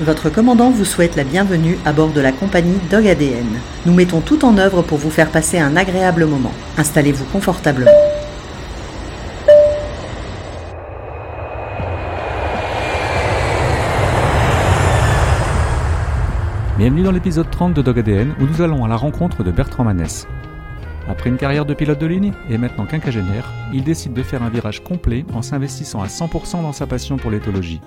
[0.00, 3.60] Votre commandant vous souhaite la bienvenue à bord de la compagnie Dog ADN.
[3.84, 6.54] Nous mettons tout en œuvre pour vous faire passer un agréable moment.
[6.78, 7.90] Installez-vous confortablement.
[16.78, 19.84] Bienvenue dans l'épisode 30 de Dog ADN où nous allons à la rencontre de Bertrand
[19.84, 20.26] Manès.
[21.10, 24.48] Après une carrière de pilote de ligne et maintenant quinquagénaire, il décide de faire un
[24.48, 27.82] virage complet en s'investissant à 100% dans sa passion pour l'éthologie.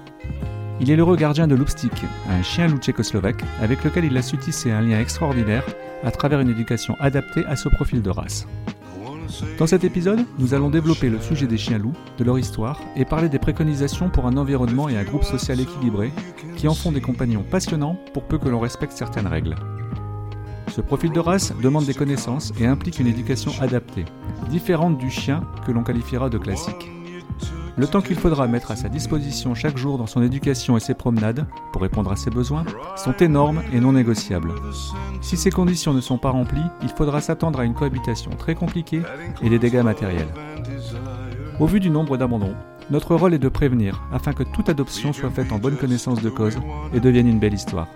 [0.79, 1.93] Il est l'heureux gardien de Lupstik,
[2.29, 5.63] un chien loup tchécoslovaque avec lequel il a su tisser un lien extraordinaire
[6.03, 8.47] à travers une éducation adaptée à ce profil de race.
[9.57, 13.05] Dans cet épisode, nous allons développer le sujet des chiens loups, de leur histoire et
[13.05, 16.11] parler des préconisations pour un environnement et un groupe social équilibré
[16.55, 19.55] qui en font des compagnons passionnants pour peu que l'on respecte certaines règles.
[20.69, 24.05] Ce profil de race demande des connaissances et implique une éducation adaptée,
[24.49, 26.89] différente du chien que l'on qualifiera de classique.
[27.75, 30.93] Le temps qu'il faudra mettre à sa disposition chaque jour dans son éducation et ses
[30.93, 32.65] promenades, pour répondre à ses besoins,
[32.95, 34.53] sont énormes et non négociables.
[35.21, 39.01] Si ces conditions ne sont pas remplies, il faudra s'attendre à une cohabitation très compliquée
[39.41, 40.27] et des dégâts matériels.
[41.59, 42.55] Au vu du nombre d'abandons,
[42.91, 46.29] notre rôle est de prévenir afin que toute adoption soit faite en bonne connaissance de
[46.29, 46.59] cause
[46.93, 47.87] et devienne une belle histoire.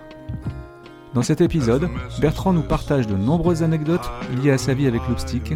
[1.13, 4.09] Dans cet épisode, Bertrand nous partage de nombreuses anecdotes
[4.41, 5.53] liées à sa vie avec l'obstique,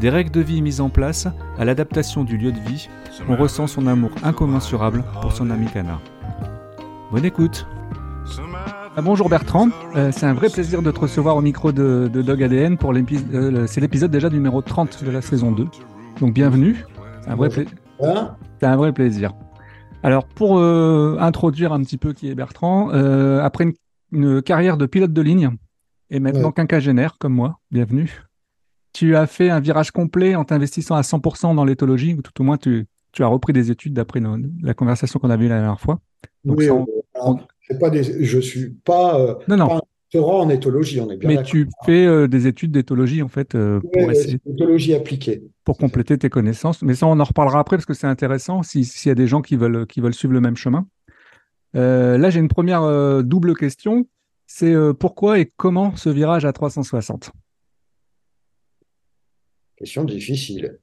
[0.00, 2.88] des règles de vie mises en place à l'adaptation du lieu de vie,
[3.28, 6.00] on ressent son amour incommensurable pour son ami canard.
[7.10, 7.66] Bonne écoute.
[8.94, 12.42] Ah, Bonjour Bertrand, euh, c'est un vrai plaisir de te recevoir au micro de, Dog
[12.42, 15.66] ADN pour l'épisode, euh, c'est l'épisode déjà numéro 30 de la saison 2.
[16.20, 16.84] Donc bienvenue,
[17.22, 19.32] c'est un vrai, c'est un vrai plaisir.
[20.02, 22.90] Alors pour euh, introduire un petit peu qui est Bertrand,
[23.40, 23.66] après
[24.12, 25.50] une, carrière de pilote de ligne
[26.10, 28.22] et maintenant quinquagénaire comme moi, bienvenue
[28.92, 32.44] tu as fait un virage complet en t'investissant à 100% dans l'éthologie, ou tout au
[32.44, 32.86] moins tu,
[33.18, 34.20] as repris des études d'après
[34.62, 36.00] la conversation qu'on a eue la dernière fois.
[36.44, 36.84] oui, euh,
[37.80, 39.80] pas je suis pas, euh, non, non.
[40.24, 44.10] en éthologie, on est bien Mais tu fais euh, des études d'éthologie en fait pour
[44.10, 45.42] essayer, éthologie appliquée.
[45.64, 46.82] Pour compléter tes connaissances.
[46.82, 49.40] Mais ça, on en reparlera après parce que c'est intéressant s'il y a des gens
[49.40, 50.86] qui veulent, qui veulent suivre le même chemin.
[51.72, 54.06] là, j'ai une première double question.
[54.46, 57.32] C'est pourquoi et comment ce virage à 360
[59.82, 60.78] Question difficile.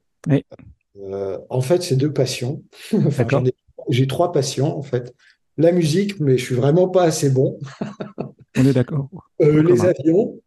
[0.98, 2.62] Euh, en fait, c'est deux passions.
[3.88, 5.14] j'ai trois passions, en fait.
[5.56, 7.58] La musique, mais je suis vraiment pas assez bon.
[8.58, 9.08] On est d'accord.
[9.40, 10.38] Euh, les avions.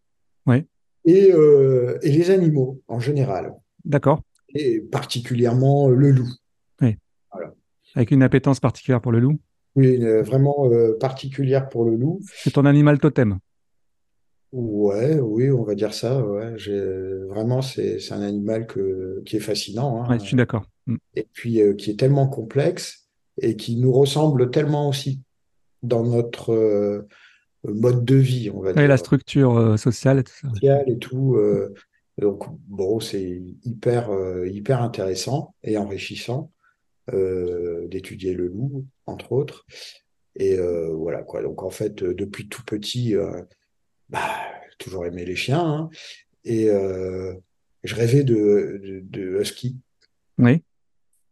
[0.46, 0.68] Oui.
[1.06, 3.56] Et, euh, et, les animaux, en général.
[3.86, 4.22] D'accord.
[4.54, 6.30] Et particulièrement le loup.
[6.80, 6.96] Oui.
[7.96, 9.40] Avec une appétence particulière pour le loup
[9.76, 12.20] Oui, vraiment particulière pour le loup.
[12.24, 13.40] C'est ton animal totem
[14.54, 16.24] Ouais, oui, on va dire ça.
[16.24, 16.54] Ouais.
[17.28, 20.04] Vraiment, c'est un animal que, qui est fascinant.
[20.04, 20.20] Hein.
[20.20, 20.64] je suis d'accord.
[20.86, 20.98] Mm.
[21.16, 23.10] Et puis, euh, qui est tellement complexe
[23.42, 25.22] et qui nous ressemble tellement aussi
[25.82, 27.08] dans notre euh,
[27.64, 28.88] mode de vie, on va dire.
[28.88, 30.50] la structure euh, sociale et tout ça.
[30.50, 31.36] Sociale et tout.
[32.22, 34.12] donc, bon, c'est hyper,
[34.46, 36.52] hyper intéressant et enrichissant
[37.12, 39.66] d'étudier le loup, entre autres.
[40.36, 40.58] Et
[40.92, 41.42] voilà, quoi.
[41.42, 43.16] Donc, en fait, depuis tout petit
[44.10, 44.30] bah,
[44.78, 45.66] toujours aimé les chiens.
[45.66, 45.90] Hein.
[46.46, 47.34] et euh,
[47.84, 49.78] je rêvais de, de, husky.
[50.38, 50.62] Oui.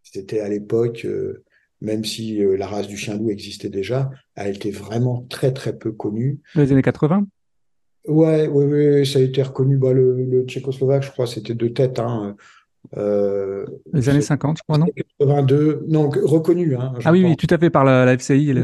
[0.03, 1.43] C'était à l'époque, euh,
[1.79, 5.77] même si euh, la race du chien loup existait déjà, elle était vraiment très très
[5.77, 6.39] peu connue.
[6.55, 7.27] Les années 80
[8.07, 9.77] Ouais, oui, oui, ça a été reconnu.
[9.77, 11.99] Bah, le, tchécoslovaque, je crois, c'était deux têtes.
[11.99, 12.35] Hein.
[12.97, 14.87] les années 50, je crois, non?
[15.19, 16.75] 82, non, reconnu.
[16.75, 18.55] Hein, ah oui, oui, tout à fait, par la, FCI.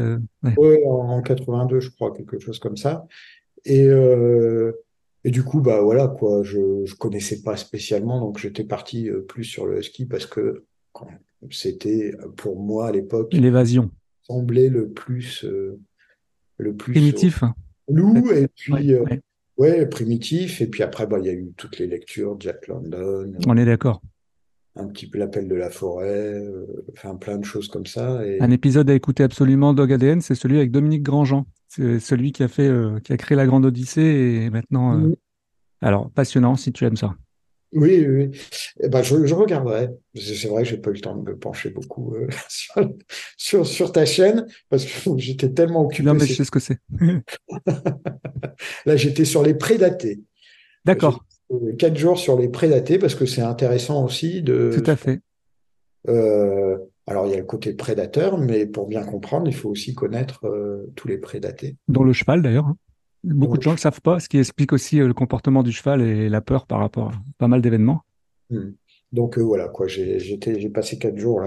[0.56, 3.06] Oui, en, 82, je crois, quelque chose comme ça.
[3.64, 4.72] Et, euh,
[5.24, 9.20] et du coup, bah voilà, quoi, je ne connaissais pas spécialement, donc j'étais parti euh,
[9.20, 10.64] plus sur le ski parce que
[11.50, 13.32] c'était pour moi à l'époque.
[13.32, 13.90] L'évasion.
[14.22, 15.44] Semblait le plus.
[15.44, 15.78] Euh,
[16.58, 17.44] le plus primitif.
[17.88, 18.94] Loup, et puis.
[19.56, 20.60] Ouais, primitif.
[20.60, 23.32] Et puis après, bah, il y a eu toutes les lectures, Jack London.
[23.46, 24.02] On est d'accord
[24.76, 26.40] un petit peu l'appel de la forêt,
[26.92, 28.24] enfin plein de choses comme ça.
[28.24, 28.40] Et...
[28.40, 31.46] Un épisode à écouter absolument Dog ADN, c'est celui avec Dominique Grandjean.
[31.68, 34.00] C'est celui qui a fait, euh, qui a créé la Grande Odyssée
[34.42, 34.98] et maintenant.
[34.98, 35.16] Euh,
[35.80, 37.14] alors passionnant si tu aimes ça.
[37.72, 38.30] Oui, oui.
[38.80, 39.90] Eh ben, je, regarderai.
[40.14, 42.26] C'est vrai que j'ai pas eu le temps de me pencher beaucoup euh,
[43.36, 46.04] sur, sur, ta chaîne parce que j'étais tellement occupé.
[46.04, 46.78] Non, mais je sais ce que c'est.
[48.86, 50.20] Là, j'étais sur les prédatés.
[50.86, 51.24] D'accord.
[51.78, 54.70] Quatre jours sur les prédatés parce que c'est intéressant aussi de.
[54.74, 55.20] Tout à fait.
[57.08, 60.44] Alors, il y a le côté prédateur, mais pour bien comprendre, il faut aussi connaître
[60.46, 61.76] euh, tous les prédatés.
[61.88, 62.66] Dont le cheval, d'ailleurs.
[62.66, 62.76] Hein.
[63.24, 65.72] Beaucoup de gens ne le savent pas, ce qui explique aussi euh, le comportement du
[65.72, 68.02] cheval et la peur par rapport à pas mal d'événements.
[68.50, 68.72] Hmm.
[69.10, 71.42] Donc euh, voilà, quoi, j'ai passé quatre jours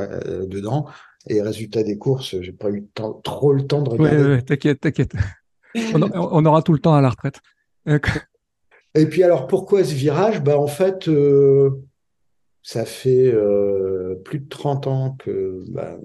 [0.47, 0.87] dedans
[1.27, 4.17] Et résultat des courses, j'ai pas eu temps- trop le temps de regarder.
[4.17, 5.13] ouais, ouais, t'inquiète, t'inquiète.
[5.93, 7.39] On, aura tout le temps à la retraite.
[8.95, 10.41] Et puis alors pourquoi ce virage?
[10.43, 11.07] Bah en fait,
[12.63, 15.97] ça fait euh, plus de 30 ans que bah,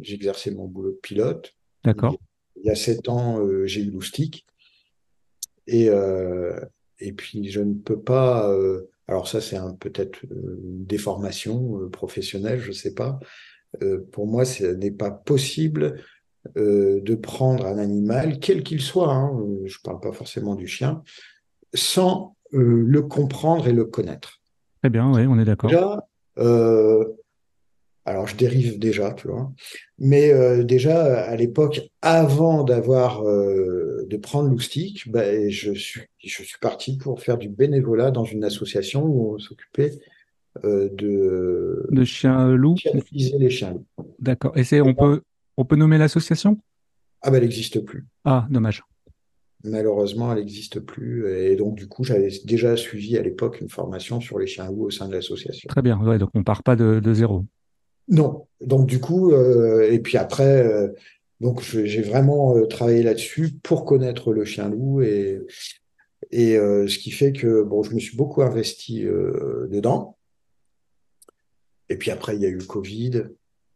[0.00, 1.54] j'exerçais mon boulot de pilote.
[1.84, 2.16] D'accord.
[2.56, 4.46] Il y a 7 ans, euh, j'ai eu l'oustique.
[5.66, 6.58] Et, euh,
[6.98, 8.50] et puis je ne peux pas.
[8.50, 13.18] euh, alors ça, c'est un, peut-être euh, une déformation professionnelle, je sais pas.
[13.82, 16.02] Euh, pour moi, ce n'est pas possible
[16.56, 21.02] euh, de prendre un animal, quel qu'il soit, hein, je parle pas forcément du chien,
[21.74, 24.37] sans euh, le comprendre et le connaître.
[24.80, 25.70] Très bien, oui, on est d'accord.
[25.70, 26.06] Déjà,
[26.38, 27.04] euh,
[28.04, 29.52] alors je dérive déjà, tu vois,
[29.98, 36.42] mais euh, déjà à l'époque, avant d'avoir euh, de prendre l'oustique, ben, je suis je
[36.42, 39.98] suis parti pour faire du bénévolat dans une association où on s'occupait
[40.64, 43.78] de De les chiens.
[44.18, 44.56] D'accord.
[44.56, 45.22] Et c'est, on peut,
[45.56, 46.58] on peut nommer l'association?
[47.22, 48.06] Ah ben elle n'existe plus.
[48.24, 48.82] Ah, dommage.
[49.64, 51.32] Malheureusement, elle n'existe plus.
[51.32, 54.84] Et donc, du coup, j'avais déjà suivi à l'époque une formation sur les chiens loups
[54.86, 55.66] au sein de l'association.
[55.68, 55.98] Très bien.
[56.00, 57.44] Ouais, donc on part pas de, de zéro.
[58.06, 58.46] Non.
[58.60, 60.88] Donc, du coup, euh, et puis après, euh,
[61.40, 65.40] donc j'ai vraiment euh, travaillé là-dessus pour connaître le chien loup et,
[66.30, 70.16] et ce qui fait que bon, je me suis beaucoup investi dedans.
[71.88, 73.24] Et puis après, il y a eu le Covid.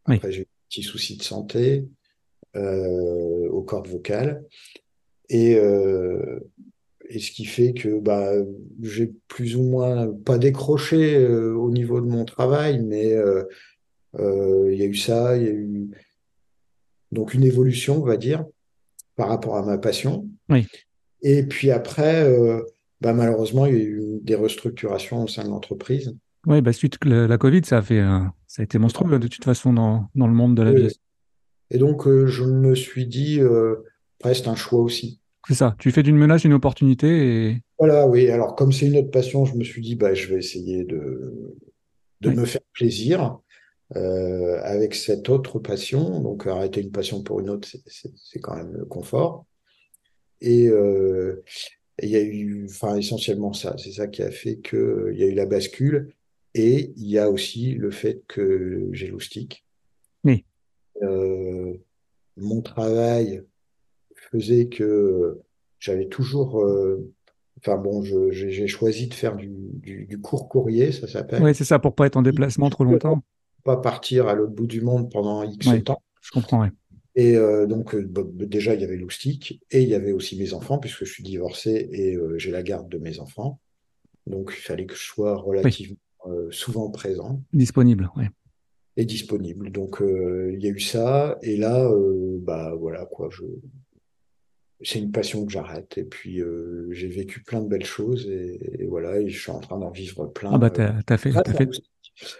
[0.07, 0.15] Oui.
[0.15, 1.87] Après, j'ai eu des petits soucis de santé
[2.55, 4.43] aux cordes vocales.
[5.29, 6.39] Et, euh,
[7.09, 8.31] et ce qui fait que bah,
[8.81, 13.43] j'ai plus ou moins pas décroché euh, au niveau de mon travail, mais euh,
[14.71, 15.89] il y a eu ça, il y a eu
[17.11, 18.45] donc une évolution, on va dire,
[19.15, 20.27] par rapport à ma passion.
[20.49, 20.67] Oui.
[21.21, 22.29] Et puis après,
[23.01, 26.15] bah, malheureusement, il y a eu des restructurations au sein de l'entreprise.
[26.45, 28.01] Oui, bah, suite la, la Covid, ça a fait,
[28.47, 30.99] ça a été monstrueux de toute façon dans, dans le monde de l'aviation.
[31.73, 33.77] Et donc, euh, je me suis dit, euh,
[34.23, 35.19] presque un choix aussi.
[35.47, 35.75] C'est ça.
[35.77, 38.29] Tu fais d'une menace une opportunité et Voilà, oui.
[38.29, 41.53] Alors, comme c'est une autre passion, je me suis dit, bah, je vais essayer de,
[42.21, 42.35] de Oui.
[42.37, 43.39] me faire plaisir
[43.97, 46.21] euh, avec cette autre passion.
[46.21, 49.45] Donc, arrêter une passion pour une autre, c'est- quand même le confort.
[50.41, 51.43] Et euh,
[52.01, 53.75] et il y a eu, enfin, essentiellement ça.
[53.77, 56.09] C'est ça qui a fait que euh, il y a eu la bascule.
[56.55, 59.65] Et il y a aussi le fait que j'ai l'oustique.
[60.23, 60.45] Oui.
[61.01, 61.73] Euh,
[62.37, 63.43] mon travail
[64.33, 65.39] faisait que
[65.79, 67.09] j'avais toujours, euh,
[67.59, 71.41] enfin bon, j'ai choisi de faire du, du, du court courrier, ça s'appelle.
[71.43, 73.21] ouais, c'est ça pour pas être en déplacement trop longtemps.
[73.63, 75.81] Pas partir à l'autre bout du monde pendant X Ouais.
[75.81, 76.01] temps.
[76.21, 76.67] Je comprends.
[77.15, 80.37] Et euh, donc, euh, bah, déjà, il y avait l'oustique et il y avait aussi
[80.37, 83.59] mes enfants, puisque je suis divorcé et euh, j'ai la garde de mes enfants.
[84.25, 88.09] Donc, il fallait que je sois relativement euh, souvent présent Disponible.
[88.17, 88.29] Ouais.
[88.97, 89.71] et disponible.
[89.71, 91.37] Donc, il y a eu ça.
[91.43, 91.89] Et là,
[92.41, 93.43] bah voilà, quoi, je...
[94.83, 95.97] c'est une passion que j'arrête.
[95.97, 99.51] Et puis, euh, j'ai vécu plein de belles choses et, et voilà, et je suis
[99.51, 100.51] en train d'en vivre plein.
[100.53, 101.69] Ah bah euh, t'as, t'as fait, fait.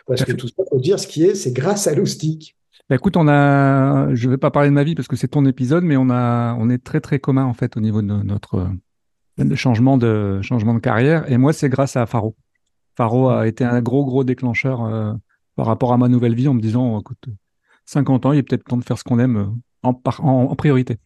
[0.05, 2.55] Parce que fait- tout ça, faut dire ce qui est, c'est grâce à l'oustique.
[2.89, 5.45] Bah, écoute, on a, je vais pas parler de ma vie parce que c'est ton
[5.45, 8.55] épisode, mais on a, on est très très commun en fait au niveau de notre
[8.55, 11.29] euh, de changement de changement de carrière.
[11.31, 12.35] Et moi, c'est grâce à Faro.
[12.95, 15.13] Faro a été un gros gros déclencheur euh,
[15.55, 17.25] par rapport à ma nouvelle vie en me disant, écoute,
[17.85, 19.45] 50 ans, il est peut-être temps de faire ce qu'on aime euh,
[19.83, 20.97] en, en, en priorité.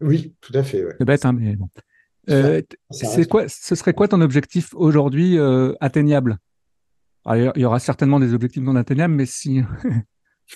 [0.00, 0.84] Oui, tout à fait.
[0.84, 0.94] ouais.
[0.98, 1.68] C'est bête, hein, mais bon.
[2.28, 2.60] Euh,
[2.90, 6.38] c'est quoi, ce serait quoi ton objectif aujourd'hui euh, atteignable?
[7.24, 9.62] Alors, il y aura certainement des objectifs non atteignables, mais si.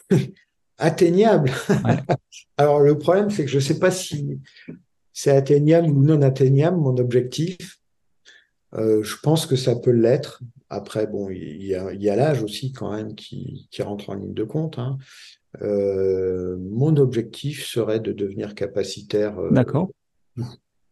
[0.78, 1.50] Atteignable?
[1.85, 1.99] Ouais.
[2.56, 4.40] Alors, le problème, c'est que je ne sais pas si
[5.12, 7.78] c'est atteignable ou non atteignable, mon objectif.
[8.75, 10.42] Euh, je pense que ça peut l'être.
[10.70, 14.11] Après, bon, il y a, il y a l'âge aussi quand même qui, qui rentre
[14.11, 14.78] en ligne de compte.
[14.78, 14.97] hein.
[15.62, 19.90] Euh, mon objectif serait de devenir capacitaire euh, D'accord.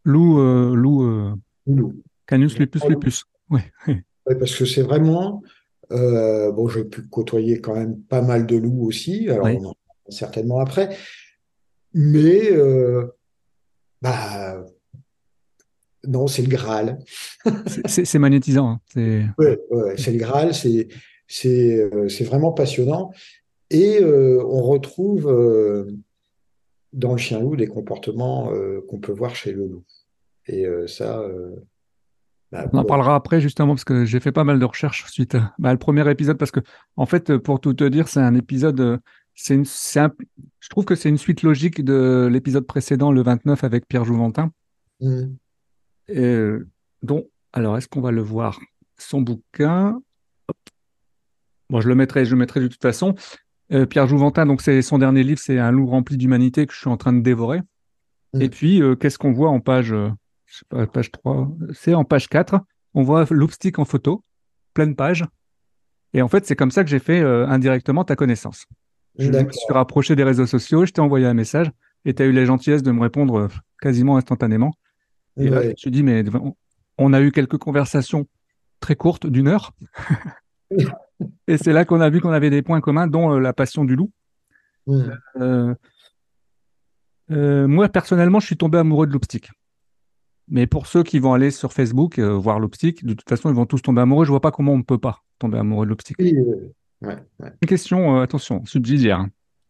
[0.04, 1.34] Loup, loup, euh,
[1.66, 2.02] loup.
[2.26, 3.24] Canus lupus lupus.
[3.50, 5.42] Ouais, parce que c'est vraiment,
[5.90, 9.52] bon, j'ai pu côtoyer quand même pas mal de loups aussi, alors Oui.
[9.52, 10.94] on en parlera certainement après,
[11.94, 13.06] mais euh,
[14.02, 14.62] bah,
[16.06, 16.98] non, c'est le Graal.
[17.86, 18.68] C'est- magnétisant.
[18.68, 18.80] hein.
[18.92, 20.88] C'est Ouais, ouais, c'est le Graal, c'est
[21.26, 23.10] c'est vraiment passionnant,
[23.70, 25.90] et euh, on retrouve euh,
[26.92, 29.84] dans le chien loup des comportements euh, qu'on peut voir chez le loup,
[30.46, 31.22] et ça,
[32.50, 35.34] bah, On en parlera après justement parce que j'ai fait pas mal de recherches suite
[35.34, 36.60] à bah, le premier épisode parce que
[36.96, 39.00] en fait pour tout te dire c'est un épisode
[39.34, 40.14] c'est une un-
[40.58, 44.50] je trouve que c'est une suite logique de l'épisode précédent le 29 avec Pierre Jouventin.
[45.00, 46.66] Et, euh,
[47.02, 48.58] dont alors est-ce qu'on va le voir?
[48.96, 50.00] Son bouquin
[51.70, 53.14] bon je le mettrai je le mettrai de toute façon
[53.72, 56.78] Euh, Pierre Jouventin, donc c'est son dernier livre, c'est Un loup rempli d'humanité que je
[56.78, 57.60] suis en train de dévorer.
[58.32, 58.42] Mm.
[58.42, 60.10] Et puis, euh, qu'est-ce qu'on voit en page, euh,
[60.46, 62.60] je sais pas, page 3, c'est en page 4,
[62.94, 64.24] on voit l'obstique en photo,
[64.74, 65.24] pleine page.
[66.14, 68.64] Et en fait, c'est comme ça que j'ai fait indirectement ta connaissance.
[69.18, 71.70] Je me suis rapproché des réseaux sociaux, je t'ai envoyé un message
[72.06, 73.48] et tu as eu la gentillesse de me répondre
[73.82, 74.72] quasiment instantanément.
[75.36, 76.24] Et là, je me suis dit, mais
[76.96, 78.26] on a eu quelques conversations
[78.80, 79.74] très courtes d'une heure.
[81.46, 83.84] Et c'est là qu'on a vu qu'on avait des points communs, dont euh, la passion
[83.84, 84.10] du loup.
[84.88, 85.74] Euh,
[87.30, 89.50] euh, moi, personnellement, je suis tombé amoureux de l'optique.
[90.50, 93.54] Mais pour ceux qui vont aller sur Facebook euh, voir l'optique, de toute façon, ils
[93.54, 94.24] vont tous tomber amoureux.
[94.24, 96.16] Je vois pas comment on ne peut pas tomber amoureux de l'optique.
[96.18, 96.34] Oui,
[97.02, 97.52] ouais, ouais.
[97.60, 99.26] Une question, attention, subsidiaire.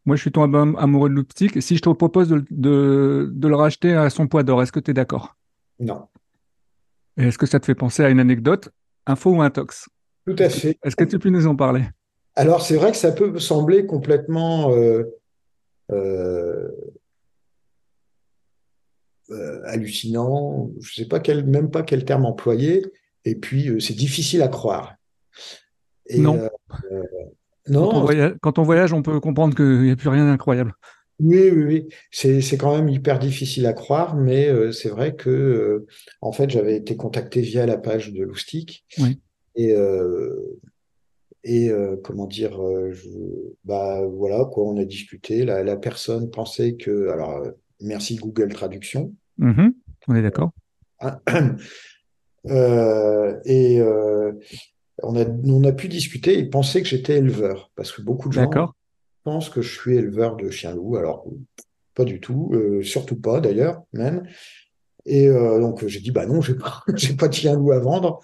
[0.07, 1.61] Moi, je suis tombé am- amoureux de l'optique.
[1.61, 4.81] Si je te propose de, de- de le racheter à son poids d'or, est-ce que
[4.81, 5.37] tu es d'accord?
[5.81, 6.09] Non,
[7.17, 8.69] Est-ce que ça te fait penser à une anecdote,
[9.07, 9.89] info ou intox?
[10.29, 10.79] Tout à fait.
[10.85, 11.85] Est-ce que tu peux nous en parler?
[12.35, 15.05] Alors, c'est vrai que ça peut sembler complètement euh,
[15.91, 16.69] euh,
[19.31, 20.71] euh, hallucinant.
[20.81, 22.85] Je sais pas quel, même pas quel terme employer.
[23.25, 24.95] Et puis, c'est difficile à croire.
[26.07, 26.49] Et, Non.
[26.69, 30.27] Quand on non, voyage, quand on voyage, on peut comprendre qu'il n'y a plus rien
[30.27, 30.73] d'incroyable.
[31.21, 31.89] oui, oui, oui.
[32.11, 35.87] C'est, c'est quand même hyper difficile à croire, mais euh, c'est vrai que, euh,
[36.23, 38.87] en fait, j'avais été contacté via la page de Loustic.
[38.99, 39.21] Oui.
[39.59, 40.59] Et, euh,
[41.43, 43.09] et euh, comment dire, euh, je,
[43.65, 45.45] bah voilà quoi, on a discuté.
[45.45, 47.43] La, la personne pensait que, alors
[47.81, 49.13] merci Google Traduction.
[49.39, 49.75] Mhm.
[50.07, 50.53] On est d'accord?
[53.45, 53.83] et
[55.03, 56.39] on a, on a pu discuter.
[56.39, 58.51] Il pensait que j'étais éleveur parce que beaucoup de gens
[59.25, 60.97] pensent que je suis éleveur de chiens-loups.
[60.97, 61.27] Alors
[61.95, 64.23] pas du tout, euh, surtout pas d'ailleurs même.
[65.05, 68.21] Et euh, donc j'ai dit bah non, j'ai pas, j'ai pas de chien-loup à vendre.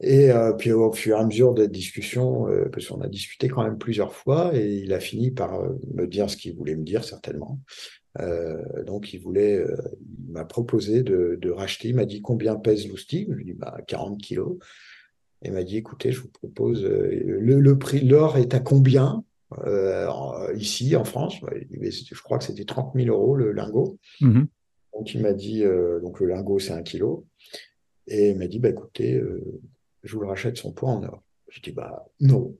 [0.00, 3.48] Et euh, puis au fur et à mesure des discussions, euh, parce qu'on a discuté
[3.48, 6.76] quand même plusieurs fois, et il a fini par euh, me dire ce qu'il voulait
[6.76, 7.58] me dire certainement.
[8.20, 9.64] Euh, donc il voulait,
[10.26, 11.88] il m'a proposé de, de racheter.
[11.88, 13.26] Il m'a dit combien pèse l'oustique.
[13.28, 14.56] Je lui ai dit bah 40 kilos.
[15.42, 19.24] Et il m'a dit écoutez, je vous propose le, le prix, l'or est à combien
[19.64, 21.40] en- ici en France?
[21.42, 23.98] Bah, Je crois que c'était 30 000 euros le lingot.
[24.20, 24.46] Mhm.
[24.92, 25.62] Donc il m'a dit
[26.02, 27.26] donc le lingot c'est un kilo.
[28.08, 29.22] Et il m'a dit bah écoutez,
[30.02, 31.22] je vous le rachète son poids en or.
[31.48, 32.56] Je dis bah non.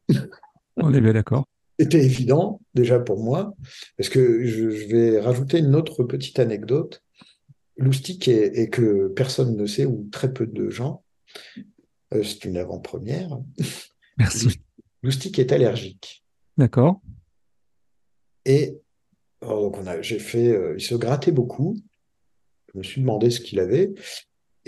[0.76, 1.44] On est bien d'accord.
[1.80, 3.54] C'était évident déjà pour moi,
[3.96, 7.04] parce que je, je vais rajouter une autre petite anecdote.
[7.76, 11.04] Loustic est, et que personne ne sait ou très peu de gens.
[12.14, 13.38] euh, c'est une avant-première.
[14.18, 14.60] Merci.
[15.04, 16.24] Loustic est allergique.
[16.56, 17.00] D'accord.
[18.44, 18.76] Et
[19.40, 21.76] alors, donc on a, j'ai fait, euh, il se grattait beaucoup.
[22.72, 23.92] Je me suis demandé ce qu'il avait.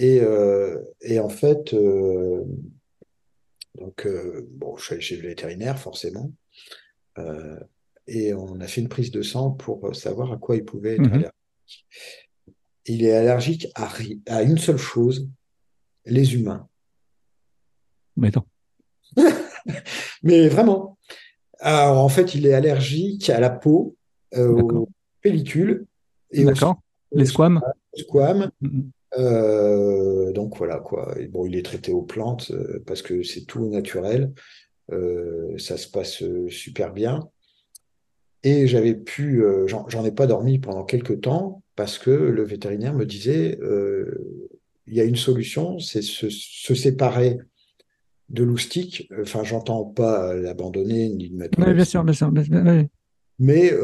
[0.03, 2.43] Et, euh, et en fait, euh,
[3.79, 6.33] donc euh, bon, je suis allé chez le vétérinaire forcément.
[8.07, 11.01] Et on a fait une prise de sang pour savoir à quoi il pouvait être
[11.03, 11.13] Mhm.
[11.13, 11.87] allergique.
[12.87, 13.91] Il est allergique à,
[14.29, 15.29] à une seule chose,
[16.07, 16.67] les humains.
[18.17, 18.45] Mais non.
[20.23, 20.97] Mais vraiment.
[21.59, 23.97] Alors en fait, il est allergique à la peau,
[24.35, 24.89] euh, aux
[25.21, 25.87] pellicules
[26.31, 26.51] et aux.
[27.13, 27.61] Les squames.
[27.95, 28.51] squames.
[28.63, 28.91] Mhm.
[29.19, 31.15] Euh, donc voilà quoi.
[31.19, 34.33] Et bon, il est traité aux plantes euh, parce que c'est tout naturel.
[34.93, 37.29] Euh, ça se passe super bien.
[38.43, 43.05] Et j'avais pu, j'en ai pas dormi pendant quelques temps parce que le vétérinaire me
[43.05, 43.59] disait,
[44.87, 47.39] il y a une solution, c'est se, se séparer
[48.31, 49.11] de l'oustique.
[49.21, 52.33] Enfin, j'entends pas l'abandonner ni le mettre Oui, bien sûr, bien sûr.
[52.33, 52.87] bien sûr, oui.
[53.39, 53.75] mais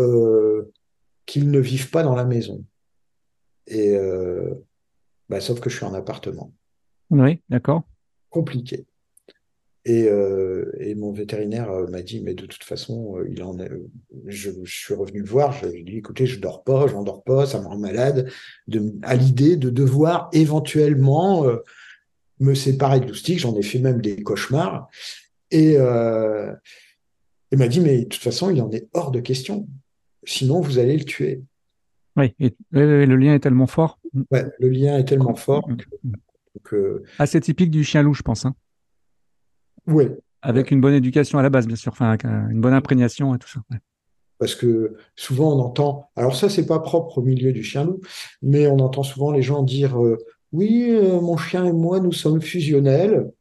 [1.26, 2.64] qu'ils ne vivent pas dans la maison.
[3.66, 3.94] Et
[5.28, 6.52] bah, sauf que je suis en appartement.
[7.10, 7.82] Oui, d'accord.
[8.30, 8.86] compliqué.
[9.84, 13.58] Et, euh, et mon vétérinaire euh, m'a dit, mais de toute façon, euh, il en
[13.60, 13.70] est,
[14.26, 17.04] je, je suis revenu le voir, je lui ai dit, écoutez, je dors pas, j'en
[17.04, 18.28] dors pas, ça me rend malade,
[18.66, 21.58] de, à l'idée de devoir éventuellement euh,
[22.40, 24.88] me séparer de l'oustique, j'en ai fait même des cauchemars.
[25.52, 26.52] Et euh,
[27.52, 29.68] il m'a dit, mais de toute façon, il en est hors de question.
[30.24, 31.42] Sinon, vous allez le tuer.
[32.16, 33.98] Oui, et- oui, oui, oui, le lien est tellement fort.
[34.30, 35.84] Ouais, le lien est tellement fort que,
[36.64, 38.46] que Assez typique du chien loup, je pense.
[38.46, 38.54] hein.
[39.86, 41.92] ouais, Avec une bonne éducation à la base, bien sûr.
[41.92, 43.60] Enfin, euh, une bonne imprégnation et tout ça.
[43.70, 43.78] Ouais.
[44.38, 48.00] Parce que souvent on entend, alors ça c'est pas propre au milieu du chien-loup,
[48.42, 50.18] mais on entend souvent les gens dire euh,
[50.52, 53.32] oui, euh, mon chien et moi nous sommes fusionnels,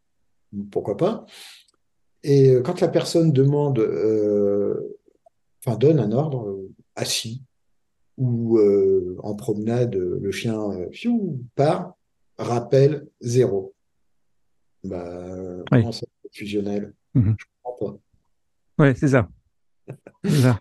[0.71, 1.25] pourquoi pas.
[2.23, 4.97] Et euh, quand la personne demande, euh,
[5.65, 7.43] enfin donne un ordre euh, assis
[8.17, 11.93] ou euh, en promenade, euh, le chien euh, fiou, part,
[12.37, 13.73] rappel zéro.
[14.83, 15.03] Bah,
[15.71, 15.79] Oui.
[15.79, 16.93] comment ça fusionnel?
[17.13, 17.35] Mhm.
[17.37, 17.93] Je comprends
[18.77, 18.83] pas.
[18.83, 19.29] Ouais, c'est ça.
[20.23, 20.59] Là.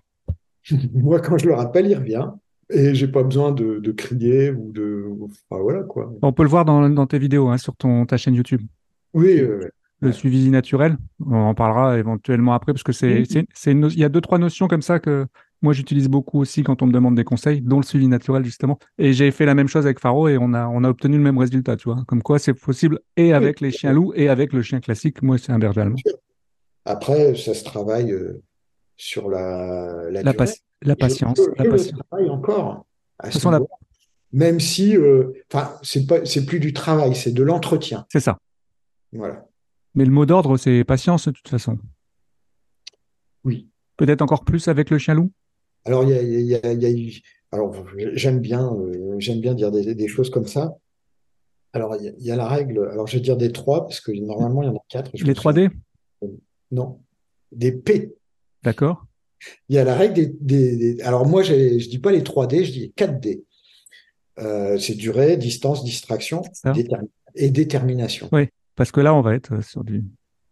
[0.95, 2.31] Moi, quand je le rappelle, il revient.
[2.71, 5.07] Et j'ai pas besoin de, de crier ou de.
[5.21, 6.11] Enfin, voilà quoi.
[6.23, 8.63] On peut le voir dans, dans tes vidéos, hein, sur ton, ta chaîne YouTube.
[9.13, 9.69] Oui, euh,
[10.01, 10.97] Le suivi naturel,
[11.27, 13.47] on en parlera éventuellement après, parce que c'est, Oui.
[13.67, 15.27] il y a deux, trois notions comme ça que
[15.65, 18.79] moi j'utilise beaucoup aussi quand on me demande des conseils, dont le suivi naturel justement.
[18.99, 21.23] Et j'ai fait la même chose avec Faro et on a, on a obtenu le
[21.25, 22.05] même résultat, tu vois.
[22.07, 25.23] Comme quoi c'est possible et avec les chiens loups et avec le chien classique.
[25.23, 25.97] Moi, c'est un berger allemand.
[26.85, 28.43] Après, ça se travaille euh,
[28.97, 30.33] sur la, la La,
[30.83, 31.99] la patience, je, la je patience.
[32.11, 32.85] travaille encore
[33.19, 33.61] à De toute ce façon, la-.
[34.33, 38.05] Même si, euh, enfin, c'est pas, c'est plus du travail, c'est de l'entretien.
[38.13, 38.39] c'est ça.
[39.13, 39.47] Voilà.
[39.95, 41.79] Mais le mot d'ordre, c'est patience de toute façon.
[43.45, 43.69] Oui.
[43.97, 45.31] Peut-être encore plus avec le chien loup?
[45.85, 47.13] Alors, il y a, il y a- il y a eu.
[47.53, 47.75] Alors,
[48.15, 50.77] j'aime bien, euh, j'aime bien dire des, des choses comme ça.
[51.73, 52.89] Alors, il y a, il y a la règle.
[52.91, 55.11] Alors, je vais dire des trois, parce que normalement, il y en a quatre.
[55.15, 55.71] je Les me souviens- 3D,
[56.71, 57.01] Non.
[57.53, 58.15] Des P.
[58.63, 59.07] d'accord.
[59.69, 60.27] Il y a la règle des.
[60.41, 63.45] des- des- Alors, moi, je dis pas les 3D, je dis 4D.
[64.41, 66.43] Euh, c'est durée, distance, distraction
[67.37, 68.29] et détermination.
[68.33, 70.03] Oui, parce que là, on va être euh, sur du.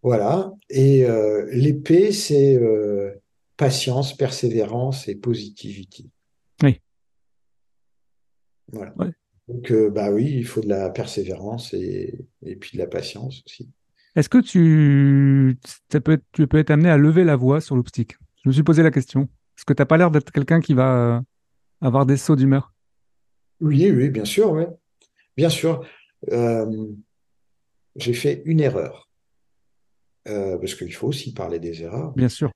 [0.02, 0.52] Voilà.
[0.68, 3.10] Et euh, les P, c'est euh,
[3.62, 6.10] patience, persévérance et positivity.
[6.62, 6.80] Oui.
[8.72, 8.92] Voilà.
[8.96, 9.12] Ouais.
[9.48, 13.42] Donc, euh, bah oui, il faut de la persévérance et, et puis de la patience
[13.46, 13.70] aussi.
[14.16, 15.58] Est-ce que tu,
[15.90, 18.16] ça peut être- tu peux être amené à lever la voix sur l'oupstick?
[18.42, 19.28] Je me suis posé la question.
[19.54, 21.20] Parce que tu n'as pas l'air d'être quelqu'un qui va euh,
[21.80, 22.74] avoir des sauts d'humeur?
[23.60, 24.64] Oui, oui, bien sûr, oui.
[25.36, 25.84] Bien sûr.
[26.32, 26.86] Euh,
[27.96, 29.08] j'ai fait une erreur.
[30.28, 32.12] Euh, parce qu'il faut aussi parler des erreurs.
[32.14, 32.50] Bien sûr.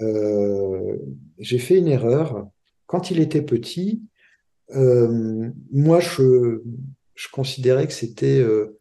[0.00, 0.96] Euh,
[1.38, 2.48] j'ai fait une erreur.
[2.86, 4.02] Quand il était petit,
[4.74, 6.62] euh, moi, je,
[7.14, 8.78] je considérais que c'était euh,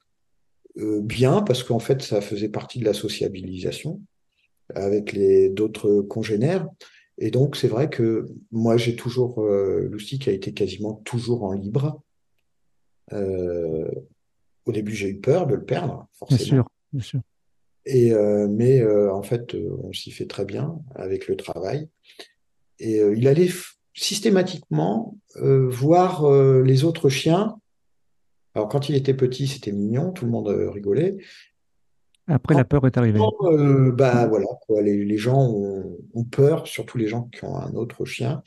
[0.77, 4.01] euh, bien parce qu'en fait, ça faisait partie de la sociabilisation
[4.75, 6.67] avec les d'autres congénères.
[7.17, 11.53] Et donc, c'est vrai que moi, j'ai toujours, euh, Loustic a été quasiment toujours en
[11.53, 12.01] libre.
[13.13, 13.89] Euh,
[14.65, 16.39] au début, j'ai eu peur de le perdre, Bien forcément.
[16.39, 16.69] sûr.
[16.93, 17.21] Bien sûr.
[17.88, 21.89] Et, euh, mais euh, en fait, euh, on s'y fait très bien avec le travail.
[22.80, 23.50] Et il allait
[23.95, 27.60] systématiquement voir les autres chiens.
[28.54, 31.17] Alors, quand il était petit, c'était mignon, tout le monde rigolait.
[32.28, 33.19] Après, la peur est arrivée.
[33.43, 37.56] Euh, bah voilà, quoi, les, les gens ont, ont peur, surtout les gens qui ont
[37.56, 38.43] un autre chien,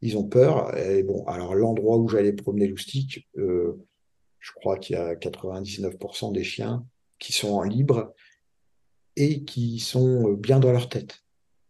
[0.00, 0.76] ils ont peur.
[0.78, 3.84] Et bon, alors l'endroit où j'allais promener Loustic, euh,
[4.38, 6.86] je crois qu'il y a 99% des chiens
[7.18, 8.14] qui sont en libre
[9.16, 11.22] et qui sont euh, bien dans leur tête.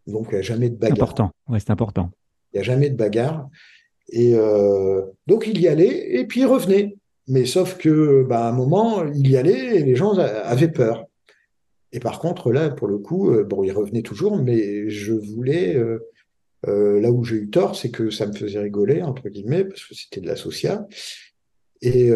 [0.06, 0.96] Donc il n'y a jamais de bagarre.
[0.96, 1.30] Important.
[1.48, 2.10] Ouais, c'est important.
[2.52, 3.48] Il n'y a jamais de bagarre.
[4.08, 6.96] Et euh, donc il y allait et puis il revenait.
[7.28, 11.06] Mais sauf que, bah, à un moment, il y allait et les gens avaient peur.
[11.92, 15.74] Et par contre, là, pour le coup, euh, bon, il revenait toujours, mais je voulais,
[15.74, 15.98] euh,
[16.68, 19.84] euh, là où j'ai eu tort, c'est que ça me faisait rigoler, entre guillemets, parce
[19.84, 20.86] que c'était de la social.
[21.82, 22.08] Et,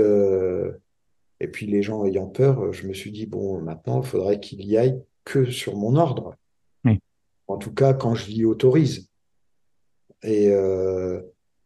[1.41, 4.65] et puis les gens ayant peur, je me suis dit, bon, maintenant, il faudrait qu'il
[4.65, 6.37] y aille que sur mon ordre.
[6.85, 6.99] Oui.
[7.47, 9.09] En tout cas, quand je l'y autorise.
[10.23, 11.21] Et euh,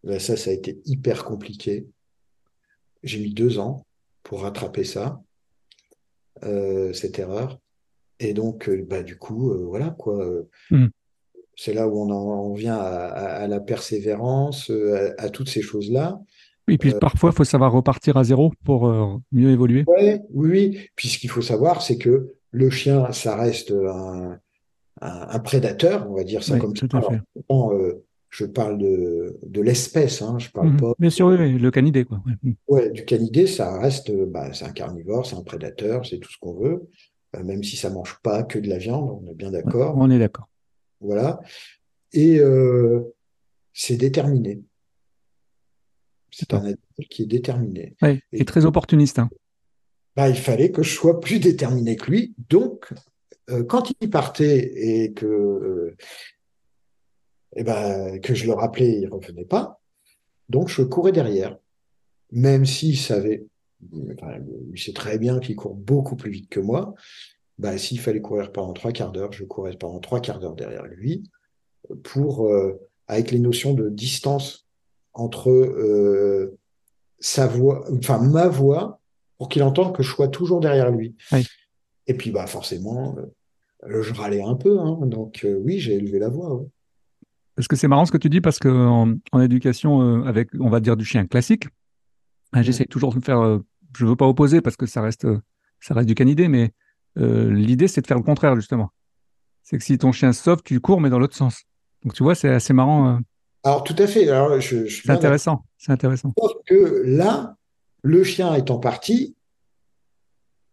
[0.05, 1.87] ben ça, ça a été hyper compliqué.
[3.03, 3.85] J'ai mis deux ans
[4.23, 5.21] pour rattraper ça,
[6.45, 7.59] euh, cette erreur.
[8.21, 10.25] Et donc, euh, bah, du coup, euh, voilà quoi.
[10.71, 10.87] Mm.
[11.57, 15.49] C'est là où on en on vient à, à- à la persévérance, à, à toutes
[15.49, 16.21] ces choses-là.
[16.67, 18.89] Et puis parfois, il faut savoir repartir à zéro pour
[19.33, 19.85] mieux évoluer.
[19.87, 20.89] Ouais, oui, oui.
[20.97, 24.39] Puis ce qu'il faut savoir, c'est que le chien, ça reste un,
[25.01, 26.99] un, un prédateur, on va dire ça Oui, comme tout ça.
[26.99, 27.21] à fait.
[27.51, 30.81] Alors, euh, je parle de, de l'espèce, hein, je parle Mhm.
[30.81, 30.93] pas.
[30.99, 32.23] Bien sûr, oui, le canidé, quoi.
[32.27, 32.33] Ouais.
[32.43, 32.55] Mhm.
[32.69, 36.31] Ouais, du canidé, ça reste, euh, bah, c'est un carnivore, c'est un prédateur, c'est tout
[36.31, 36.89] ce qu'on veut,
[37.37, 39.95] euh, même si ça mange pas que de la viande, on est bien d'accord.
[39.97, 40.49] On est d'accord.
[41.01, 41.41] Voilà.
[42.13, 43.01] Et euh,
[43.73, 44.63] c'est déterminé.
[46.31, 46.79] C'est un animal
[47.11, 47.95] qui est déterminé.
[48.03, 49.19] Ouais, Et- et très opportuniste.
[49.19, 49.29] hein.
[50.17, 52.35] Bah, il fallait que je sois plus déterminé que lui.
[52.49, 52.93] Donc,
[53.51, 55.97] euh, quand il partait et que, euh,
[57.57, 59.81] eh ben, que je le rappelais, il revenait pas.
[60.49, 61.59] Donc, je courais derrière.
[62.31, 63.47] Même s'il savait,
[63.93, 66.95] il sait très bien qu'il court beaucoup plus vite que moi.
[67.59, 70.85] Bah, s'il fallait courir pendant trois quarts d'heure, je courais pendant trois quarts d'heure derrière
[70.85, 71.25] lui
[72.03, 74.67] pour, euh, avec les notions de distance
[75.13, 76.59] entre euh,
[77.21, 79.01] sa voix, enfin ma voix,
[79.45, 81.15] pour qu'il entende que je sois toujours derrière lui.
[81.31, 81.47] Oui.
[82.07, 83.15] Et puis, bah, forcément,
[83.87, 85.01] euh, je râlais un peu, hein.
[85.03, 86.55] donc euh, oui, j'ai élevé la voix.
[86.55, 86.67] ouais.
[87.55, 90.71] Parce que c'est marrant ce que tu dis, parce qu'en en éducation, euh, avec, on
[90.71, 91.65] va dire, du chien classique,
[92.55, 93.61] hein, j'essaie toujours de faire,
[93.95, 95.27] je veux pas opposer parce que ça reste,
[95.79, 96.73] ça reste du canidé, mais
[97.17, 98.89] l'idée, c'est de faire le contraire, justement.
[99.63, 101.65] C'est que si ton chien sauve, tu cours, mais dans l'autre sens.
[102.03, 103.19] Donc tu vois, c'est assez marrant.
[103.63, 104.27] Alors, tout à fait.
[104.27, 105.67] Alors, je, je suis C'est intéressant.
[105.77, 106.33] C'est intéressant.
[106.35, 107.59] d'accord que là,
[108.05, 109.35] le chien étant parti,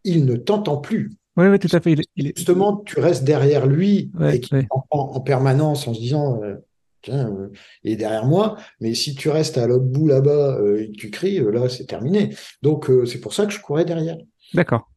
[0.03, 1.11] il ne t'entend plus.
[1.37, 1.93] Oui, oui, tout à fait.
[1.93, 4.67] Il est, il est- Justement, tu restes derrière lui Ouais, et qui ouais.
[4.69, 6.57] t'entend en permanence en se disant, euh,
[7.01, 7.49] tiens, euh,
[7.83, 8.57] il est derrière moi.
[8.81, 11.85] Mais si tu restes à l'autre bout là-bas euh, et que tu cries, là, c'est
[11.85, 12.35] terminé.
[12.61, 14.17] Donc, c'est pour ça que je courais derrière.
[14.53, 14.91] D'accord.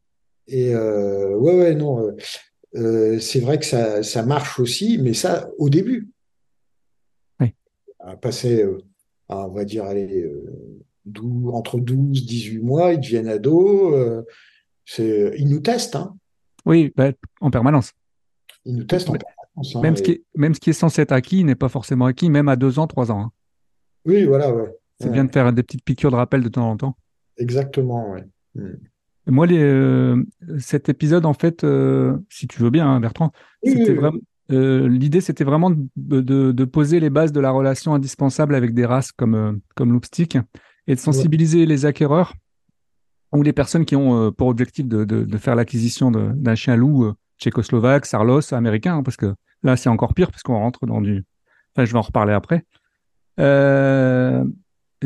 [0.49, 2.15] Et ouais, ouais, non,
[2.75, 6.11] c'est vrai que ça, ça marche aussi, mais ça, au début.
[7.41, 7.55] Oui.
[8.01, 8.67] À passer,
[9.29, 10.29] à, on va dire, allez,
[11.07, 13.93] 12 entre 12 18 mois, ils deviennent ados.
[13.95, 14.23] euh,
[14.85, 16.15] c'est, ils nous testent, hein.
[16.67, 17.93] Oui, bah, en permanence.
[18.65, 19.77] Ils nous testent en permanence.
[19.77, 22.07] hein, Même ce, qui est, même ce qui est censé être acquis n'est pas forcément
[22.07, 23.21] acquis, même à deux ans, trois ans.
[23.21, 23.31] hein.
[24.07, 24.71] Oui, voilà, ouais.
[25.01, 26.97] C'est Ouais, bien de faire des petites piqûres de rappel de temps en temps.
[27.37, 28.25] Exactement, ouais.
[28.55, 28.77] Hmm.
[29.27, 30.23] Moi, les, euh,
[30.59, 33.33] cet épisode, en fait, euh, si tu veux bien, hein, Bertrand,
[33.65, 34.21] Oui, oui, oui.
[34.53, 38.75] euh, l'idée, c'était vraiment de, de- de poser les bases de la relation indispensable avec
[38.75, 40.37] des races comme, comme Loopstick
[40.87, 42.35] et de sensibiliser les acquéreurs
[43.33, 46.77] ou les personnes qui ont euh, pour objectif de, de- de faire l'acquisition d'un chien
[46.77, 50.87] loup euh, tchécoslovaque, sarlos, américain, hein, parce que là, c'est encore pire, parce qu'on rentre
[50.87, 51.25] dans du.
[51.75, 52.65] Enfin, je vais en reparler après.
[53.41, 54.45] Euh,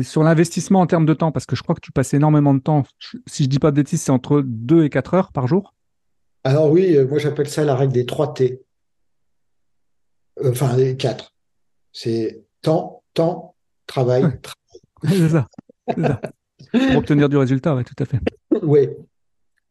[0.01, 2.59] sur l'investissement en termes de temps, parce que je crois que tu passes énormément de
[2.59, 2.83] temps,
[3.25, 5.73] si je dis pas de bêtises, c'est entre 2 et 4 heures par jour.
[6.43, 8.61] Alors oui, moi j'appelle ça la règle des 3 T.
[10.45, 11.33] Enfin, les 4.
[11.91, 13.55] C'est temps, temps,
[13.87, 14.39] travail, Ouais.
[15.95, 18.19] Pour obtenir du résultat, ouais, tout à fait.
[18.61, 18.89] Oui,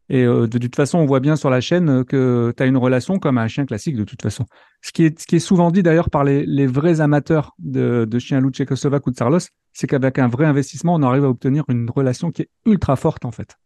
[0.09, 2.67] Et euh, de toute façon, on voit bien sur la chaîne euh, que tu as
[2.67, 4.47] une relation comme un chien classique, de toute façon.
[4.81, 8.07] Ce qui est, ce qui est souvent dit d'ailleurs par les, les vrais amateurs de,
[8.09, 9.41] de chiens loups tchécoslovaques ou de sarlos,
[9.73, 13.25] c'est qu'avec un vrai investissement, on arrive à obtenir une relation qui est ultra forte,
[13.27, 13.57] en fait.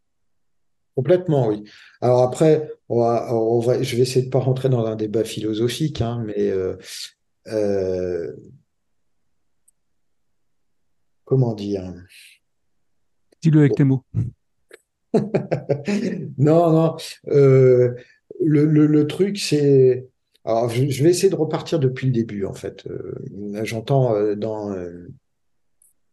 [0.94, 1.64] complètement, oui.
[2.00, 5.24] Alors après, on va, on va, je vais essayer de pas rentrer dans un débat
[5.24, 6.76] philosophique, hein, mais euh,
[7.48, 8.32] euh,
[11.24, 11.92] comment dire?
[13.42, 14.02] Dis-le avec tes mots.
[16.38, 16.96] Non, non.
[17.28, 17.94] euh,
[18.40, 20.06] le, le, le truc, c'est.
[20.44, 22.86] Alors, je, je vais essayer de repartir depuis le début, en fait.
[22.86, 23.14] Euh,
[23.64, 24.74] j'entends euh, dans,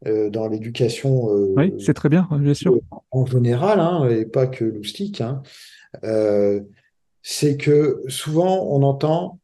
[0.05, 2.77] dans l'éducation Oui, c'est très bien, bien sûr.
[3.11, 5.41] en général, hein, et pas que loustique, hein,
[7.21, 9.39] c'est que souvent on entend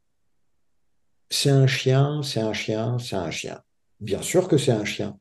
[1.29, 3.61] c'est un chien, c'est un chien, c'est un chien.
[3.99, 5.17] Bien sûr que c'est un chien.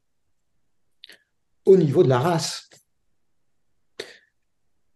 [1.66, 2.68] Au niveau de la race.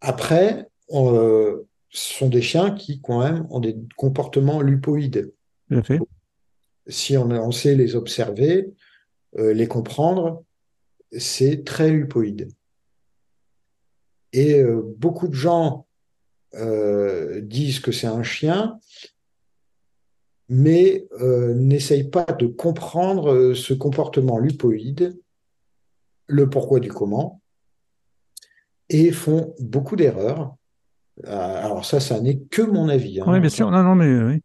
[0.00, 5.32] Après, on, euh, ce sont des chiens qui, quand même, ont des comportements lupoïdes.
[6.86, 8.72] Si on, on sait les observer,
[9.36, 10.44] euh, les comprendre,
[11.12, 12.48] c'est très lupoïde.
[14.32, 15.86] Et euh, beaucoup de gens
[17.42, 18.80] disent que c'est un chien,
[20.48, 25.20] mais n'essayent pas de comprendre ce comportement lupoïde,
[26.28, 27.40] le pourquoi du comment,
[28.88, 30.54] et font beaucoup d'erreurs.
[31.26, 33.20] Euh, Alors ça, ça n'est que mon avis.
[33.20, 33.24] hein.
[33.26, 33.70] Oui, bien sûr.
[33.70, 34.40] Non, non, mais euh, oui.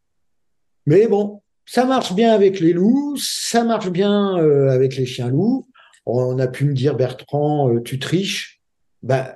[0.86, 5.30] Mais bon, ça marche bien avec les loups, ça marche bien euh, avec les chiens
[5.30, 5.68] loups.
[6.06, 8.62] On a pu me dire, Bertrand, euh, tu triches.
[9.04, 9.36] Ben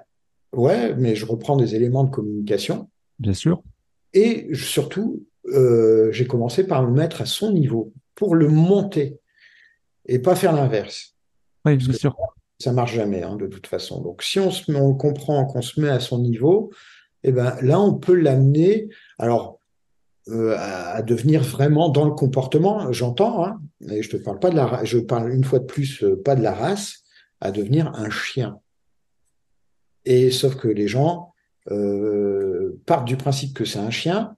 [0.51, 2.89] ouais, mais je reprends des éléments de communication.
[3.19, 3.61] Bien sûr.
[4.13, 9.19] Et surtout, euh, j'ai commencé par me mettre à son niveau pour le monter
[10.05, 11.15] et pas faire l'inverse.
[11.65, 12.15] Oui, bien sûr.
[12.59, 14.01] Ça marche jamais, hein, de toute façon.
[14.01, 16.71] Donc, si on, comprend qu'on se met à son niveau,
[17.23, 18.89] eh ben, là, on peut l'amener,
[19.19, 19.59] alors,
[20.29, 24.55] euh, à, devenir vraiment dans le comportement, j'entends, hein, et je te parle pas de
[24.55, 27.03] la, je parle une fois de plus, euh, pas de la race,
[27.41, 28.59] à devenir un chien.
[30.05, 31.33] Et sauf que les gens
[31.69, 34.35] euh, partent du principe que c'est un chien,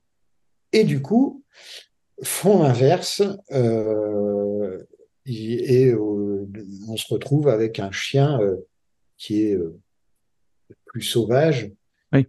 [0.72, 1.42] et du coup,
[2.22, 3.22] font l'inverse,
[5.30, 6.46] et, euh,
[6.88, 8.56] on se retrouve avec un chien euh,
[9.16, 9.78] qui est euh,
[10.86, 11.70] plus sauvage
[12.12, 12.26] Oui.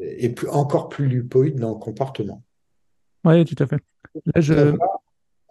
[0.00, 2.42] et plus, encore plus lupoïde dans le comportement.
[3.24, 3.78] Oui, tout à fait.
[4.34, 4.76] Là, je...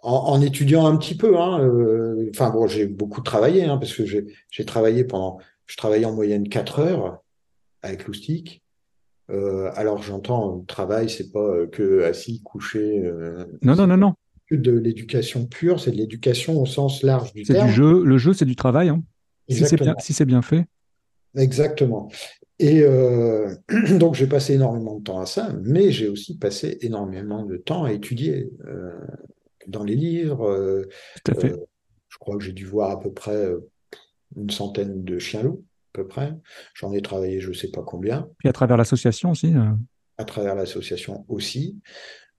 [0.01, 3.93] En, en étudiant un petit peu, hein, euh, enfin bon, j'ai beaucoup travaillé, hein, parce
[3.93, 7.23] que j'ai travaillé pendant, je travaillais en moyenne 4 heures
[7.82, 8.63] avec Loustic.
[9.29, 14.13] Euh, alors j'entends travail, c'est pas que assis, couché, euh, Non, non, non, non.
[14.51, 17.67] De l'éducation pure, c'est de l'éducation au sens large du C'est terme.
[17.67, 18.03] du jeu.
[18.03, 18.89] Le jeu, c'est du travail.
[18.89, 19.01] hein.
[19.49, 20.65] Si c'est bien, si c'est bien fait.
[21.36, 22.10] Exactement.
[22.60, 23.53] Et euh,
[23.99, 27.84] donc j'ai passé énormément de temps à ça, mais j'ai aussi passé énormément de temps
[27.84, 28.91] à étudier euh,
[29.67, 30.47] dans les livres.
[30.49, 30.88] euh,
[31.25, 31.53] Tout à fait.
[32.10, 33.47] je crois que j'ai dû voir à peu près
[34.36, 36.34] une centaine de chiens loups, à peu près.
[36.75, 39.53] J'en ai travaillé je sais pas combien, Puis à travers l'association aussi.
[39.56, 39.71] euh,
[40.19, 41.79] à travers l'association aussi.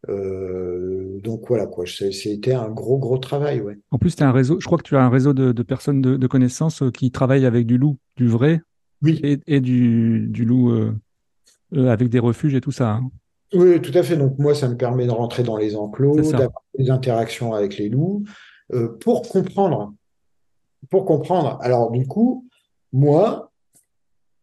[0.08, 3.78] Euh, donc voilà quoi, c'était un gros gros travail, ouais.
[3.90, 6.26] En plus, as un réseau, je crois que tu as un réseau de, personnes de,
[6.26, 8.60] connaissances euh, qui travaillent avec du loup, du vrai,
[9.02, 9.20] oui.
[9.46, 10.72] et, du, loup
[11.74, 12.92] avec des refuges et tout ça.
[12.92, 13.10] Hein.
[13.54, 14.16] Oui, tout à fait.
[14.16, 17.88] Donc moi, ça me permet de rentrer dans les enclos, d'avoir des interactions avec les
[17.88, 18.24] loups,
[19.00, 19.94] pour comprendre.
[20.90, 21.58] Pour comprendre.
[21.62, 22.46] Alors du coup,
[22.92, 23.50] moi,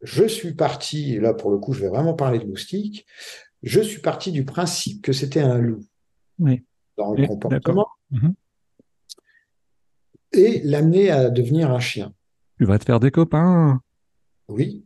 [0.01, 3.05] je suis parti, là pour le coup, je vais vraiment parler de moustique,
[3.63, 5.85] je suis parti du principe que c'était un loup
[6.39, 6.63] oui.
[6.97, 8.33] dans le comportement mhm.
[10.33, 12.13] et l'amener à devenir un chien.
[12.57, 13.81] Tu vas te faire des copains.
[14.47, 14.85] Oui.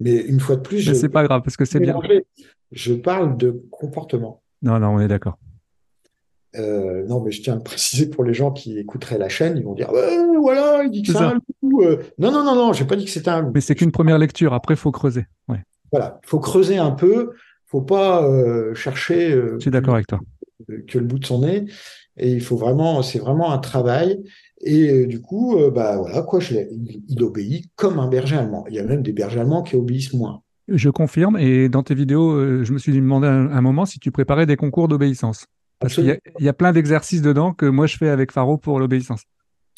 [0.00, 0.92] mais une fois de plus, je.
[0.92, 1.98] C'est pas grave parce que c'est bien.
[2.72, 4.42] Je parle de comportement.
[4.62, 5.38] Non, non, on est d'accord.
[6.56, 9.64] Euh, non, mais je tiens à préciser pour les gens qui écouteraient la chaîne, ils
[9.64, 9.90] vont dire
[10.40, 11.82] voilà, il dit que c'est un loup.
[11.82, 12.02] Euh.
[12.18, 13.50] non, non, non, non, j'ai pas dit que c'était un loup.
[13.54, 14.54] Mais c'est qu'une première lecture.
[14.54, 15.26] Après, il faut creuser.
[15.48, 15.62] Ouais.
[15.92, 17.32] Voilà, il faut creuser un peu.
[17.66, 19.30] Faut pas euh, chercher.
[19.30, 20.20] je suis d'accord avec toi.
[20.88, 21.66] Que le bout de son nez.
[22.16, 24.22] Et il faut vraiment, c'est vraiment un travail.
[24.62, 28.64] Et du coup, bah voilà, quoi, je il, il, obéit comme un berger allemand.
[28.68, 30.42] Il y a même des bergers allemands qui obéissent moins.
[30.68, 31.36] Je confirme.
[31.36, 34.56] Et dans tes vidéos, je me suis demandé un, un moment si tu préparais des
[34.56, 35.46] concours d'obéissance.
[35.78, 39.24] Parce qu'il y, a plein d'exercices dedans que moi je fais avec Faro pour l'obéissance.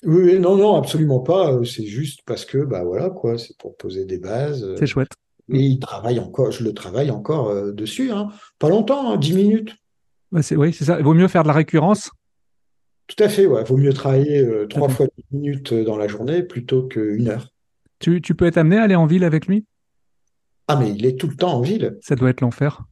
[0.05, 1.53] Oui, non, non, absolument pas.
[1.53, 4.74] Euh, c'est juste parce que, bah voilà, quoi, c'est pour poser des bases.
[4.79, 5.11] C'est chouette.
[5.51, 8.29] Et il travaille encore, je le travaille encore euh, dessus, hein.
[8.59, 9.77] Pas longtemps, hein, 10 minutes.
[10.33, 10.99] oui, c'est ça.
[10.99, 12.11] Il vaut mieux faire de la récurrence?
[13.07, 13.63] Tout à fait, ouais.
[13.63, 17.49] Il vaut mieux travailler euh, trois fois 10 minutes dans la journée plutôt qu'une heure.
[17.99, 19.65] Tu, tu peux être amené à aller en ville avec lui?
[20.69, 21.97] Ah, mais il est tout le temps en ville.
[22.03, 22.83] Ça doit être l'enfer.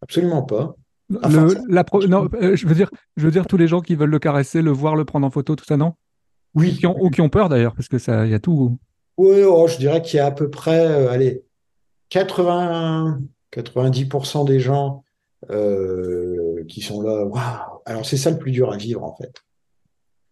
[0.00, 0.74] Absolument pas
[1.10, 4.18] la non, euh, je veux dire, je veux dire tous les gens qui veulent le
[4.18, 5.94] caresser, le voir, le prendre en photo, tout ça, non?
[6.54, 6.76] Oui.
[6.76, 8.78] Qui ont, ou qui ont peur d'ailleurs, parce que ça, il y a tout.
[9.16, 11.44] Oui, oh, je dirais qu'il y a à peu près, euh, allez,
[12.10, 13.20] 80,
[13.52, 15.04] 90% des gens
[15.50, 17.24] euh, qui sont là.
[17.24, 19.42] Waouh Alors c'est ça le plus dur à vivre en fait,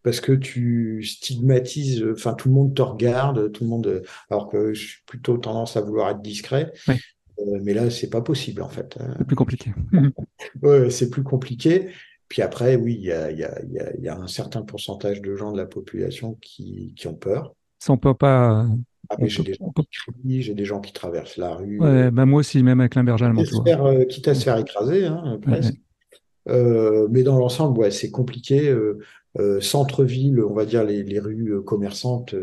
[0.02, 2.04] parce que tu stigmatises.
[2.12, 4.02] Enfin, tout le monde te regarde, tout le monde.
[4.30, 6.72] Alors que je suis plutôt tendance à vouloir être discret.
[6.86, 6.94] Oui.
[7.40, 8.98] Euh, mais là, c'est pas possible en fait.
[9.16, 9.72] C'est plus compliqué.
[10.62, 11.88] ouais, c'est plus compliqué.
[12.28, 13.62] Puis après, oui, il y a, y, a,
[13.96, 17.54] y a, un certain pourcentage de gens de la population qui, qui ont peur.
[17.78, 18.66] Ça, on peut pas.
[19.10, 21.80] Ah, j'ai des gens qui crient, j'ai des gens qui traversent la rue.
[21.80, 23.42] Ouais, bah moi aussi, même avec l'imberge allemand.
[23.66, 25.74] Euh, quitte à se faire écraser, hein, presque.
[26.48, 28.68] Euh, mais dans l'ensemble, ouais, c'est compliqué.
[28.68, 32.34] Euh, centre-ville, on va dire les, les rues commerçantes,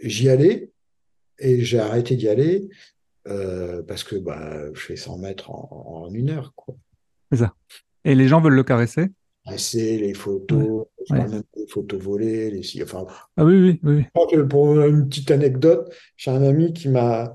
[0.00, 0.70] j'y allais
[1.38, 2.68] et j'ai arrêté d'y aller
[3.28, 6.52] euh, parce que bah, je fais 100 mètres en, une heure.
[7.30, 7.54] C'est ça.
[8.04, 9.10] Et les gens veulent le caresser?
[9.44, 12.82] Caresser, les photos, même les photos volées, les...
[12.82, 13.04] Enfin,
[13.36, 14.44] ah oui, oui, oui.
[14.48, 17.34] Pour une petite anecdote, j'ai un ami qui m'a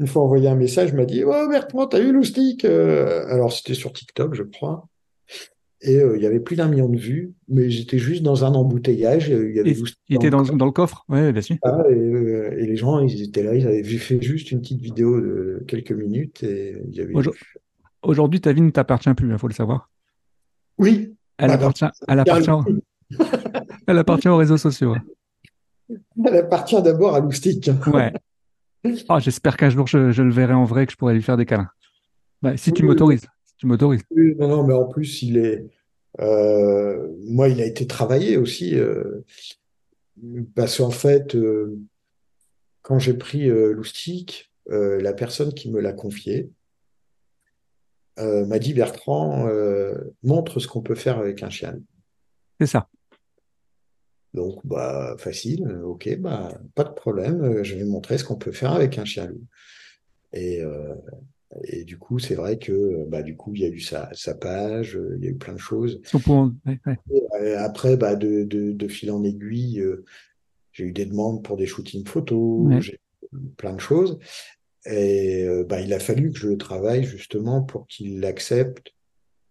[0.00, 3.74] une fois envoyé un message, m'a dit Oh Bertrand, t'as eu l'oustique euh, Alors c'était
[3.74, 4.88] sur TikTok, je crois.
[5.80, 8.54] Et euh, il y avait plus d'un million de vues, mais j'étais juste dans un
[8.54, 9.28] embouteillage.
[9.28, 9.76] Il, y avait
[10.08, 11.56] il était dans, dans, le coffre, oui, bien sûr.
[11.62, 15.20] Ah, euh, et, les gens, ils étaient là, ils avaient fait juste une petite vidéo
[15.20, 16.42] de quelques minutes.
[16.42, 17.12] Et il y avait...
[18.02, 19.90] Aujourd'hui, ta vie ne t'appartient plus, il hein, faut le savoir.
[20.78, 21.14] Oui.
[21.38, 22.50] Elle, bah, appartient, elle, appartient,
[23.86, 24.94] elle appartient aux réseaux sociaux.
[26.24, 27.70] Elle appartient d'abord à Loustic.
[27.86, 28.12] Ouais.
[29.08, 31.36] Oh, J'espère qu'un jour, je, je, le verrai en vrai, que je pourrai lui faire
[31.36, 31.70] des câlins.
[32.42, 33.26] Bah, si tu m'autorises
[33.64, 34.02] tu m'autorises.
[34.10, 35.66] Oui, non, non, mais en plus, il est.
[36.20, 38.78] Euh, moi, il a été travaillé aussi.
[38.78, 39.24] Euh,
[40.54, 41.78] parce qu'en fait, euh,
[42.82, 46.50] quand j'ai pris l'oustique, la personne qui me l'a confié
[48.18, 49.48] m'a dit Bertrand,
[50.22, 51.78] montre ce qu'on peut faire avec un chien.
[52.60, 52.88] C'est ça.
[54.32, 58.72] Donc, bah, facile, ok, bah, pas de problème, je vais montrer ce qu'on peut faire
[58.72, 59.44] avec un chien loup.
[60.32, 60.62] Et,
[61.62, 64.34] et du coup, c'est vrai que bah, du coup, il y a eu sa, sa
[64.34, 66.00] page, euh, il y a eu plein de choses.
[67.40, 70.04] Euh, après, bah, de, de, de, fil en aiguille, euh,
[70.72, 72.98] j'ai eu des demandes pour des shootings photos, j'ai
[73.56, 74.18] plein de choses.
[74.86, 78.92] Et bah, il a fallu que je le travaille justement pour qu'il l'accepte.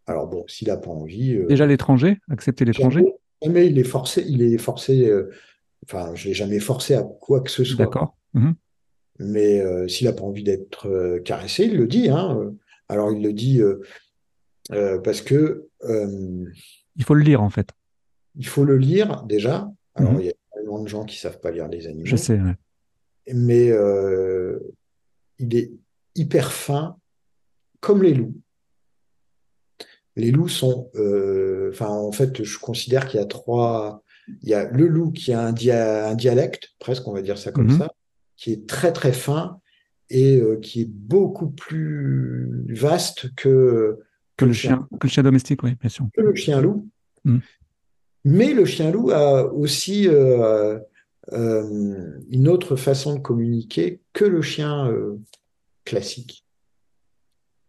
[0.05, 1.37] Alors bon, s'il n'a pas envie.
[1.47, 3.03] Déjà l'étranger, accepter l'étranger?
[3.49, 5.11] Mais il est forcé, il est forcé.
[5.85, 7.85] enfin, je l'ai jamais forcé à quoi que ce soit.
[7.85, 8.15] D'accord.
[8.33, 8.55] Mhm.
[9.19, 12.09] Mais euh, s'il n'a pas envie d'être euh, caressé, il le dit.
[12.09, 12.53] Hein.
[12.89, 15.67] Alors il le dit euh, parce que.
[15.83, 17.69] il faut le lire en fait.
[18.35, 19.69] Il faut le lire déjà.
[19.95, 20.21] Alors mhm.
[20.21, 22.05] il y a tellement de gens qui savent pas lire les animaux.
[22.05, 22.39] Je sais.
[23.31, 23.71] Mais
[25.39, 25.71] il est
[26.15, 26.97] hyper fin,
[27.79, 28.35] comme les loups.
[30.15, 30.91] Les loups sont,
[31.69, 34.03] enfin en fait, je considère qu'il y a trois.
[34.41, 37.51] Il y a le loup qui a un, un dialecte, presque, on va dire ça
[37.51, 37.79] comme mhm.
[37.79, 37.89] ça
[38.43, 39.59] qui est très très fin
[40.09, 43.99] et euh, qui est beaucoup plus vaste que,
[44.37, 46.07] que, le chien, que le chien domestique, oui, bien sûr.
[46.13, 46.89] Que le chien loup.
[47.23, 47.37] Mm.
[48.25, 50.79] Mais le chien loup a aussi euh, euh,
[51.31, 55.19] une autre façon de communiquer que le chien euh,
[55.85, 56.45] classique.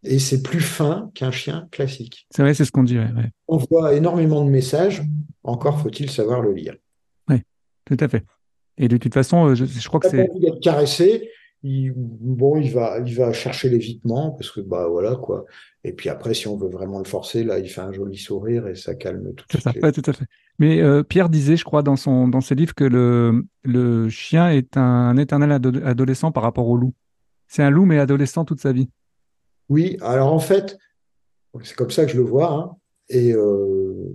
[0.02, 2.26] Et c'est plus fin qu'un chien classique.
[2.30, 2.98] C'est vrai, c'est ce qu'on dit.
[2.98, 3.30] ouais, ouais.
[3.48, 5.02] On voit énormément de messages,
[5.44, 6.74] encore faut-il savoir le lire.
[7.86, 8.24] Tout à fait.
[8.78, 10.30] Et de toute façon, euh, je, je crois que Pas c'est.
[10.30, 11.30] envie d'être caressé,
[11.64, 15.46] il, bon, il va, il va chercher l'évitement parce que bah voilà quoi.
[15.82, 18.68] Et puis après, si on veut vraiment le forcer, là, il fait un joli sourire
[18.68, 20.26] et ça calme tout tout à fait.
[20.58, 24.50] Mais euh, Pierre disait, je crois, dans son dans ses livres que le, le chien
[24.50, 26.92] est un éternel ado- adolescent par rapport au loup.
[27.48, 28.88] C'est un loup, mais adolescent toute sa vie.
[29.70, 30.78] Oui, alors en fait,
[31.62, 32.76] c'est comme ça que je le vois, hein,
[33.08, 34.12] et euh,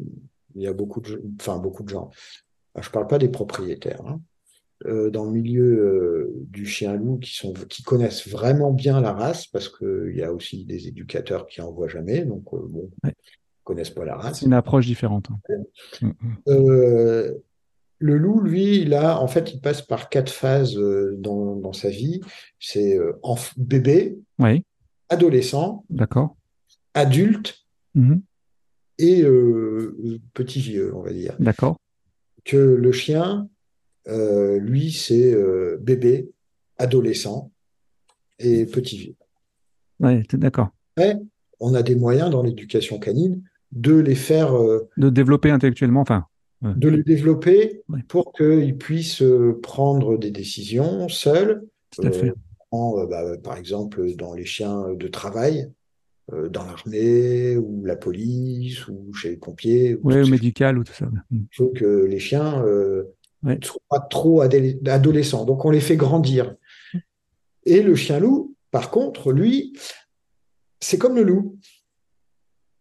[0.54, 2.12] il y a beaucoup de, enfin beaucoup de gens.
[2.76, 4.22] Alors, je parle pas des propriétaires, hein,
[4.86, 9.46] euh, dans le milieu euh, du chien-loup qui sont, qui connaissent vraiment bien la race,
[9.48, 12.90] parce que il y a aussi des éducateurs qui en voient jamais, donc euh, bon,
[13.04, 13.14] Ouais.
[13.14, 14.40] ils connaissent pas la race.
[14.40, 15.28] C'est une approche différente.
[15.32, 15.56] hein.
[16.02, 16.12] Mm,
[16.48, 17.34] mm.
[18.02, 20.80] Le loup, lui, il a, en fait, il passe par quatre phases
[21.18, 22.22] dans, dans sa vie.
[22.58, 22.98] C'est
[23.58, 24.64] bébé, Oui,
[25.10, 26.38] adolescent, d'accord.
[26.94, 27.56] adulte
[27.96, 28.22] Mhm,
[29.00, 31.36] et euh, petit vieux, on va dire.
[31.40, 31.76] D'accord.
[32.46, 33.50] Que le chien,
[34.10, 36.32] euh, lui, c'est euh, bébé,
[36.78, 37.52] adolescent
[38.40, 39.16] et petit vieux.
[40.28, 40.70] T'es d'accord.
[40.96, 41.20] Après,
[41.60, 46.26] on a des moyens dans l'éducation canine de les faire, euh, De développer intellectuellement, enfin,
[46.62, 48.00] de les développer Ouais.
[48.08, 49.24] pour qu'ils puissent
[49.62, 51.64] prendre des décisions seuls.
[51.92, 52.34] tout à fait.
[52.72, 55.72] En, bah, par exemple, dans les chiens de travail,
[56.32, 59.96] dans l'armée ou la police ou chez les pompiers.
[59.96, 61.10] ou Ouais, tout au médical ou tout ça.
[61.32, 63.06] Il faut que les chiens euh,
[63.44, 63.60] Ouais.
[63.90, 65.46] pas trop adolescents.
[65.46, 66.56] Donc, on les fait grandir.
[67.66, 69.78] Et le chien-loup, par contre, lui,
[70.80, 71.58] c'est comme le loup.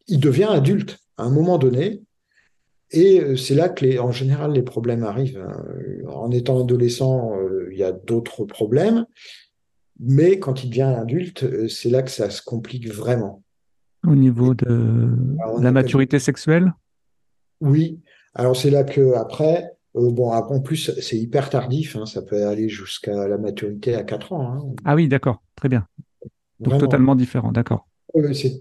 [0.06, 2.02] Il devient adulte à un moment donné.
[2.90, 5.38] Et euh, c'est là que, les, en général, les problèmes arrivent.
[5.38, 5.62] hein.
[6.08, 9.04] En étant adolescent, euh, il y a d'autres problèmes.
[10.00, 13.42] Mais quand il devient adulte, euh, c'est là que ça se complique vraiment.
[14.06, 15.10] Au niveau de
[15.42, 16.72] Alors, on la maturité sexuelle,
[17.60, 18.00] Oui,
[18.34, 22.46] alors c'est là que après, euh, bon, en plus, c'est hyper tardif, hein, ça peut
[22.46, 24.52] aller jusqu'à la maturité à 4 ans.
[24.52, 25.86] hein, ah oui, d'accord, très bien.
[26.60, 26.78] Donc vraiment.
[26.78, 27.86] totalement différent, d'accord.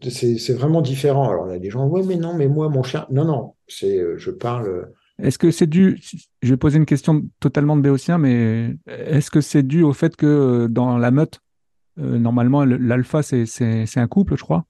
[0.09, 1.29] C'est vraiment différent.
[1.29, 3.53] Alors, il y a des gens, ouais, mais non, mais moi, mon chien, non, non,
[3.67, 4.85] c'est, euh, je parle, euh,
[5.23, 5.99] Est-ce que c'est dû,
[6.41, 10.15] je vais poser une question totalement de béotien, mais est-ce que c'est dû au fait
[10.15, 11.39] que dans la meute,
[11.97, 13.45] normalement, le- l'alpha, c'est,
[13.95, 14.65] un couple, je crois,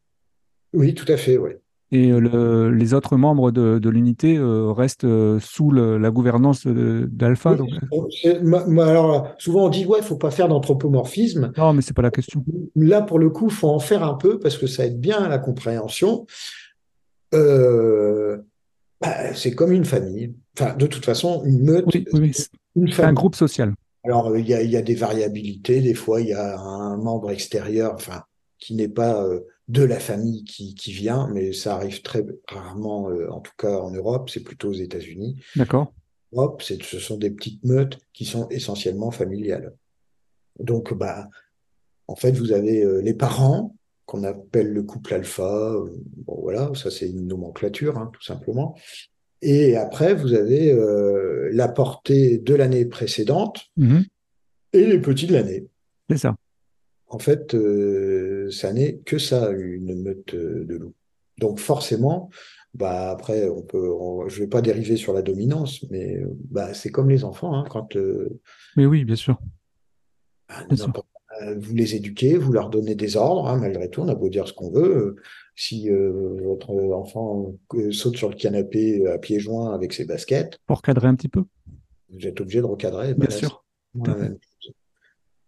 [0.73, 1.59] oui, tout à fait, ouais.
[1.91, 6.11] Et euh, le- les autres membres de, de l'unité euh, restent euh, sous le- la
[6.11, 7.55] gouvernance d'alpha.
[7.91, 11.51] Oui, alors, souvent, on dit, ouais, faut pas faire d'anthropomorphisme.
[11.57, 12.43] non, mais c'est pas la question.
[12.75, 15.29] Là, pour le coup, faut en faire un peu parce que ça aide bien à
[15.29, 16.25] la compréhension.
[17.33, 18.37] Euh,
[19.01, 20.33] bah, c'est comme une famille.
[20.59, 22.33] Enfin, de toute façon, une meute, Oui, oui,
[22.75, 23.73] oui, c'est un groupe social.
[24.03, 25.81] Alors, il y a, il y a des variabilités.
[25.81, 28.23] Des fois, il y a un membre extérieur, enfin,
[28.59, 29.23] qui n'est pas
[29.67, 33.77] de la famille qui, qui vient, mais ça arrive très rarement, euh, en tout cas
[33.77, 35.41] en Europe, c'est plutôt aux États-Unis.
[35.55, 35.93] D'accord.
[36.33, 39.73] Europe, ce sont des petites meutes qui sont essentiellement familiales.
[40.59, 41.29] Donc, bah,
[42.07, 43.75] en fait, vous avez euh, les parents,
[44.05, 45.73] qu'on appelle le couple alpha.
[45.73, 45.89] euh,
[46.25, 48.77] Bon, voilà, ça c'est une nomenclature, hein, tout simplement.
[49.41, 54.05] Et après, vous avez euh, la portée de l'année précédente Mhm,
[54.73, 55.67] et les petits de l'année.
[56.09, 56.35] c'est ça.
[57.09, 57.53] En fait,
[58.49, 60.93] ça n'est que ça, une meute de loups.
[61.39, 62.29] Donc forcément,
[62.73, 66.89] bah après, on peut, on- je vais pas dériver sur la dominance, mais bah c'est
[66.91, 68.39] comme les enfants, hein, quand euh,
[68.75, 69.39] Mais oui, bien sûr.
[70.49, 70.87] bah, Bien sûr.
[70.87, 71.07] n'importe-
[71.43, 74.29] euh, vous les éduquez, vous leur donnez des ordres, hein, malgré tout, on a beau
[74.29, 74.95] dire ce qu'on veut.
[74.97, 75.15] euh,
[75.59, 77.55] si euh, votre enfant
[77.91, 81.43] saute sur le canapé à pieds joints avec ses baskets, Pour cadrer un petit peu,
[82.09, 83.13] vous êtes obligé de recadrer.
[83.15, 84.21] bien Bah, sûr tout à la fait.
[84.21, 84.73] même chose.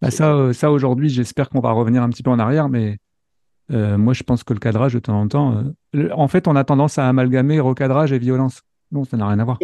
[0.02, 2.98] Bah, ça, euh, ça aujourd'hui, j'espère qu'on va revenir un petit peu en arrière, mais
[3.72, 5.64] euh, moi, je pense que le cadrage, de temps en temps,
[5.96, 8.62] euh, en fait, on a tendance à amalgamer recadrage et violence.
[8.92, 9.60] Non, ça n'a rien à voir.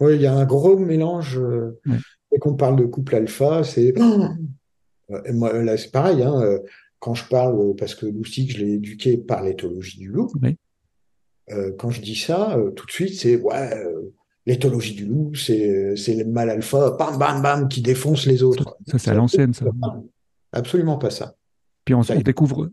[0.00, 1.38] Oui, il y a un gros mélange.
[1.38, 1.96] euh, Ouais.
[2.32, 3.94] Dès qu'on parle de couple alpha, c'est.
[5.24, 6.22] Et moi, là, c'est pareil.
[6.22, 6.58] hein,
[6.98, 10.56] quand je parle, parce que Loustic, je l'ai éduqué par l'éthologie du loup, Oui.
[11.78, 13.70] quand je dis ça, tout de suite, c'est ouais,
[14.46, 18.76] l'éthologie du loup, c'est c'est le mâle alpha, bam, bam, bam, qui défonce les autres.
[18.86, 19.66] Ça, c'est à l'ancienne, ça.
[20.52, 21.34] Absolument pas ça.
[21.84, 22.70] Puis on, on découvre.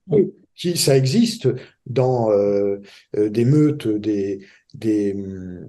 [0.56, 1.48] Qui, ça existe
[1.88, 2.78] dans euh,
[3.18, 4.46] euh, des meutes, des,
[4.76, 5.68] des, hum,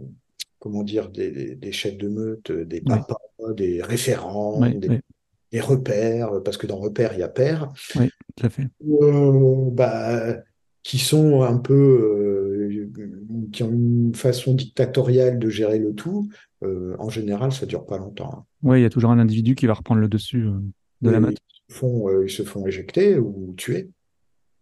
[0.58, 2.82] comment dire, des, des- des chefs de meute, des Oui.
[2.84, 3.16] papas,
[3.56, 5.00] des référents, oui, des, oui,
[5.52, 7.72] des repères, parce que dans repère, il y a père.
[7.96, 8.68] oui, tout à fait.
[8.86, 10.36] Euh, bah,
[10.82, 12.53] qui sont un peu, euh,
[13.52, 16.28] qui ont une façon dictatoriale de gérer le tout,
[16.62, 18.32] euh, en général, ça dure pas longtemps.
[18.38, 18.44] hein.
[18.62, 20.58] Oui, il y a toujours un individu qui va reprendre le dessus euh,
[21.02, 21.38] de la meute.
[21.68, 23.90] Ils se font, euh, ils se font éjecter ou tuer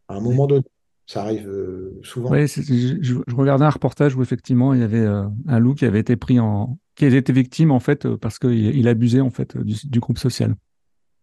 [0.09, 0.65] à un moment donné.
[1.07, 2.31] Ça arrive euh, souvent.
[2.31, 5.85] Oui, je, je- regardais un reportage où effectivement il y avait euh, un loup qui
[5.85, 9.21] avait été pris en, qui avait été victime en fait euh, parce qu'il il abusait
[9.21, 10.55] en fait du, du groupe social.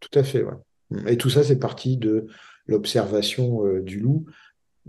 [0.02, 0.54] Tout à fait, ouais.
[1.14, 2.28] Et tout ça, c'est parti de
[2.68, 4.26] l'observation euh, du loup,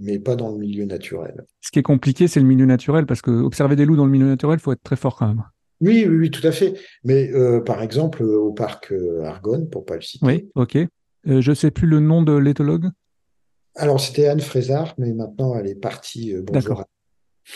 [0.00, 1.44] mais pas dans le milieu naturel.
[1.60, 4.10] Ce qui est compliqué, c'est le milieu naturel parce que observer des loups dans le
[4.10, 5.44] milieu naturel, il faut être très fort quand même.
[5.80, 6.74] Oui, oui, oui, tout à fait.
[7.04, 10.26] Mais euh, par exemple, euh, au parc euh, Argonne, pour pas le citer.
[10.26, 10.76] Oui, ok.
[10.76, 12.88] Euh, je sais plus le nom de l'éthologue.
[13.76, 16.34] Alors, c'était Anne Frézard, mais maintenant, elle est partie.
[16.34, 16.62] euh, bonjour.
[16.62, 16.84] D'accord.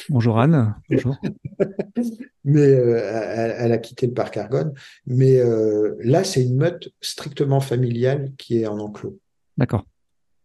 [0.09, 0.74] Bonjour Anne.
[0.90, 1.16] Bonjour.
[2.45, 4.72] Mais euh, elle, elle a quitté le parc Argonne.
[5.07, 9.18] Mais euh, là, c'est une meute strictement familiale qui est en enclos.
[9.57, 9.84] D'accord.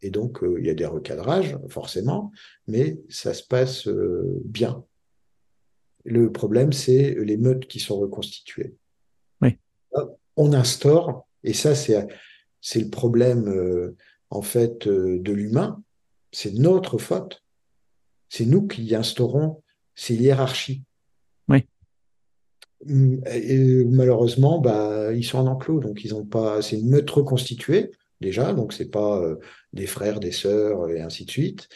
[0.02, 2.32] Et donc, euh, il y a des recadrages, forcément,
[2.68, 4.84] mais ça se passe euh, bien.
[6.06, 8.76] Le problème, c'est les meutes qui sont reconstituées.
[9.42, 9.58] Oui.
[10.38, 12.08] On instaure, et ça, c'est,
[12.62, 13.96] c'est le problème, euh,
[14.30, 15.82] en fait, euh, de l'humain.
[16.32, 17.44] C'est notre faute.
[18.30, 19.62] C'est nous qui instaurons
[19.96, 20.84] ces hiérarchies.
[21.48, 21.66] Oui.
[22.88, 26.62] Et malheureusement, bah, ils sont en enclos, donc ils ont pas.
[26.62, 27.92] C'est une meute reconstituée
[28.22, 29.36] déjà, donc c'est pas euh,
[29.74, 31.70] des frères, des sœurs et ainsi de suite.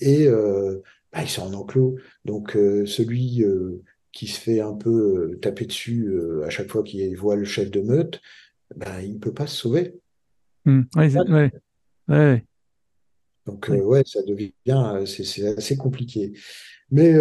[0.00, 0.80] Et euh,
[1.12, 3.44] bah, ils sont en enclos, donc euh, celui
[4.12, 6.12] qui se fait un peu taper dessus
[6.44, 8.20] à chaque fois qu'il voit le chef de meute,
[8.76, 9.94] bah, il peut pas se sauver.
[10.66, 11.18] Ouais, c'est-
[12.08, 12.44] ouais.
[13.46, 13.78] Donc Oui.
[13.80, 16.32] ouais, ça devient, c'est assez compliqué.
[16.90, 17.14] Mais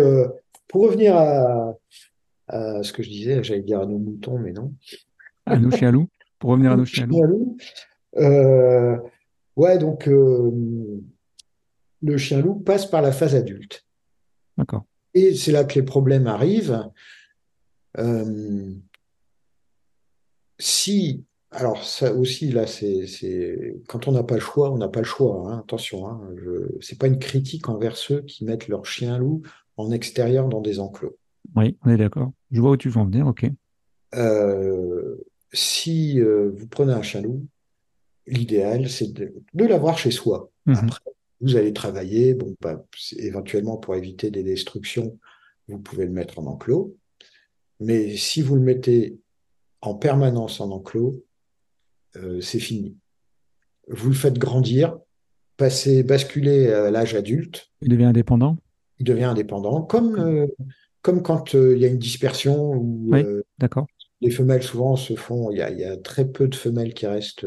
[0.68, 1.76] pour revenir à,
[2.48, 4.74] à ce que je disais, j'allais dire à nos moutons, mais non.
[5.46, 6.10] À nos chiens loups.
[6.40, 7.58] Pour revenir à nos chiens loups.
[8.18, 8.98] Euh,
[9.56, 10.52] ouais, donc euh,
[12.02, 13.86] le chien loup passe par la phase adulte.
[14.58, 14.86] D'accord.
[15.14, 16.90] Et c'est là que les problèmes arrivent.
[17.98, 18.74] Euh,
[20.60, 24.90] si, alors ça aussi, là, c'est, c'est, quand on n'a pas le choix, on n'a
[24.90, 25.44] pas le choix.
[25.48, 29.42] hein, attention, hein, je, c'est pas une critique envers ceux qui mettent leur chien loup
[29.78, 31.18] en extérieur dans des enclos.
[31.56, 32.32] Oui, on est d'accord.
[32.52, 33.46] Je vois où tu veux en venir, ok.
[34.16, 35.16] Euh,
[35.54, 37.46] si euh, vous prenez un chien loup,
[38.30, 40.52] l'idéal, c'est de, de l'avoir chez soi.
[40.66, 40.76] Mhm.
[40.76, 41.02] Après,
[41.42, 42.86] vous allez travailler, bon, bah,
[43.18, 45.18] éventuellement pour éviter des destructions,
[45.68, 46.96] vous pouvez le mettre en enclos.
[47.80, 49.18] Mais si vous le mettez
[49.82, 51.24] en permanence en enclos,
[52.18, 52.98] euh, c'est fini.
[53.88, 54.98] Vous le faites grandir,
[55.58, 58.58] passer, basculer à l'âge adulte, Il devient indépendant.
[59.00, 60.48] il devient indépendant, comme, euh,
[61.02, 63.24] comme quand euh, il y a une dispersion où Oui.
[63.60, 63.88] D'accord.
[64.22, 66.94] les femelles souvent se font, il y a, il y a très peu de femelles
[66.94, 67.46] qui restent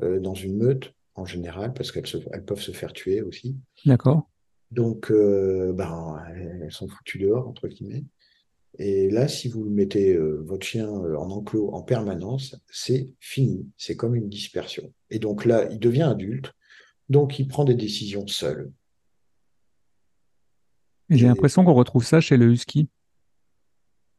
[0.00, 3.56] dans une meute en général parce qu'elles elles peuvent se faire tuer aussi.
[3.84, 4.30] D'accord.
[4.70, 6.22] Donc, euh, ben,
[6.62, 8.04] elles sont foutues dehors, entre guillemets.
[8.78, 13.68] Et là, si vous mettez euh, votre chien euh, en enclos en permanence, c'est fini.
[13.76, 14.92] C'est comme une dispersion.
[15.10, 16.52] Et donc là, il devient adulte.
[17.08, 18.70] Donc, il prend des décisions seul.
[21.08, 22.88] J'ai l'impression qu'on retrouve ça chez le husky.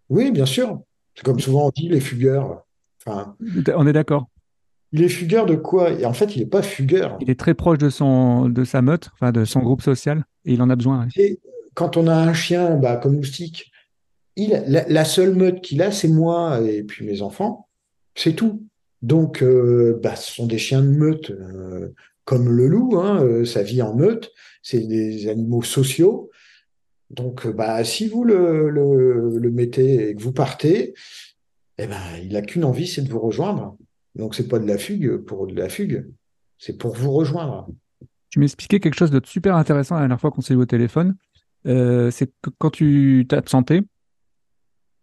[0.10, 0.82] Oui, bien sûr.
[1.16, 2.68] C'est comme souvent on dit, les fugueurs.
[3.00, 3.38] Enfin,
[3.76, 4.28] On est d'accord.
[4.92, 5.92] Il est fugueur de quoi?
[5.92, 7.18] Et en fait, il n'est pas fugueur.
[7.22, 10.54] Il est très proche de son, de sa meute, enfin de son groupe social, et
[10.54, 11.02] il en a besoin.
[11.04, 11.08] ouais.
[11.16, 11.40] Et
[11.74, 13.72] quand on a un chien, bah, comme Moustique,
[14.36, 17.68] il, la, la seule meute qu'il a, c'est moi et puis mes enfants.
[18.16, 18.66] C'est tout.
[19.02, 21.94] Donc, euh, bah, ce sont des chiens de meute, euh,
[22.26, 24.32] comme le loup, hein, euh, ça vit en meute.
[24.62, 26.30] C'est des animaux sociaux.
[27.10, 30.94] Donc, euh, bah, si vous le, le, le mettez et que vous partez,
[31.78, 33.76] eh ben, il n'a qu'une envie, c'est de vous rejoindre.
[34.16, 36.12] Donc, c'est pas de la fugue pour de la fugue,
[36.58, 37.68] c'est pour vous rejoindre.
[38.30, 41.16] Tu m'expliquais quelque chose de super intéressant la dernière fois qu'on s'est eu au téléphone.
[41.68, 43.82] Euh, c'est que quand tu t'absentais,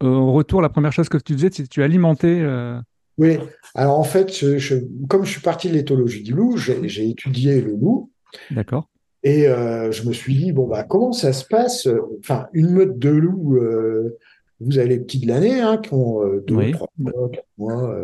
[0.03, 2.41] euh, au retour, la première chose que tu faisais, c'est que tu alimentais.
[2.41, 2.81] euh,
[3.19, 3.39] Oui,
[3.75, 4.77] alors en fait, je-
[5.09, 8.11] comme je suis parti de l'éthologie du loup, j'ai étudié le loup
[8.51, 8.89] D'accord.
[9.25, 11.89] et euh, je me suis dit, bon, bah, comment ça se passe?
[12.21, 14.17] Enfin, une meute de loups, euh,
[14.61, 16.71] vous avez les petits de l'année hein, qui ont deux, Oui.
[16.73, 17.95] trois mois, quatre mois,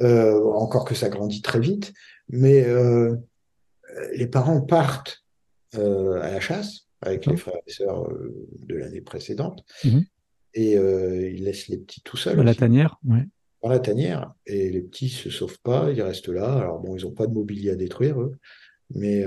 [0.00, 1.92] euh, encore que ça grandit très vite,
[2.28, 3.16] mais euh,
[4.14, 5.24] les parents partent
[5.76, 8.08] euh, à la chasse avec les frères et sœurs
[8.60, 10.04] de l'année précédente Mhm.
[10.54, 12.98] et ils laissent les petits tout seuls Dans la tanière.
[13.06, 13.24] Ouais.
[13.62, 16.54] dans la tanière et les petits se sauvent pas, ils restent là.
[16.58, 18.36] Alors bon, ils n'ont pas de mobilier à détruire eux,
[18.94, 19.24] mais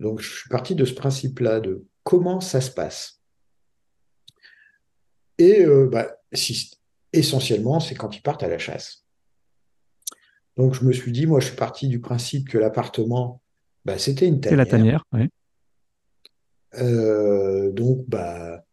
[0.00, 3.20] donc je suis parti de ce principe-là de comment ça se passe.
[5.38, 6.72] Et bah, si-
[7.12, 9.01] essentiellement, c'est quand ils partent à la chasse.
[10.56, 13.40] Donc je me suis dit, moi, je suis parti du principe que l'appartement
[13.84, 15.04] Bah, c'était une C'est la tanière.
[15.10, 15.28] tanière, oui.
[16.78, 18.64] Euh, donc, bah,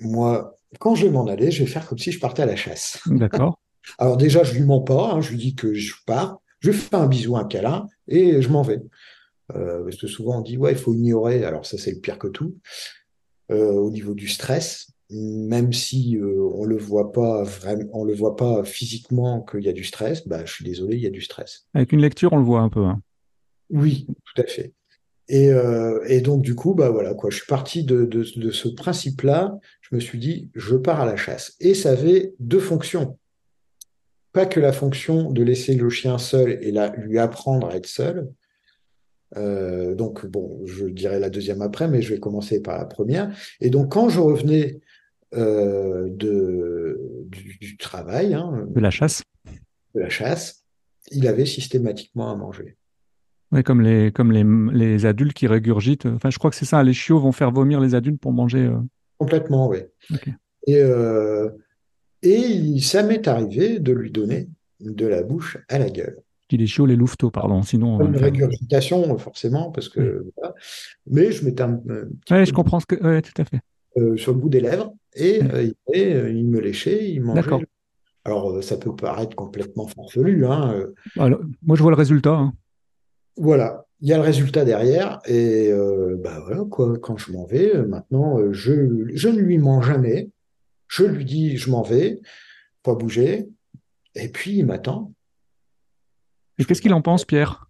[0.00, 2.56] moi, quand je vais m'en aller, je vais faire comme si je partais à la
[2.56, 3.00] chasse.
[3.06, 3.60] D'accord.
[3.98, 6.76] Alors déjà, je lui mens pas, hein, je lui dis que je pars, je lui
[6.76, 8.80] fais un bisou, un câlin, et je m'en vais.
[9.54, 11.44] Euh, parce que souvent on dit ouais, il faut ignorer.
[11.44, 12.56] Alors ça, c'est le pire que tout.
[13.52, 18.14] Euh, au niveau du stress, même si euh, on le voit pas vraiment, on le
[18.14, 21.10] voit pas physiquement qu'il y a du stress, bah, je suis désolé, il y a
[21.10, 21.66] du stress.
[21.74, 22.84] Avec une lecture, on le voit un peu.
[22.84, 23.00] hein.
[23.70, 24.72] Oui, tout à fait.
[25.28, 28.50] Et, euh, et donc du coup, bah voilà quoi, je suis parti de, de, de
[28.50, 29.58] ce principe-là.
[29.80, 31.56] Je me suis dit, je pars à la chasse.
[31.60, 33.18] Et ça avait deux fonctions.
[34.32, 37.86] Pas que la fonction de laisser le chien seul et là, lui apprendre à être
[37.86, 38.28] seul.
[39.36, 43.36] Euh, donc bon, je dirai la deuxième après, mais je vais commencer par la première.
[43.60, 44.80] Et donc quand je revenais
[45.36, 49.22] euh, de, du, du travail, hein, De la chasse.
[49.94, 50.64] de la chasse,
[51.10, 52.76] il avait systématiquement à manger.
[53.52, 54.44] Ouais, comme les, comme les,
[54.76, 56.06] les adultes qui régurgitent.
[56.06, 58.64] Enfin, je crois que c'est ça, les chiots vont faire vomir les adultes pour manger.
[58.66, 58.78] euh,
[59.18, 59.78] Complètement, oui.
[60.66, 61.48] Et, euh,
[62.22, 64.48] et il- ça m'est arrivé de lui donner
[64.80, 66.18] de la bouche à la gueule.
[66.48, 67.62] Dis les chiots, les louveteaux, pardon.
[67.62, 70.54] Sinon, une régurgitation, forcément, parce que voilà.
[71.06, 72.96] Mais je mettais un, un petit Ouais, peu je comprends ce que.
[73.02, 73.60] Ouais, tout à fait.
[73.96, 75.62] euh, sur le bout des lèvres et, euh,
[75.94, 77.42] il, euh, il me léchait, il mangeait.
[77.42, 77.62] D'accord.
[78.24, 80.86] Alors, euh, ça peut paraître complètement farfelu, hein.
[81.18, 82.32] Alors, moi, je vois le résultat.
[82.34, 82.54] hein.
[83.36, 87.44] Voilà, il y a le résultat derrière, et euh, bah voilà, quoi, quand je m'en
[87.44, 90.30] vais, maintenant, je, je ne lui mens jamais,
[90.88, 92.18] je lui dis je m'en vais,
[92.82, 93.46] pas bouger,
[94.14, 95.12] et puis il m'attend.
[96.58, 97.68] Et qu'est-ce qu'il en pense, Pierre?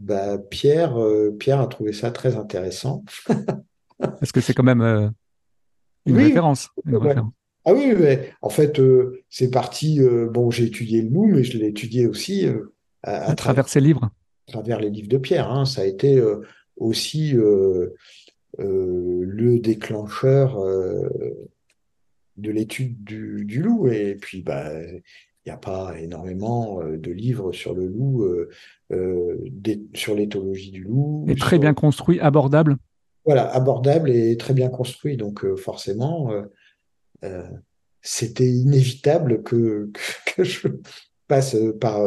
[0.00, 3.04] Bah, Pierre, euh, Pierre a trouvé ça très intéressant.
[3.98, 5.08] Parce que c'est quand même euh,
[6.06, 6.70] une Oui, référence.
[6.86, 7.08] Une ouais.
[7.08, 7.32] référence.
[7.64, 10.00] Ah oui, mais en fait, euh, c'est parti.
[10.00, 12.46] euh, bon, j'ai étudié le loup, mais je l'ai étudié aussi
[13.02, 14.10] à, à À travers, ses livres.
[14.48, 15.50] à travers les livres de Pierre.
[15.50, 15.64] hein.
[15.64, 16.22] Ça a été
[16.76, 17.32] aussi
[18.58, 20.56] le déclencheur
[22.36, 23.88] de l'étude du, du loup.
[23.88, 25.02] Et puis, bah, il
[25.46, 28.48] n'y a pas énormément de livres sur le loup, euh,
[28.92, 29.36] euh,
[29.94, 32.76] sur l'éthologie du loup, Et très sur- bien construit, abordable.
[33.28, 35.18] Voilà, abordable et très bien construit.
[35.18, 36.42] Donc, euh, forcément, euh,
[37.24, 37.42] euh,
[38.00, 39.90] c'était inévitable que,
[40.26, 40.68] que, que je
[41.26, 42.00] passe par,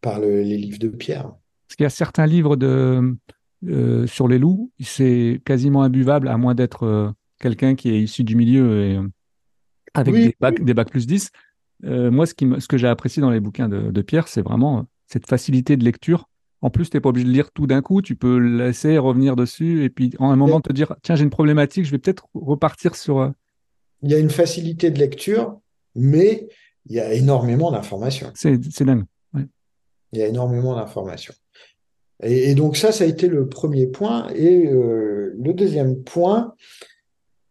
[0.00, 1.24] par le- les livres de Pierre.
[1.66, 3.14] Parce qu'il y a certains livres de,
[3.66, 8.24] euh, sur les loups, c'est quasiment imbuvable, à moins d'être euh, quelqu'un qui est issu
[8.24, 9.06] du milieu et, euh,
[9.92, 11.30] avec Oui, des bacs, des bacs plus 10.
[11.84, 14.28] Euh, moi, ce, qui me- ce que j'ai apprécié dans les bouquins de, de Pierre,
[14.28, 16.26] c'est vraiment cette facilité de lecture.
[16.60, 19.36] En plus, tu n'es pas obligé de lire tout d'un coup, tu peux laisser revenir
[19.36, 22.26] dessus et puis en un moment te dire, tiens, j'ai une problématique, je vais peut-être
[22.34, 23.20] repartir sur...
[23.20, 23.30] euh,
[24.02, 25.60] Il y a une facilité de lecture,
[25.94, 26.48] mais
[26.86, 28.32] il y a énormément d'informations.
[28.34, 29.04] C'est dingue.
[30.12, 31.34] Il y a énormément d'informations.
[32.22, 34.28] Et, et donc ça, ça a été le premier point.
[34.34, 36.54] Et euh, le deuxième point,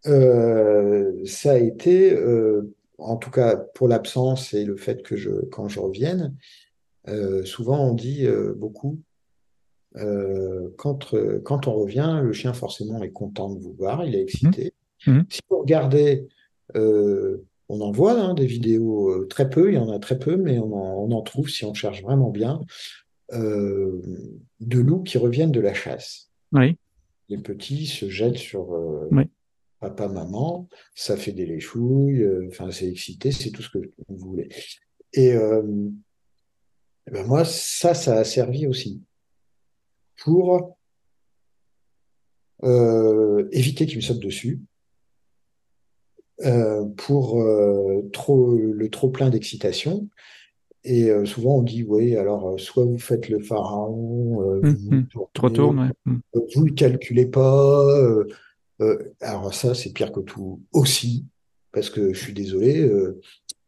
[0.07, 5.29] euh, ça a été, euh, en tout cas pour l'absence et le fait que je,
[5.51, 6.35] quand je revienne,
[7.07, 8.99] euh, souvent on dit euh, beaucoup,
[9.95, 14.21] euh, quand, quand on revient, le chien forcément est content de vous voir, il est
[14.21, 14.73] excité.
[15.05, 15.25] Mhm.
[15.29, 16.27] Si vous regardez,
[16.75, 20.59] on en voit hein, des vidéos très peu, il y en a très peu, mais
[20.59, 22.61] on en, on en trouve si on cherche vraiment bien,
[23.31, 24.01] de
[24.79, 26.29] loups qui reviennent de la chasse.
[26.51, 26.77] Oui,
[27.29, 28.69] Les petits se jettent sur
[29.11, 29.23] Oui.
[29.79, 34.49] papa, maman, ça fait des léchouilles, enfin c'est excité, c'est tout ce que vous voulez.
[35.13, 35.33] Et
[37.07, 39.01] eh ben moi, ça, ça a servi aussi
[40.23, 40.77] pour
[42.63, 44.59] euh, éviter qu'il me saute dessus,
[46.43, 50.09] euh, pour euh, trop, le trop plein d'excitation.
[50.83, 55.07] Et souvent on dit, oui, alors soit vous faites le pharaon, Hum, vous hum.
[55.13, 55.53] vous tu retournes.
[55.53, 55.93] tournez, ouais.
[56.05, 56.21] Hum.
[56.55, 57.85] vous le calculez pas.
[59.19, 61.25] alors ça, c'est pire que tout aussi,
[61.73, 62.89] parce que je suis désolé,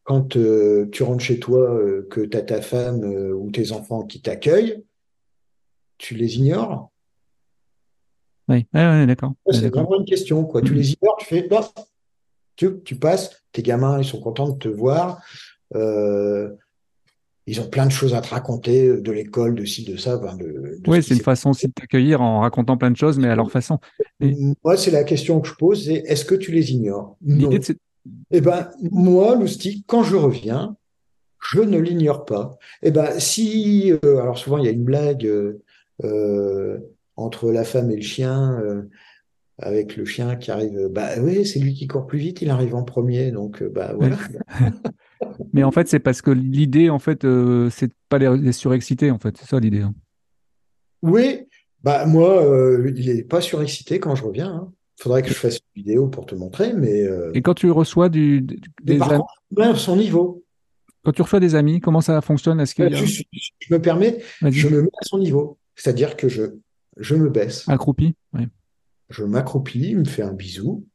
[0.09, 3.71] quand euh, tu rentres chez toi, euh, que tu as ta femme euh, ou tes
[3.71, 4.83] enfants qui t'accueillent,
[5.99, 6.89] tu les ignores?
[8.47, 9.33] Oui, ouais, d'accord.
[9.51, 10.63] C'est vraiment une question, quoi.
[10.63, 10.77] Tu Mhm.
[10.79, 11.69] les ignores, tu fais, bah,
[12.55, 15.21] tu, tu passes, tes gamins, ils sont contents de te voir.
[15.75, 20.35] ils ont plein de choses à te raconter de l'école, de ci, de ça, enfin,
[20.35, 20.45] de,
[20.79, 23.27] de Oui, ce c'est une façon aussi de t'accueillir en racontant plein de choses, mais
[23.27, 23.77] à leur façon.
[24.21, 27.15] Et Moi, c'est la question que je pose, c'est est-ce que tu les ignores?
[27.23, 27.79] L'idée de cette-
[28.31, 30.75] Eh ben, moi, Loustic, quand je reviens,
[31.51, 32.57] je ne l'ignore pas.
[32.81, 35.61] Eh ben, si, euh, alors souvent il y a une blague euh,
[36.03, 36.79] euh,
[37.15, 38.83] entre la femme et le chien, euh,
[39.57, 42.75] avec le chien qui arrive, bah oui, c'est lui qui court plus vite, il arrive
[42.75, 44.17] en premier, donc bah voilà.
[45.53, 49.19] Mais en fait, c'est parce que l'idée, en fait, c'est de pas les, surexciter, en
[49.19, 49.35] fait.
[49.37, 49.81] C'est ça l'idée.
[49.81, 49.93] hein.
[51.01, 51.41] Oui,
[51.83, 52.41] bah moi,
[52.95, 54.49] il est pas surexcité quand je reviens.
[54.49, 54.71] hein.
[54.99, 58.09] Faudrait que je fasse une vidéo pour te montrer, mais, euh, Et quand tu reçois
[58.09, 58.41] du,
[58.83, 59.21] des par am-
[59.55, 60.43] contre, son niveau.
[61.03, 62.59] quand tu reçois des amis, comment ça fonctionne?
[62.59, 63.23] Est-ce qu'il y a Je,
[63.59, 65.57] je me permets, je me mets à son niveau.
[65.75, 66.43] C'est-à-dire que je,
[66.97, 68.13] je me baisse, accroupi?
[68.33, 68.41] Oui,
[69.09, 70.85] je m'accroupis, il me fait un bisou,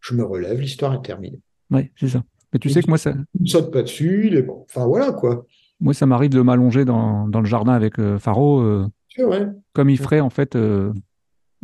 [0.00, 1.40] je me relève, l'histoire est terminée.
[1.70, 2.24] Ouais, c'est ça.
[2.52, 4.64] Mais tu sais que moi, ça, Il ne saute pas dessus, il est bon.
[4.68, 5.46] Enfin voilà quoi.
[5.80, 9.46] moi, ça m'arrive de m'allonger dans, dans le jardin avec euh, Faro, euh, C'est vrai.
[9.74, 10.92] comme il ferait en fait euh,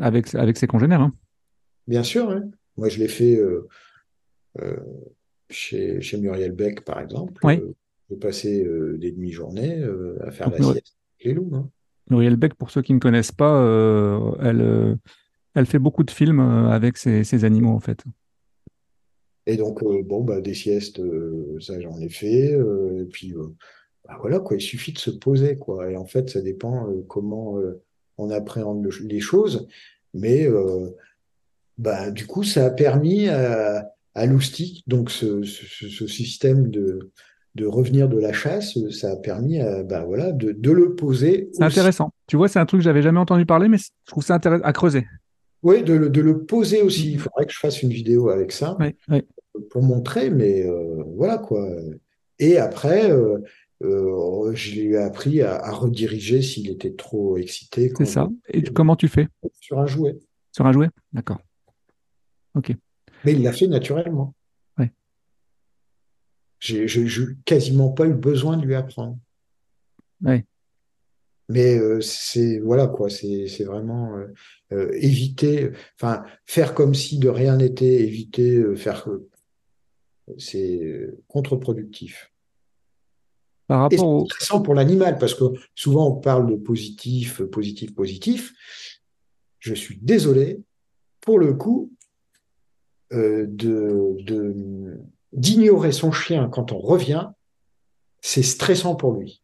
[0.00, 1.00] avec, avec ses congénères.
[1.00, 1.12] hein.
[1.86, 2.50] Bien sûr, hein.
[2.76, 3.68] Moi, je l'ai fait euh,
[4.60, 4.76] euh,
[5.50, 7.40] chez, chez Muriel Beck, par exemple.
[7.44, 7.58] Oui.
[7.58, 7.72] Euh,
[8.10, 8.66] j'ai passé
[8.98, 9.82] des demi-journées
[10.20, 11.50] à faire la sieste avec les loups.
[11.54, 11.68] hein.
[12.10, 14.98] Muriel Beck, pour ceux qui ne connaissent pas, elle,
[15.54, 18.04] elle fait beaucoup de films avec ses, ses animaux en fait.
[19.46, 22.54] Et donc, euh, bon, bah, des siestes, euh, ça, j'en ai fait.
[22.54, 23.32] euh, et puis,
[24.06, 25.90] bah, voilà, quoi, il suffit de se poser, quoi.
[25.90, 27.58] Et en fait, ça dépend comment
[28.18, 29.66] on appréhende le- les choses.
[30.12, 30.46] Mais
[31.78, 37.10] bah, du coup, ça a permis à, à Loustic, donc ce, ce- ce système de,
[37.54, 41.48] de revenir de la chasse, ça a permis à, bah, voilà, de, de le poser
[41.52, 42.12] C'est intéressant.
[42.26, 44.64] Tu vois, c'est un truc que j'avais jamais entendu parler, mais je trouve ça intéressant
[44.64, 45.06] à creuser.
[45.62, 47.12] Oui, de, le- de le poser aussi.
[47.12, 48.76] Il faudrait que je fasse une vidéo avec ça.
[49.70, 51.66] Pour montrer, mais euh, voilà quoi.
[52.40, 53.38] Et après, euh,
[53.84, 58.28] euh, je lui ai appris à, à rediriger s'il était trop excité C'est ça.
[58.52, 59.28] Et comment tu fais?
[59.60, 60.18] Sur un jouet.
[60.52, 60.88] sur un jouet?
[61.12, 61.38] D'accord.
[63.24, 64.34] Mais il l'a fait naturellement.
[64.78, 64.92] Ouais.
[66.60, 69.18] J'ai j'ai- j'ai quasiment pas eu besoin de lui apprendre.
[70.22, 70.44] Ouais.
[71.48, 74.32] Mais euh, c'est voilà quoi, c'est c'est vraiment euh,
[74.72, 79.28] euh, éviter, enfin faire comme si de rien n'était, éviter, euh, faire, euh,
[80.38, 82.30] c'est euh, contre-productif.
[83.66, 84.24] Par rapport c'est au.
[84.26, 85.44] stressant pour l'animal parce que
[85.74, 88.52] souvent on parle de positif, positif, positif.
[89.58, 90.60] Je suis désolé,
[91.22, 91.90] pour le coup,
[93.14, 94.98] de, de-
[95.32, 97.28] d'ignorer son chien quand on revient,
[98.20, 99.42] c'est stressant pour lui.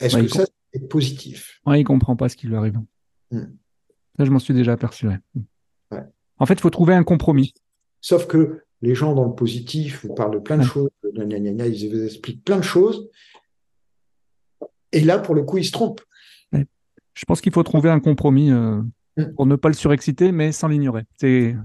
[0.00, 1.60] Est-ce Ouais, que ça, c'est positif?
[1.66, 2.78] Ouais, il comprend pas ce qui lui arrive.
[3.30, 3.46] Hmm.
[4.18, 5.08] Ça, je m'en suis déjà aperçu.
[5.08, 5.18] ouais.
[5.90, 6.02] Ouais.
[6.38, 7.54] En fait, il faut trouver un compromis.
[8.00, 11.38] Sauf que les gens dans le positif vous parlent de plein de choses, gna, gna,
[11.40, 13.08] gna, gna, ils vous expliquent plein de choses.
[14.92, 16.00] Et là, pour le coup, ils se trompent.
[16.52, 18.80] Je pense qu'il faut trouver un compromis euh,
[19.16, 19.34] Mm.
[19.34, 21.02] pour ne pas le surexciter, mais sans l'ignorer.
[21.16, 21.56] C'est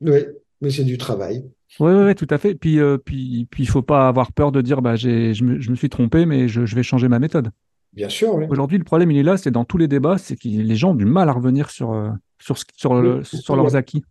[0.00, 0.20] Oui,
[0.60, 1.44] mais c'est du travail.
[1.80, 2.54] ouais, ouais, tout à fait.
[2.54, 5.60] Puis, euh, puis, puis, il faut pas avoir peur de dire, bah, j'ai, je me,
[5.60, 7.50] je me suis trompé, mais je, je vais changer ma méthode.
[7.92, 8.44] Bien sûr, oui.
[8.50, 10.90] Aujourd'hui, le problème, il est là, c'est dans tous les débats, c'est que les gens
[10.90, 13.24] ont du mal à revenir sur, euh, sur, sur, le- Oui.
[13.24, 14.04] sur leurs acquis.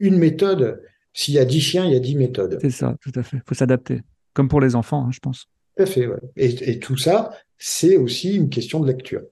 [0.00, 0.82] Une méthode,
[1.14, 2.58] s'il y a 10 chiens, il y a 10 méthodes.
[2.60, 3.38] C'est ça, tout à fait.
[3.38, 4.02] Il faut s'adapter.
[4.34, 5.46] Comme pour les enfants, hein, je pense.
[5.76, 6.18] Tout à fait, ouais.
[6.36, 9.22] Et, et tout ça, c'est aussi une question de lecture.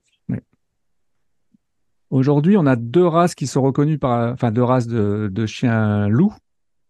[2.10, 6.08] Aujourd'hui, on a deux races qui sont reconnues par, enfin, deux races de, de chiens
[6.08, 6.34] loups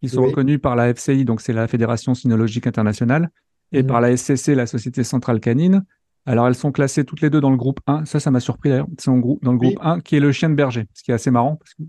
[0.01, 0.29] qui sont Oui.
[0.29, 3.29] reconnues par la FCI, donc c'est la Fédération Cynologique Internationale,
[3.71, 3.87] et Mhm.
[3.87, 5.83] par la SCC, la Société Centrale Canine.
[6.25, 8.05] Alors, elles sont classées toutes les deux dans le groupe 1.
[8.05, 8.87] Ça, ça m'a surpris d'ailleurs.
[8.97, 9.15] C'est dans
[9.53, 9.73] le Oui.
[9.73, 11.83] groupe 1, qui est le chien de berger, ce qui est assez marrant, parce que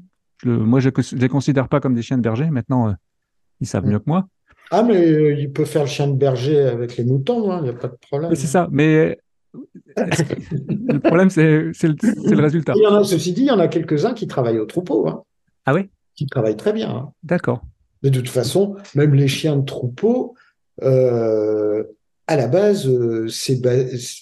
[0.45, 2.51] je moi, je ne les considère pas comme des chiens de berger.
[2.51, 2.93] Maintenant, euh,
[3.61, 3.93] ils savent Mhm.
[3.93, 4.27] mieux que moi.
[4.71, 7.65] Ah, mais euh, il peut faire le chien de berger avec les moutons, hein, il
[7.65, 8.35] n'y a pas de problème.
[8.35, 8.69] C'est ça.
[8.71, 9.19] Mais
[9.97, 12.73] le problème, c'est le, résultat?
[12.77, 15.07] Il y en a, ceci dit, il y en a quelques-uns qui travaillent au troupeau,
[15.09, 15.23] hein,
[15.67, 15.91] Ah oui?
[16.15, 16.91] Qui travaillent très bien.
[16.91, 17.13] hein.
[17.23, 17.63] D'accord.
[18.03, 20.35] Mais de toute façon, même les chiens de troupeau,
[20.83, 21.85] euh,
[22.27, 23.61] à la base, euh, c'est,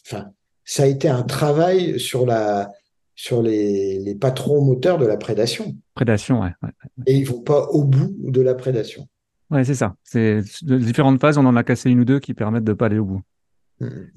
[0.07, 0.31] enfin,
[0.65, 2.71] ça a été un travail sur la,
[3.15, 5.75] sur les, les patrons moteurs de la prédation.
[5.95, 6.53] Prédation, ouais.
[6.63, 6.71] ouais.
[7.07, 9.07] Et ils vont pas au bout de la prédation.
[9.51, 9.97] Ouais, c'est ça.
[10.05, 12.99] C'est différentes phases, on en a cassé une ou deux qui permettent de pas aller
[12.99, 13.23] au bout.
[13.81, 14.11] Mhm.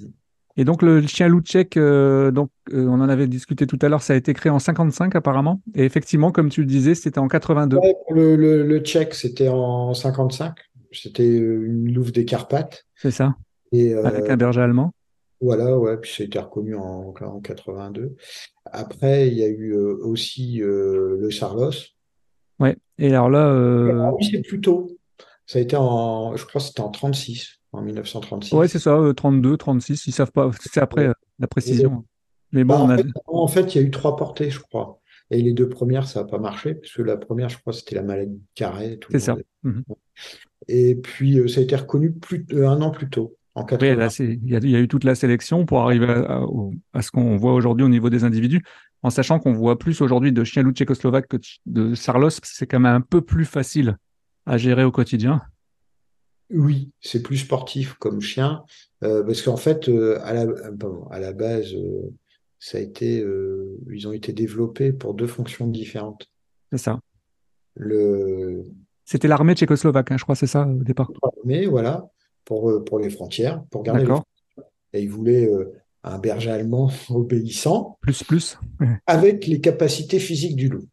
[0.55, 3.89] Et donc le chien loup tchèque, euh, donc euh, on en avait discuté tout à
[3.89, 5.61] l'heure, ça a été créé en 55 apparemment.
[5.73, 7.77] Et effectivement, comme tu le disais, c'était en 82.
[7.77, 10.53] Ouais, pour le, le, le tchèque, c'était en 55.
[10.91, 12.85] C'était euh, une louve des Carpates.
[12.95, 13.35] C'est ça,
[13.71, 14.93] Et euh, avec un berger allemand.
[15.41, 18.15] voilà, ouais, puis ça a été reconnu en, en 82.
[18.65, 21.71] Après, il y a eu aussi le Sarlos.
[22.59, 22.77] Ouais.
[22.99, 23.49] Et alors là,
[24.05, 24.91] Ah oui, c'est plus tôt.
[25.47, 28.55] Ça a été en, je crois que c'était en 36, en 1936.
[28.55, 30.49] ouais, c'est ça, euh, 32, 36, ils savent pas.
[30.61, 32.05] C'est après euh, la précision.
[32.51, 32.97] Mais Bah, bon, on en, a.
[32.97, 34.99] fait, en fait, il y a eu trois portées, je crois.
[35.31, 37.95] Et les deux premières, ça n'a pas marché, parce que la première, je crois, c'était
[37.95, 38.99] la maladie de Carré.
[39.11, 39.35] C'est ça.
[39.63, 39.83] Mhm.
[40.67, 43.67] Et puis, euh, ça a été reconnu plus, euh, un an plus tôt, en Oui,
[43.67, 43.95] 80.
[43.95, 46.19] là, c'est- il y a, il y a eu toute la sélection pour arriver à,
[46.19, 48.61] à- au- à ce qu'on voit aujourd'hui au niveau des individus,
[49.01, 52.79] en sachant qu'on voit plus aujourd'hui de chiens loups tchécoslovaques que de Sarlos, c'est quand
[52.79, 53.97] même un peu plus facile
[54.45, 55.41] à gérer au quotidien.
[56.53, 58.63] Oui, c'est plus sportif comme chien,
[59.03, 62.13] euh, parce qu'en fait, euh, à la, pardon, à la base, euh,
[62.59, 63.25] ça a été,
[63.91, 66.29] ils ont été développés pour deux fonctions différentes.
[66.71, 66.99] C'est ça.
[67.75, 68.63] Le,
[69.03, 71.11] C'était l'armée tchécoslovaque, hein, je crois, c'est ça au départ.
[71.43, 72.07] mais voilà,
[72.45, 74.23] pour, pour les frontières, pour garder les D'accord.
[74.93, 75.49] Et ils voulaient
[76.03, 78.57] un berger allemand obéissant Plus, plus.
[78.79, 78.97] Ouais.
[79.07, 80.87] avec les capacités physiques du loup.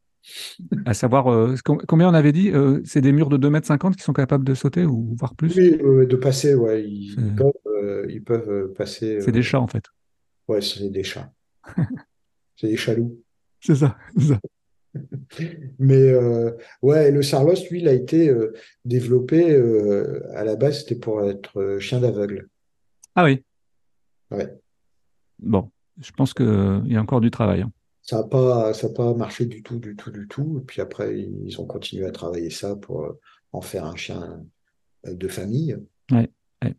[0.87, 3.95] À savoir, euh, com- combien on avait dit euh, C'est des murs de 2,50 m
[3.97, 5.57] qui sont capables de sauter ou voire plus?
[5.57, 5.77] Oui,
[6.07, 9.21] de passer, ouais, ils, peuvent, euh, ils peuvent passer.
[9.21, 9.85] C'est des chats en fait.
[10.49, 11.33] Ouais, c'est des chats.
[12.57, 13.21] c'est des chaloux.
[13.61, 13.97] C'est ça.
[15.79, 16.13] Mais
[16.83, 18.35] ouais, le Sarlos, lui, il a été
[18.85, 19.55] développé
[20.35, 22.49] à la base, c'était pour être chien d'aveugle.
[23.15, 23.45] Ah oui.
[24.31, 24.49] Ouais.
[25.39, 25.71] Bon,
[26.01, 27.63] je pense qu'il y a encore du travail.
[27.63, 27.73] hein.
[28.11, 30.59] Ça n'a pas, ça a pas marché du tout, du tout, du tout.
[30.61, 33.21] Et puis après, ils ont continué à travailler ça pour euh,
[33.53, 34.43] en faire un chien
[35.07, 35.77] euh, de famille.
[36.11, 36.29] Ouais,
[36.65, 36.75] ouais.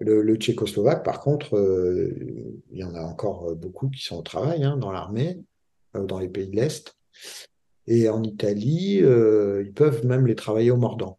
[0.00, 2.12] Le, le tchécoslovaque, par contre, euh,
[2.70, 5.42] il y en a encore beaucoup qui sont au travail hein, dans l'armée,
[5.96, 6.94] euh, dans les pays de l'Est.
[7.86, 11.18] Et en Italie, euh, ils peuvent même les travailler au mordant.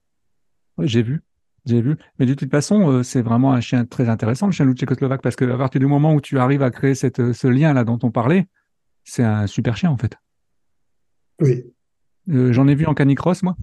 [0.77, 1.23] Ouais, j'ai vu.
[1.65, 1.97] J'ai vu.
[2.19, 5.23] Mais de toute façon, euh, c'est vraiment un chien très intéressant, le chien loup tchécoslovaque,
[5.23, 8.11] parce qu'à partir du moment où tu arrives à créer cette, ce lien-là dont on
[8.11, 8.45] parlait,
[9.05, 10.15] c'est un super chien en fait.
[11.39, 11.63] Oui.
[12.29, 13.55] Euh, j'en ai vu en canicross, moi.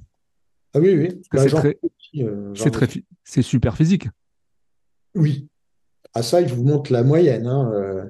[0.75, 1.21] Ah oui, oui.
[1.33, 1.79] Bah, c'est très-
[2.17, 4.09] euh, C'est très, super physique.
[5.15, 5.49] Oui.
[6.15, 7.47] À ça, je vous montre la moyenne.
[7.47, 7.71] Hein.
[7.75, 8.05] euh.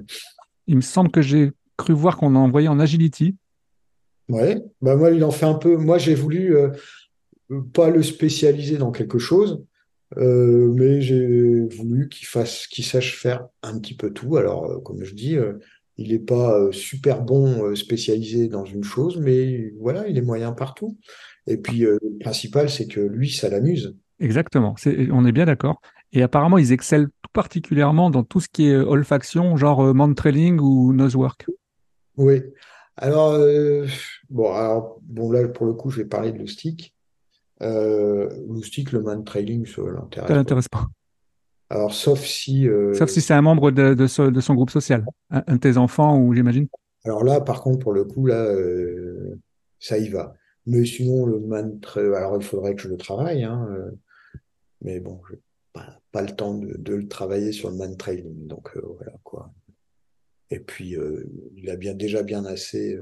[0.67, 3.35] Il me semble que j'ai cru voir qu'on a envoyé en agility.
[4.29, 4.61] Ouais.
[4.81, 5.75] Bah, moi, il en fait un peu.
[5.75, 6.55] Moi, j'ai voulu
[7.73, 9.63] pas le spécialiser dans quelque chose,
[10.15, 14.37] mais j'ai voulu qu'il fasse, qu'il sache faire un petit peu tout.
[14.37, 15.35] Alors, comme je dis,
[15.97, 20.21] il n'est pas euh, super bon euh, spécialisé dans une chose, mais voilà, il est
[20.21, 20.97] moyen partout.
[21.47, 23.95] Et puis, euh, le principal, c'est que lui, ça l'amuse.
[24.19, 24.75] Exactement.
[25.11, 25.81] On est bien d'accord.
[26.13, 30.13] Et apparemment, ils excellent tout particulièrement dans tout ce qui est olfaction, genre euh, mount
[30.13, 31.47] trailing ou nosework.
[32.17, 32.41] Oui.
[32.95, 33.87] Alors, euh,
[34.29, 36.93] bon, alors, bon, là, pour le coup, je vais parler de Loustic.
[37.61, 40.87] Euh, Loustic, le man trailing, ça l'intéresse Ça l'intéresse pas.
[41.73, 44.69] Alors, sauf si, euh, Sauf si c'est un membre de, de ce- de son groupe
[44.69, 45.03] social.
[45.31, 46.67] Un, de tes enfants, ou j'imagine.
[47.03, 49.39] alors là, par contre, pour le coup, là, euh,
[49.79, 50.35] ça y va.
[50.67, 53.89] Mais sinon, le man tra- alors il faudrait que je le travaille, hein, euh,
[54.83, 55.39] mais bon, j'ai
[55.73, 59.51] pas, pas le temps de, de le travailler sur le man trailing, donc voilà quoi.
[60.51, 60.95] Et puis,
[61.55, 62.99] il a bien déjà bien assez.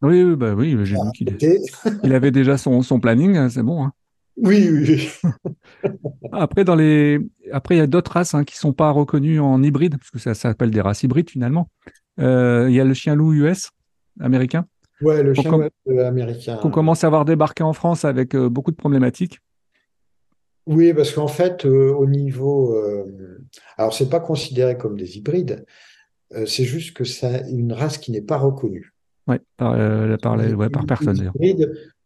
[0.00, 1.60] Oui, oui, bah oui, j'ai vu qu'il été.
[2.04, 3.84] il avait déjà son, son planning, hein, c'est bon.
[3.84, 3.92] hein.
[4.40, 5.90] Oui, oui, oui.
[6.32, 7.18] Après, dans les...
[7.52, 10.18] Après, il y a d'autres races hein, qui sont pas reconnues en hybride, parce que
[10.18, 11.68] ça, ça s'appelle des races hybrides finalement.
[12.20, 13.70] Euh, il y a le chien loup US,
[14.20, 14.66] américain,
[15.00, 16.56] Ouais, le chien com- euh, américain.
[16.56, 19.40] qu'on commence à voir débarquer en France avec euh, beaucoup de problématiques.
[20.66, 22.76] Oui, parce qu'en fait, euh, au niveau,
[23.78, 25.64] alors c'est pas considéré comme des hybrides,
[26.44, 28.92] c'est juste que c'est une race qui n'est pas reconnue.
[29.26, 29.74] Ouais, par,
[30.20, 31.34] par, ouais, par personne d'ailleurs.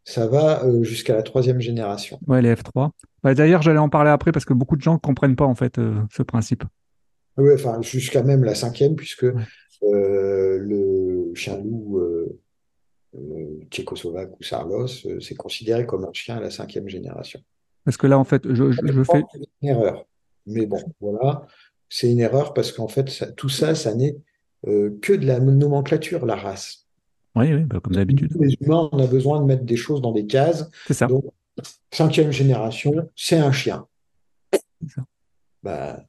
[0.05, 2.19] Ça va euh, jusqu'à la troisième génération.
[2.27, 2.91] Ouais, les F3.
[3.23, 5.55] Bah, d'ailleurs, j'allais en parler après parce que beaucoup de gens ne comprennent pas en
[5.55, 6.63] fait euh, ce principe.
[7.37, 9.33] Oui, enfin jusqu'à même la cinquième, puisque Ouais.
[9.83, 12.39] euh, le chien loup euh,
[13.69, 14.87] tchécoslovaque ou Sarlos,
[15.19, 17.39] c'est considéré comme un chien à la cinquième génération.
[17.85, 19.23] Parce que là, en fait, je, je, je fais.
[19.61, 20.05] une erreur.
[20.45, 21.45] Mais bon, voilà,
[21.89, 24.15] c'est une erreur parce qu'en fait, ça- tout ça, ça n'est
[24.65, 26.82] que de la nomenclature, la race.
[27.35, 28.31] Oui, oui, bah, comme d'habitude.
[28.39, 30.69] Les humains, on a besoin de mettre des choses dans des cases.
[30.85, 31.07] C'est ça.
[31.07, 31.25] Donc,
[31.91, 33.87] cinquième génération, c'est un chien.
[34.51, 35.01] C'est ça.
[35.63, 36.03] Bah,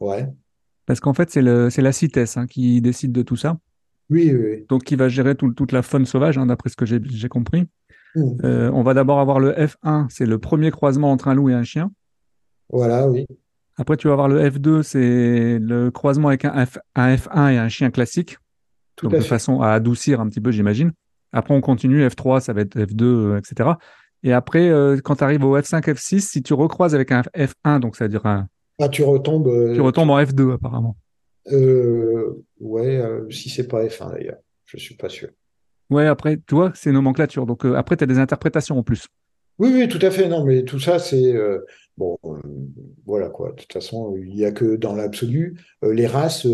[0.00, 0.26] ouais.
[0.86, 3.58] Parce qu'en fait, c'est le, c'est la CITES hein, qui décide de tout ça.
[4.10, 4.66] Oui, oui, oui.
[4.68, 7.28] Donc, qui va gérer tout- toute la faune sauvage, hein, d'après ce que j'ai j'ai
[7.28, 7.66] compris.
[8.14, 8.22] Mmh.
[8.44, 11.54] Euh, on va d'abord avoir le F1, c'est le premier croisement entre un loup et
[11.54, 11.90] un chien.
[12.70, 13.26] Voilà, oui.
[13.76, 17.58] Après, tu vas avoir le F2, c'est le croisement avec un, F, un F1 et
[17.58, 18.38] un chien classique.
[18.98, 19.28] Tout Donc, à de fait.
[19.28, 20.92] façon à adoucir un petit peu, j'imagine.
[21.32, 23.70] Après, on continue, F3, ça va être F2, euh, etc.
[24.22, 27.80] Et après, euh, quand tu arrives au F5, F6, si tu recroises avec un F1,
[27.80, 28.46] donc ça veut dire un,
[28.80, 29.46] Ah, tu retombes.
[29.48, 30.96] euh, tu retombes en F2 apparemment.
[31.52, 35.28] euh, ouais, si c'est pas F1 d'ailleurs, je suis pas sûr.
[35.90, 37.46] Ouais, après, tu vois, c'est nomenclature.
[37.46, 39.06] Donc après, tu as des interprétations en plus.
[39.58, 40.28] Oui, oui, tout à fait.
[40.28, 41.34] Non, mais tout ça, c'est
[41.96, 42.18] bon,
[43.06, 43.50] voilà quoi.
[43.52, 45.58] De toute façon, il n'y a que dans l'absolu.
[45.82, 46.46] Les races,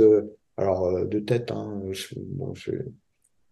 [0.57, 2.73] alors euh, de tête, hein, je- bon, je-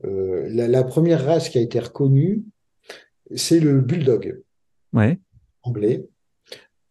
[0.05, 2.43] euh, la, la première race qui a été reconnue,
[3.35, 4.43] c'est le bulldog
[4.93, 5.19] Ouais.
[5.63, 6.07] anglais.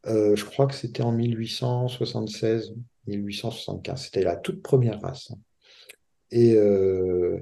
[0.08, 2.74] Euh, je crois que c'était en 1876,
[3.08, 4.04] 1875.
[4.06, 5.32] C'était la toute première race.
[6.32, 7.38] Et, euh,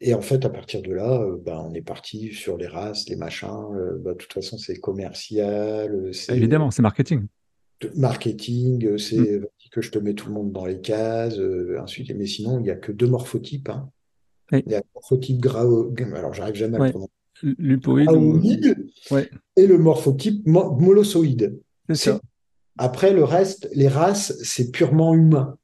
[0.00, 3.16] et en fait, à partir de là, ben, on est parti sur les races, les
[3.16, 3.68] machins.
[4.00, 7.26] ben, de toute façon, c'est commercial, Évidemment, c'est marketing.
[7.94, 9.46] marketing, c'est Mm.
[9.72, 12.62] Que je te mets tout le monde dans les cases, euh, ensuite, mais sinon, il
[12.62, 13.70] n'y a que deux morphotypes.
[13.70, 13.90] hein.
[14.52, 14.62] Oui.
[14.66, 16.86] Il y a le morphotype grao, alors j'arrive jamais à Ouais.
[16.88, 18.40] le prononcer, Lupoïde ou...
[19.10, 21.58] Ouais, et le morphotype mo- molossoïde.
[21.88, 22.20] c'est ça.
[22.78, 25.56] Après, le reste, les races, c'est purement humain.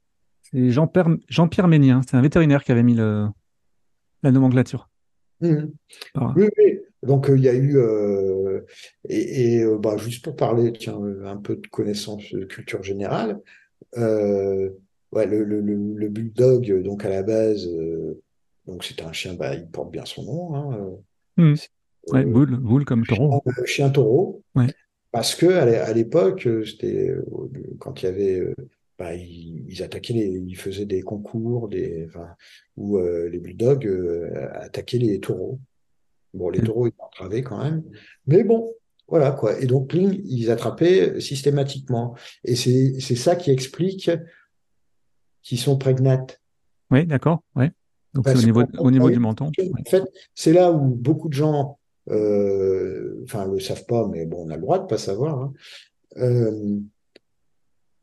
[0.50, 3.26] C'est Jean-Pierre Ménien, c'est un vétérinaire qui avait mis le...
[4.22, 4.88] la nomenclature.
[6.14, 6.78] Par- Oui, oui.
[7.02, 8.60] Donc, euh, il y a eu, euh,
[9.08, 12.82] et, et, euh, bah, juste pour parler, tiens, euh, un peu de connaissance de culture
[12.82, 13.40] générale, euh,
[13.96, 18.20] ouais, le, le, le, le bulldog, euh, donc à la base, euh,
[18.66, 20.90] donc c'est un chien, bah, il porte bien son nom, hein,
[21.36, 21.54] Hmm.
[21.54, 21.68] c'est,
[22.12, 23.42] Ouais, euh, boule, boule comme taureau.
[23.44, 24.66] chien, chien taureau, Ouais.
[25.12, 27.24] parce que à l'é- à l'époque, euh, c'était euh,
[27.78, 28.54] quand il y avait, euh,
[28.98, 32.34] bah, ils, ils attaquaient les, ils faisaient des concours, des, enfin,
[32.76, 35.60] où euh, les bulldogs euh, attaquaient les taureaux.
[36.34, 36.64] Bon, les Mm.
[36.64, 37.82] taureaux étaient entravés quand même,
[38.26, 38.72] mais bon,
[39.08, 39.58] voilà quoi.
[39.60, 42.14] Et donc, Pling, ils attrapaient systématiquement.
[42.44, 44.10] Et c'est ça qui explique
[45.42, 46.40] qu'ils sont prégnates.
[46.90, 47.42] Oui, d'accord.
[47.56, 47.72] Ouais.
[48.14, 49.46] Donc c'est au niveau, au du menton.
[49.46, 50.04] En fait,
[50.34, 51.78] c'est là où beaucoup de gens,
[52.10, 55.38] euh, enfin, le savent pas, mais bon, on a le droit de pas savoir.
[55.38, 55.52] hein.
[56.16, 56.78] Euh,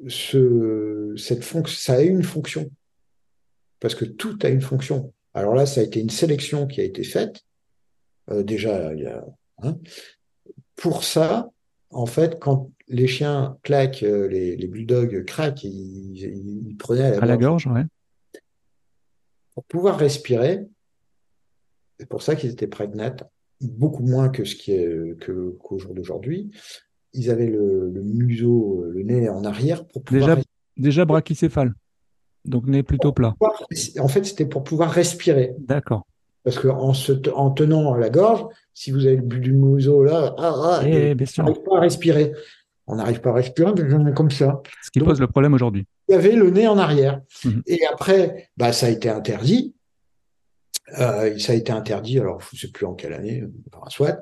[0.07, 2.69] ce, cette fonction, ça a une fonction,
[3.79, 5.11] parce que tout a une fonction.
[5.33, 7.41] Alors là, ça a été une sélection qui a été faite,
[8.29, 9.25] euh, déjà, il y a,
[9.63, 9.77] hein.
[10.75, 11.49] Pour ça,
[11.89, 17.03] en fait, quand les chiens claquent, euh, les, les bulldogs craquent, ils, ils, ils prenaient
[17.05, 17.83] à la À la gorge ouais.
[19.53, 20.65] pour pouvoir respirer.
[21.99, 23.23] C'est pour ça qu'ils étaient prégnates,
[23.61, 26.51] beaucoup moins que ce qui est que qu'au jour d'aujourd'hui.
[27.13, 30.53] Ils avaient le, le museau, euh, le nez en arrière pour pouvoir Déjà, respirer.
[30.77, 31.73] déjà brachycéphale.
[32.43, 33.35] Donc nez plutôt plat.
[33.99, 35.53] En fait, c'était pour pouvoir respirer.
[35.59, 36.05] D'accord.
[36.43, 38.45] Parce que en, se, te- en tenant la gorge,
[38.75, 41.63] si vous avez le but du museau là, ah, ah, Eh, et bien on n'arrive
[41.63, 42.31] pas à respirer.
[42.87, 44.61] On n'arrive pas à respirer, mais on est comme ça.
[44.83, 45.87] Ce qui Donc- pose le problème aujourd'hui.
[46.07, 47.21] Il y avait le nez en arrière.
[47.43, 47.63] Mhm.
[47.65, 49.73] Et après, bah, ça a été interdit.
[50.99, 54.21] Euh, ça a été interdit, alors je ne sais plus en quelle année, enfin, soit.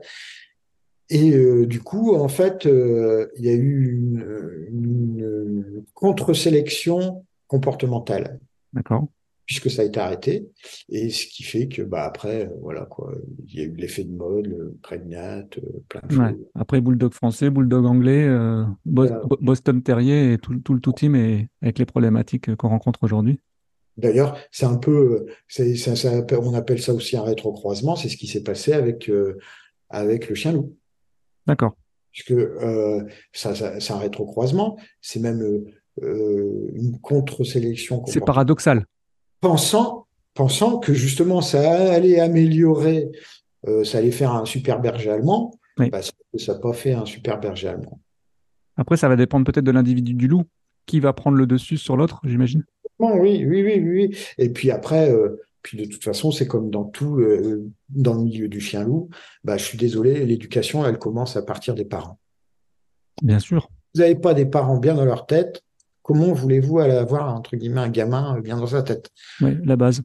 [1.10, 4.24] Et euh, du coup, en fait, euh, il y a eu une,
[4.70, 8.40] une contre-sélection comportementale,
[8.72, 9.08] D'accord.
[9.46, 10.48] Puisque ça a été arrêté.
[10.90, 13.14] Et ce qui fait que, bah, après, euh, voilà, quoi,
[13.48, 16.30] il y a eu l'effet de mode, le prégnate, euh, plein de Ouais.
[16.32, 16.46] choses.
[16.56, 19.22] Après, bulldog français, bulldog anglais, euh, Voilà.
[19.42, 23.40] Boston Terrier et tout, tout le tout team et avec les problématiques qu'on rencontre aujourd'hui.
[23.98, 25.76] D'ailleurs, c'est un peu, c'est,
[26.36, 27.96] on appelle ça aussi un rétrocroisement.
[27.96, 29.38] C'est ce qui s'est passé avec, euh,
[29.90, 30.76] avec le chien-loup.
[31.46, 31.76] D'accord.
[32.12, 34.78] Puisque euh, ça, ça- c'est un rétrocroisement.
[35.02, 35.42] C'est même
[36.02, 38.86] euh, une contre-sélection C'est paradoxal.
[39.44, 43.12] Pensant, pensant que justement ça allait améliorer,
[43.68, 45.90] euh, ça allait faire un super berger allemand, Oui.
[45.90, 48.00] bah, ça n'a pas fait un super berger allemand.
[48.78, 50.46] Après, ça va dépendre peut-être de l'individu du loup.
[50.86, 52.64] Qui va prendre le dessus sur l'autre, j'imagine.
[53.00, 54.18] Bon, oui, oui, oui, oui, oui.
[54.38, 58.24] Et puis après, euh, puis de toute façon, c'est comme dans tout, euh, dans le
[58.24, 59.10] milieu du chien-loup.
[59.44, 62.18] Bah, je suis désolé, l'éducation, elle commence à partir des parents.
[63.22, 63.70] Bien sûr.
[63.94, 65.64] Vous n'avez pas des parents bien dans leur tête.
[66.04, 69.10] Comment voulez-vous avoir, entre guillemets, un gamin bien dans sa tête?
[69.42, 70.04] Ouais, la base.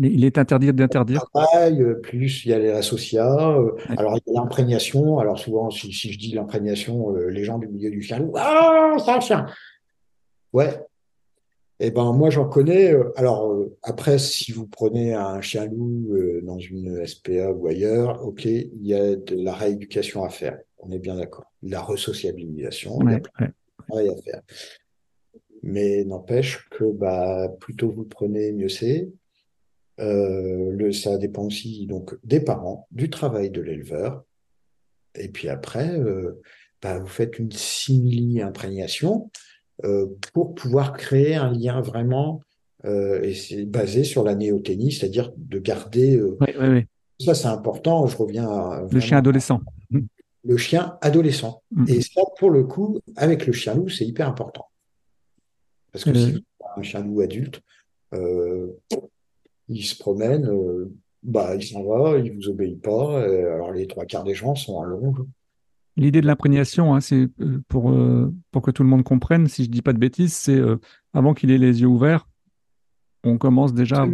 [0.00, 1.22] Il est interdit d'interdire.
[1.34, 3.50] Travail, euh, plus il y a les associats.
[3.58, 5.18] euh, alors, il y a l'imprégnation.
[5.18, 8.96] Alors, souvent, si, si je dis l'imprégnation, euh, les gens du milieu du chien-loup, ah,
[9.04, 9.46] c'est un chien!
[10.54, 10.80] Ouais.
[11.80, 12.94] Eh ben, moi, j'en connais.
[12.94, 18.24] euh, alors, euh, après, si vous prenez un chien-loup euh, dans une SPA ou ailleurs,
[18.24, 20.58] OK, il y a de la rééducation à faire.
[20.78, 21.52] On est bien d'accord.
[21.62, 23.50] La resociabilisation, Ouais, ouais.
[23.92, 24.42] Travail à faire.
[25.62, 29.10] Mais n'empêche que bah, plutôt vous le prenez, mieux c'est.
[30.00, 34.24] Euh, le, ça dépend aussi donc des parents, du travail de l'éleveur.
[35.14, 36.40] Et puis après, euh,
[36.80, 39.30] bah, vous faites une simili-imprégnation
[39.84, 42.40] euh, pour pouvoir créer un lien vraiment,
[42.84, 46.86] et c'est basé sur la néoténie, c'est-à-dire de garder, Ouais, ouais, ouais.
[47.20, 49.60] ça c'est important, je reviens à Le chien adolescent.
[50.44, 51.62] Le chien adolescent.
[51.70, 51.86] Mhm.
[51.88, 54.66] Et ça, pour le coup, avec le chien loup, c'est hyper important.
[55.92, 56.14] Parce que Euh.
[56.14, 57.60] si vous avez un chien loup adulte,
[58.14, 58.68] euh,
[59.68, 63.20] il se promène, euh, bah, il s'en va, il vous obéit pas.
[63.20, 65.22] euh, alors les trois quarts des gens sont en longe.
[65.96, 67.28] L'idée de l'imprégnation, hein, c'est
[67.68, 67.92] pour,
[68.50, 70.58] pour que tout le monde comprenne, si je dis pas de bêtises, c'est
[71.12, 72.26] avant qu'il ait les yeux ouverts,
[73.24, 74.08] on commence déjà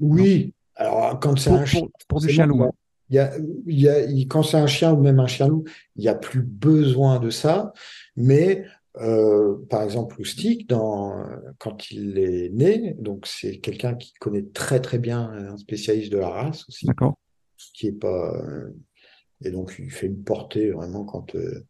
[0.00, 2.64] Oui, alors quand c'est un chien, pour- pour du chien loup.
[3.10, 3.36] Il y a,
[3.66, 5.64] il y a, quand c'est un chien ou même un chien loup,
[5.96, 7.72] il n'y a plus besoin de ça.
[8.16, 8.64] Mais
[8.98, 11.24] euh, par exemple, Loustic, dans,
[11.58, 16.18] quand il est né, donc c'est quelqu'un qui connaît très très bien, un spécialiste de
[16.18, 17.18] la race aussi, D'accord.
[17.74, 18.34] qui est pas.
[18.36, 18.70] euh,
[19.42, 21.34] et donc il fait une portée vraiment quand.
[21.34, 21.64] euh,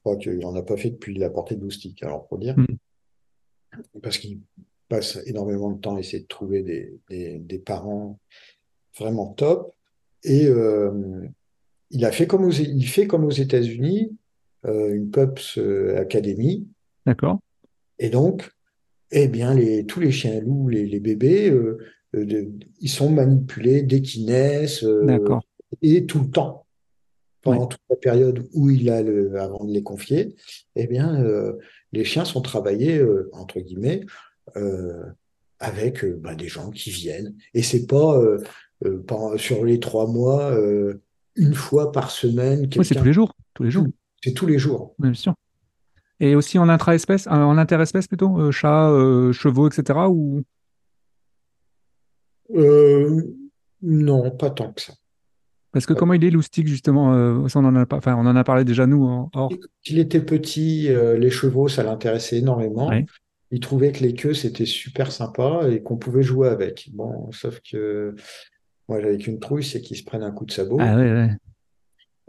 [0.00, 2.58] crois qu'il n'en a pas fait depuis la portée de Loustic, alors pour dire.
[2.58, 2.66] Mm.
[4.02, 4.40] Parce qu'il
[4.88, 8.18] passe énormément de temps à essayer de trouver des, des- des parents
[8.98, 9.72] vraiment top.
[10.24, 10.90] Et euh,
[11.90, 14.16] il a fait comme aux, il fait comme aux États-Unis,
[14.66, 16.68] euh, une Pups euh, Academy.
[17.06, 17.40] D'accord.
[17.98, 18.50] Et donc,
[19.10, 21.78] eh bien, les, tous les chiens loups, les, les bébés, euh,
[22.14, 25.42] de- ils sont manipulés dès qu'ils naissent euh, D'accord.
[25.82, 26.66] et tout le temps.
[27.44, 27.56] Oui.
[27.56, 30.36] Pendant toute la période où il a le, avant de les confier,
[30.76, 31.54] eh bien, euh,
[31.92, 33.02] les chiens sont travaillés,
[33.32, 34.06] entre guillemets,
[35.58, 37.34] avec bah, des gens qui viennent.
[37.52, 38.22] Et c'est pas
[38.84, 41.02] euh, sur les trois mois, euh,
[41.36, 43.34] une fois par semaine, Oui, c'est tous les jours.
[43.54, 43.86] Tous les jours.
[44.22, 44.94] C'est tous les jours.
[44.98, 45.34] Bien sûr.
[46.20, 49.98] Et aussi en intra-espèce, euh, en interespèce plutôt, euh, chats, euh, chevaux, etc.
[50.08, 50.42] Ou?
[52.54, 53.22] Euh,
[53.82, 54.92] non, pas tant que ça.
[55.72, 58.36] parce que comment il est loustic justement, ça, on en a pas, enfin on en
[58.36, 59.48] a parlé déjà nous en hors.
[59.48, 59.56] Quand
[59.86, 62.88] il était petit, les chevaux, ça l'intéressait énormément.
[62.88, 63.06] Ouais.
[63.50, 66.90] Il trouvait que les queues, c'était super sympa et qu'on pouvait jouer avec.
[66.92, 68.14] Bon, sauf que
[68.88, 70.78] moi, j'avais qu'une trouille, c'est qu'il se prenne un coup de sabot.
[70.80, 71.30] Ah ouais, ouais.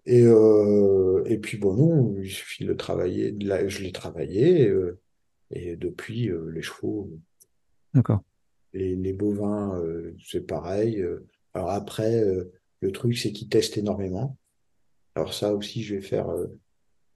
[0.06, 3.32] Et, euh, et puis, bon, non, il suffit de le travailler.
[3.32, 4.68] de la- je l'ai travaillé.
[4.68, 5.00] euh,
[5.52, 7.12] et depuis, euh, les chevaux,
[7.94, 8.22] D'accord.
[8.74, 9.80] les, les bovins,
[10.26, 11.06] c'est pareil.
[11.54, 12.24] Alors après,
[12.82, 14.38] le truc, c'est qu'ils testent énormément.
[15.16, 16.28] Alors ça aussi, je vais faire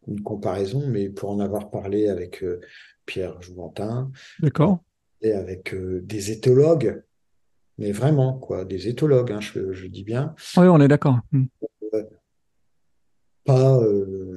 [0.07, 2.45] une comparaison, mais pour en avoir parlé avec
[3.07, 4.83] Pierre Jouventin D'accord.
[5.21, 7.03] et avec des éthologues,
[7.77, 11.19] mais vraiment, quoi, des éthologues, hein, je, je dis bien, Oui, on est d'accord.
[11.31, 11.45] Hmm.
[13.45, 13.79] pas...
[13.79, 14.33] euh,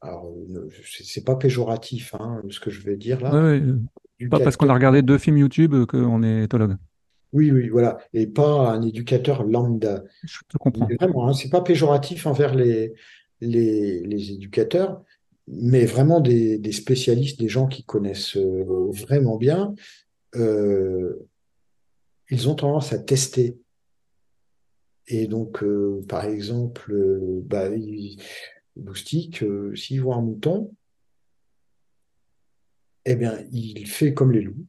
[0.00, 0.68] alors, euh,
[0.98, 3.32] c'est pas péjoratif, hein, ce que je vais dire là.
[3.34, 3.60] Ouais, ouais,
[4.22, 6.76] euh, Pas parce qu'on a regardé deux films YouTube euh, qu'on est éthologue.
[7.32, 7.98] Oui, oui, voilà.
[8.12, 10.02] Et pas un éducateur lambda.
[10.24, 10.86] Je te comprends.
[10.88, 12.92] Mais Vraiment, hein, c'est pas péjoratif envers les,
[13.40, 15.02] les, les éducateurs,
[15.46, 19.74] mais vraiment des, des spécialistes, des gens qui connaissent euh, vraiment bien.
[20.36, 21.28] euh,
[22.30, 23.58] ils ont tendance à tester.
[25.06, 28.20] Et donc, euh, par exemple, euh, bah, il-
[28.78, 30.72] euh, s'il voit un mouton,
[33.04, 34.64] eh bien, il fait comme les loups,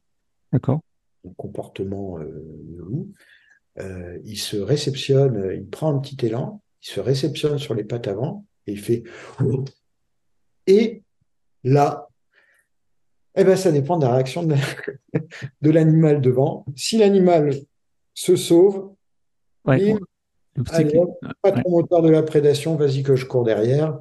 [0.52, 0.82] D'accord.
[1.28, 3.14] un comportement euh, de loup.
[4.26, 8.46] Il se réceptionne, il prend un petit élan, il se réceptionne sur les pattes avant
[8.68, 9.04] et il fait.
[10.68, 11.04] Et
[11.64, 12.11] là,
[13.36, 15.20] eh ben, ça dépend de la réaction de la-
[15.62, 16.66] de l'animal devant.
[16.76, 17.54] Si l'animal
[18.14, 18.94] se sauve,
[19.66, 19.96] Ouais.
[20.56, 21.00] Loustic, allez,
[21.42, 21.62] pas ouais.
[21.62, 24.00] trop moteur de la prédation, vas-y que je cours derrière.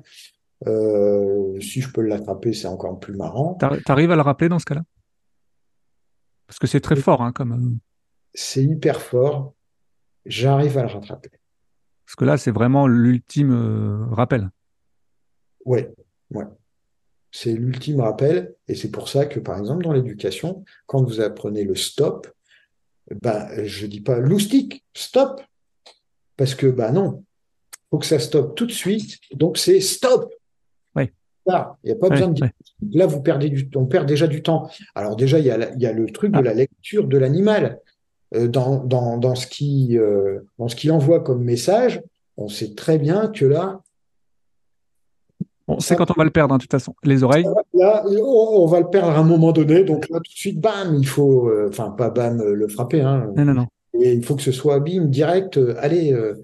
[0.67, 3.55] Euh, si je peux l'attraper, c'est encore plus marrant.
[3.55, 4.83] T'arri- T'arrives à le rappeler dans ce cas-là?
[6.47, 7.53] Parce que c'est très fort, hein, comme.
[7.53, 7.77] euh,
[8.35, 9.55] C'est hyper fort.
[10.27, 11.31] J'arrive à le rattraper.
[12.05, 14.51] Parce que là, c'est vraiment l'ultime euh, rappel.
[15.65, 15.93] Ouais,
[16.33, 16.45] ouais.
[17.33, 21.65] C'est l'ultime rappel, et c'est pour ça que, par exemple, dans l'éducation, quand vous apprenez
[21.65, 22.27] le stop,
[23.23, 25.41] ben, je dis pas loustic, stop,
[26.37, 27.25] parce que, bah non,
[27.91, 30.33] faut que ça stoppe tout de suite, donc c'est stop.
[30.97, 31.13] Ouais.
[31.47, 32.45] Là, il n'y a pas besoin de dire.
[32.45, 32.89] ouais.
[32.99, 34.69] Là, vous perdez du, on perd déjà du temps.
[34.95, 36.43] Alors déjà, il y a, la- il y a le truc de Ah.
[36.43, 37.79] la lecture de l'animal.
[38.33, 42.01] Euh, dans, dans, dans ce qui, euh, dans ce qu'il envoie comme message,
[42.37, 43.81] on sait très bien que là,
[45.71, 46.97] Bon, c'est quand on va le perdre, hein, de toute façon.
[47.05, 50.37] Les oreilles, Là, on va le perdre à un moment donné, donc là, tout de
[50.37, 53.67] suite, bam, il faut, euh, enfin, pas bam, euh, le frapper, hein, non, non, non.
[53.95, 56.43] et il faut que ce soit bim, direct, euh, allez, euh,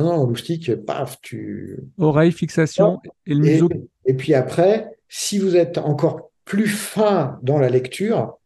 [0.00, 1.78] non, non, loustic, paf, tu.
[1.96, 3.68] Oreille, fixation et le museau.
[4.04, 8.36] et puis après, si vous êtes encore plus fin dans la lecture,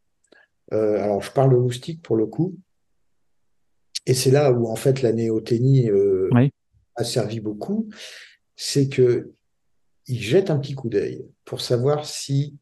[0.71, 2.55] alors je parle de loustic pour le coup,
[4.05, 5.89] et c'est là où en fait la néoténie
[6.31, 6.53] Oui.
[6.95, 7.89] a servi beaucoup,
[8.55, 9.33] c'est que
[10.07, 12.57] il jette un petit coup d'œil pour savoir si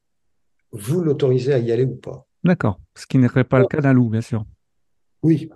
[0.72, 2.28] vous l'autorisez à y aller ou pas.
[2.44, 2.80] D'accord.
[2.96, 4.46] Ce qui n'est pas le cas d'un loup, bien sûr.
[5.24, 5.50] Oui.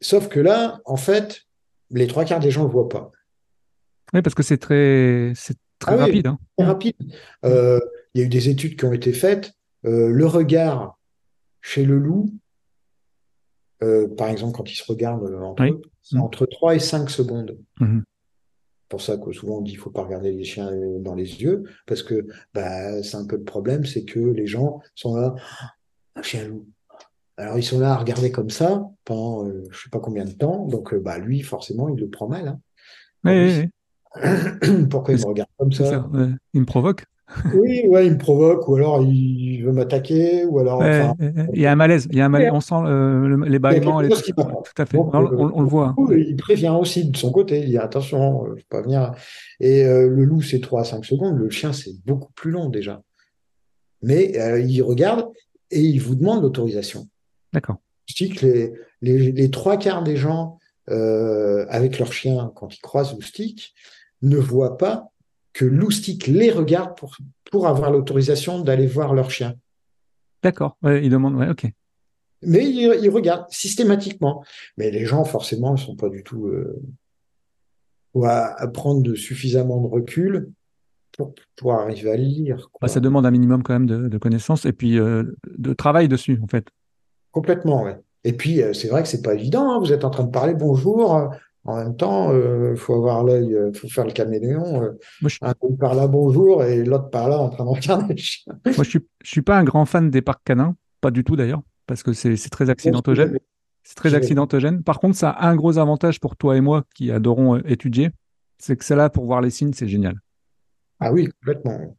[0.00, 1.42] Sauf que là, en fait,
[1.90, 3.10] les trois quarts des gens ne le voient pas.
[4.12, 6.02] Oui, parce que c'est très, c'est très Ah oui.
[6.02, 6.26] rapide.
[6.26, 6.38] hein.
[6.58, 6.96] Rapide.
[7.44, 7.80] Euh,
[8.14, 9.52] il y a eu des études qui ont été faites.
[9.86, 10.98] Euh, le regard
[11.60, 12.26] chez le loup,
[13.82, 15.70] euh, par exemple, quand ils se regardent euh, entre Oui.
[15.70, 17.58] eux, c'est entre 3 et 5 secondes.
[17.80, 18.04] Mhm.
[18.94, 20.70] Pour ça que souvent on dit qu'il faut pas regarder les chiens
[21.00, 24.80] dans les yeux, parce que bah, c'est un peu le problème, c'est que les gens
[24.94, 25.34] sont là,
[26.14, 26.64] un chien loup.
[27.36, 30.30] Alors ils sont là à regarder comme ça pendant euh, je sais pas combien de
[30.30, 32.46] temps, donc euh, bah lui forcément il le prend mal.
[32.46, 32.60] hein.
[33.24, 33.68] Oui, oui,
[34.22, 34.86] oui.
[34.90, 35.84] Pourquoi il me regarde comme ça?
[35.90, 36.08] ça.
[36.12, 36.28] ouais.
[36.52, 37.04] Il me provoque.
[37.54, 40.80] Oui, ouais, il me provoque, ou alors il veut m'attaquer, ou alors.
[40.80, 42.74] Ouais, enfin, euh, il y a un malaise, il y a un malaise, on sent
[42.76, 44.16] euh, le- les bâillements, les tout
[44.78, 44.96] à fait.
[44.96, 45.92] Donc, On, euh, on- on le voit.
[45.96, 48.82] coup, il prévient aussi de son côté, il dit attention, euh, je ne peux pas
[48.82, 49.12] venir.
[49.60, 52.68] Et euh, le loup, c'est 3 à 5 secondes, le chien, c'est beaucoup plus long
[52.68, 53.02] déjà.
[54.02, 55.26] Mais euh, il regarde
[55.70, 57.08] et il vous demande l'autorisation.
[57.52, 57.76] D'accord.
[58.06, 58.72] Je dis que les,
[59.02, 60.58] les, les trois quarts des gens
[60.90, 63.74] euh, avec leur chien, quand ils croisent Loustic,
[64.22, 65.10] ne voient pas
[65.54, 67.16] que Loustic les regarde pour,
[67.50, 69.54] pour avoir l'autorisation d'aller voir leur chien.
[70.42, 70.76] D'accord.
[70.82, 71.36] Ouais, il demande.
[71.36, 71.66] Ouais, ok.
[72.42, 74.44] Mais ils, ils regardent systématiquement.
[74.76, 76.82] Mais les gens, forcément, ne sont pas du tout euh,
[78.12, 80.50] ou à, à prendre suffisamment de recul
[81.16, 82.68] pour, pour arriver à le lire.
[82.82, 85.24] Bah, ça demande un minimum quand même de, de connaissances et puis euh,
[85.56, 86.66] de travail dessus, en fait.
[87.30, 87.98] Complètement, ouais.
[88.24, 89.70] Et puis, euh, c'est vrai que c'est pas évident.
[89.70, 89.78] hein.
[89.78, 91.32] Vous êtes en train de parler bonjour.
[91.66, 94.82] Euh, En même temps, il faut avoir l'œil, il faut faire le caméléon.
[94.82, 94.90] euh,
[95.22, 98.20] Moi, je, Un par là, bonjour, et l'autre par là en train de regarder le
[98.20, 98.52] chien.
[98.64, 101.36] moi, je suis, je suis pas un grand fan des parcs canins, pas du tout
[101.36, 103.38] d'ailleurs, parce que c'est très accidentogène.
[103.82, 104.82] C'est très accidentogène.
[104.82, 108.10] Par contre, ça a un gros avantage pour toi et moi qui adorons euh, étudier,
[108.58, 110.18] c'est que c'est là pour voir les signes, c'est génial.
[111.00, 111.94] Ah oui, complètement.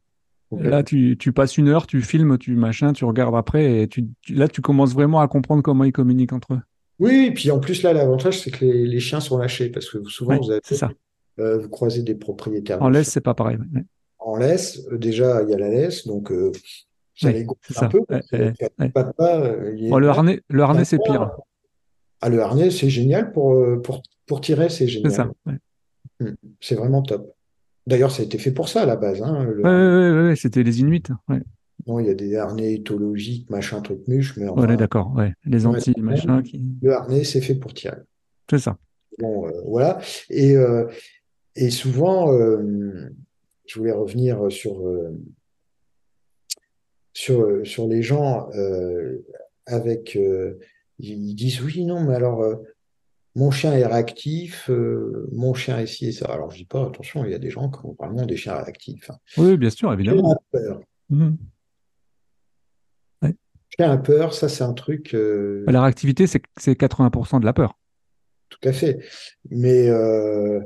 [0.52, 4.06] Là, tu, tu passes une heure, tu filmes, tu machin, tu regardes après, et tu,
[4.20, 6.60] tu- là, tu commences vraiment à comprendre comment ils communiquent entre eux.
[6.98, 9.90] Oui, et puis en plus, là, l'avantage, c'est que les, les chiens sont lâchés, parce
[9.90, 10.90] que souvent, Ouais, vous avez, c'est ça.
[11.38, 13.58] euh, vous croisez des propriétaires En laisse, c'est pas pareil.
[13.74, 13.82] ouais.
[14.18, 14.80] en laisse.
[14.90, 16.52] Euh, Déjà, il y a la laisse, donc euh,
[17.14, 17.88] ça Ouais, les gonfle un ça.
[17.88, 18.00] peu.
[18.94, 21.30] Papa, il le harnais, le harnais, c'est pire.
[22.22, 25.22] Ah, le harnais, c'est génial pour, pour, pour tirer, c'est C'est ça.
[25.24, 25.32] génial.
[25.46, 25.54] Ouais,
[26.18, 26.34] Hmm.
[26.60, 27.30] C'est vraiment top.
[27.86, 29.20] D'ailleurs, ça a été fait pour ça à la base.
[29.22, 31.02] Hein, le ouais, c'était les Inuits.
[31.86, 34.76] Bon, il y a des harnais éthologiques, machin, truc muche, mais Ouais, on est enfin,
[34.76, 35.14] d'accord.
[35.14, 35.32] Ouais.
[35.44, 36.62] Les Antilles, machin, qui...
[36.82, 37.98] le harnais, c'est fait pour tirer.
[38.50, 38.76] c'est ça.
[39.18, 40.00] Bon, euh, voilà.
[40.28, 40.86] Et, euh,
[41.54, 43.08] et souvent, euh,
[43.66, 44.82] je voulais revenir sur,
[47.12, 48.48] sur, sur les gens
[49.66, 50.18] avec.
[50.98, 52.44] ils disent oui, non, mais alors,
[53.36, 56.24] mon chien est réactif, euh, mon chien est ci et ça.
[56.26, 58.54] Alors, je dis pas, attention, il y a des gens qui ont vraiment des chiens
[58.56, 59.10] réactifs.
[59.10, 59.18] hein.
[59.36, 60.36] Oui, bien sûr, évidemment.
[60.50, 60.80] peur.
[61.10, 61.36] Mhm.
[63.78, 65.12] A peur, ça, c'est un truc.
[65.14, 67.78] euh, La réactivité, c'est c'est 80% de la peur.
[68.48, 69.00] tout à fait.
[69.50, 70.60] Mais, euh,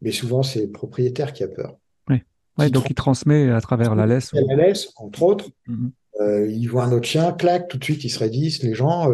[0.00, 1.76] mais souvent, c'est le propriétaire qui a peur.
[2.08, 4.32] Ouais, Qui donc il transmet à travers la laisse.
[4.32, 5.48] ou- la laisse, entre autres.
[5.68, 5.92] Mhm.
[6.20, 8.64] Euh, ils voient un autre chien, clac, tout de suite ils se raidissent.
[8.64, 9.08] Les gens,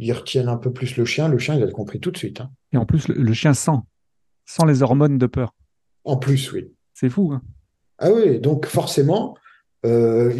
[0.00, 1.28] ils retiennent un peu plus le chien.
[1.28, 2.40] Le chien, il a compris tout de suite.
[2.40, 2.50] hein.
[2.72, 3.78] Et en plus, le, le chien sent,
[4.46, 5.54] sent les hormones de peur.
[6.02, 6.72] En plus, oui.
[6.94, 7.42] C'est fou, hein.
[7.98, 9.36] Ah oui, donc forcément,
[9.84, 9.90] il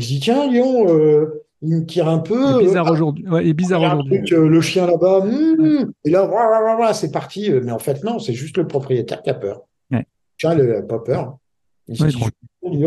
[0.02, 1.28] se dit tiens, Lyon,
[1.62, 2.38] il me tire un peu.
[2.38, 3.28] Il est euh, bizarre aujourd'hui.
[3.28, 4.32] Ouais, il y bizarre aujourd'hui.
[4.32, 5.92] euh, le chien là-bas, hum.
[6.04, 7.50] et là, c'est parti.
[7.50, 9.62] Euh, Mais en fait, non, c'est juste le propriétaire qui a peur.
[9.90, 9.98] Ouais.
[9.98, 10.04] Le
[10.36, 11.38] chien, il n'a pas peur.
[11.88, 12.86] Il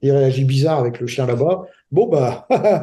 [0.00, 1.62] il réagit bizarre avec le chien là-bas.
[1.92, 2.46] Bon, bah,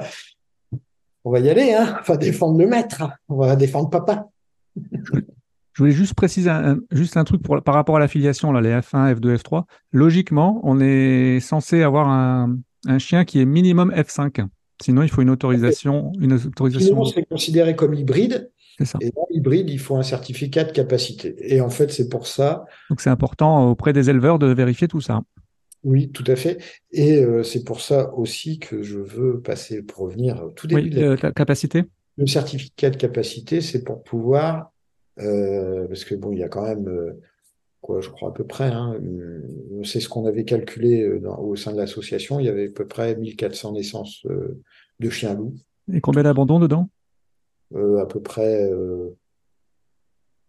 [1.25, 1.97] on va y aller, hein.
[2.07, 3.03] On va défendre le maître.
[3.27, 4.27] On va défendre papa.
[4.75, 8.69] Je voulais juste préciser un, juste un truc pour, par rapport à l'affiliation, là, les
[8.69, 9.63] F1, F2, F3.
[9.91, 12.57] Logiquement, on est censé avoir un,
[12.87, 14.47] un chien qui est minimum F5.
[14.81, 16.87] Sinon, il faut une autorisation, une autorisation.
[16.87, 18.51] Sinon, c'est considéré comme hybride.
[18.77, 18.97] C'est ça.
[18.99, 21.35] Et dans hybride, il faut un certificat de capacité.
[21.39, 24.99] Et en fait, c'est pour ça, Donc, c'est important auprès des éleveurs de vérifier tout
[25.01, 25.21] ça.
[25.83, 26.57] oui, tout à fait.
[26.91, 30.81] Et euh, c'est pour ça aussi que je veux passer, pour revenir au tout début
[30.83, 31.83] Oui, de la euh, la capacité.
[32.17, 34.71] Le certificat de capacité, c'est pour pouvoir,
[35.19, 36.89] euh, parce que bon, il y a quand même,
[37.85, 41.37] quoi, je crois à peu près, hein, euh, c'est ce qu'on avait calculé euh, dans-
[41.39, 44.59] au sein de l'association, il y avait à peu près 1400 naissances euh,
[44.99, 45.53] de chiens loups,
[45.93, 46.89] Et combien d'abandons dedans?
[47.75, 49.15] Euh, à peu près euh,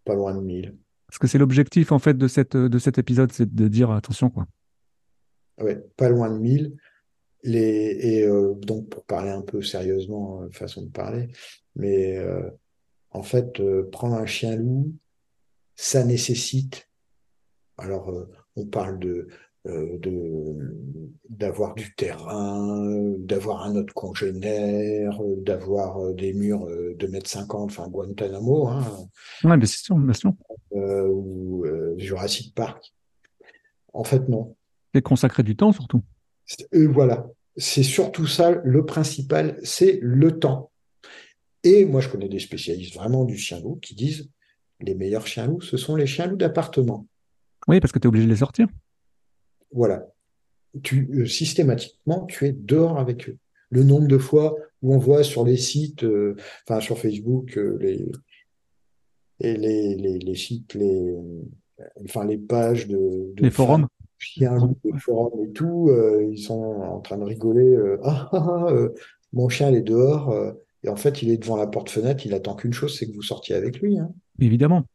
[0.03, 0.75] pas loin de 1000.
[1.07, 4.29] Parce que c'est l'objectif, en fait, de, cette, de cet épisode, c'est de dire attention,
[4.31, 4.47] quoi.
[5.61, 6.75] Ouais, pas loin de 1000.
[7.43, 11.27] Les, et euh, donc, pour parler un peu sérieusement, façon de parler,
[11.75, 12.19] mais
[13.11, 13.61] en fait,
[13.91, 14.93] prendre un chien loup,
[15.75, 16.89] ça nécessite,
[17.77, 19.27] alors euh, on parle de,
[19.67, 19.97] euh,
[21.29, 27.87] d'avoir du terrain, d'avoir un autre congénère, euh, d'avoir des murs de mètre cinquante, enfin
[27.87, 28.83] Guantanamo, hein,
[29.43, 30.33] Ouais, bien sûr, bien sûr.
[30.75, 32.93] euh, ou euh, Jurassic Park.
[33.93, 34.55] En fait, non.
[34.93, 36.01] Et consacrer du temps, surtout.
[36.45, 37.27] C'est- euh, voilà,
[37.57, 40.71] c'est surtout ça le principal, c'est le temps.
[41.63, 44.29] Et moi, je connais des spécialistes vraiment du chien loup qui disent
[44.79, 47.07] les meilleurs chiens loups, ce sont les chiens loups d'appartement.
[47.67, 48.67] Oui, parce que tu es obligé de les sortir.
[49.71, 50.05] Voilà.
[50.83, 53.37] Tu, euh, systématiquement, tu es dehors avec eux.
[53.69, 56.35] Le nombre de fois où on voit sur les sites, euh,
[56.67, 58.05] enfin sur Facebook, euh, les,
[59.39, 61.15] et les, les, les sites, les,
[62.05, 63.87] enfin les pages de, de Les forums.
[64.17, 64.57] chiens
[65.43, 65.91] et tout,
[66.31, 67.75] ils sont en train de rigoler.
[68.03, 68.87] ah, ah, ah,
[69.33, 70.33] mon chien, il est dehors.
[70.83, 72.25] et en fait, il est devant la porte-fenêtre.
[72.25, 73.99] Il attend qu'une chose, c'est que vous sortiez avec lui.
[73.99, 74.11] hein.
[74.39, 74.85] Évidemment,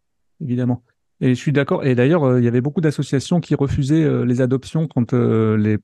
[0.41, 0.83] évidemment.
[1.23, 1.85] Et je suis d'accord.
[1.85, 5.57] Et d'ailleurs, euh, il y avait beaucoup d'associations qui refusaient euh, les adoptions quand euh,
[5.57, 5.79] les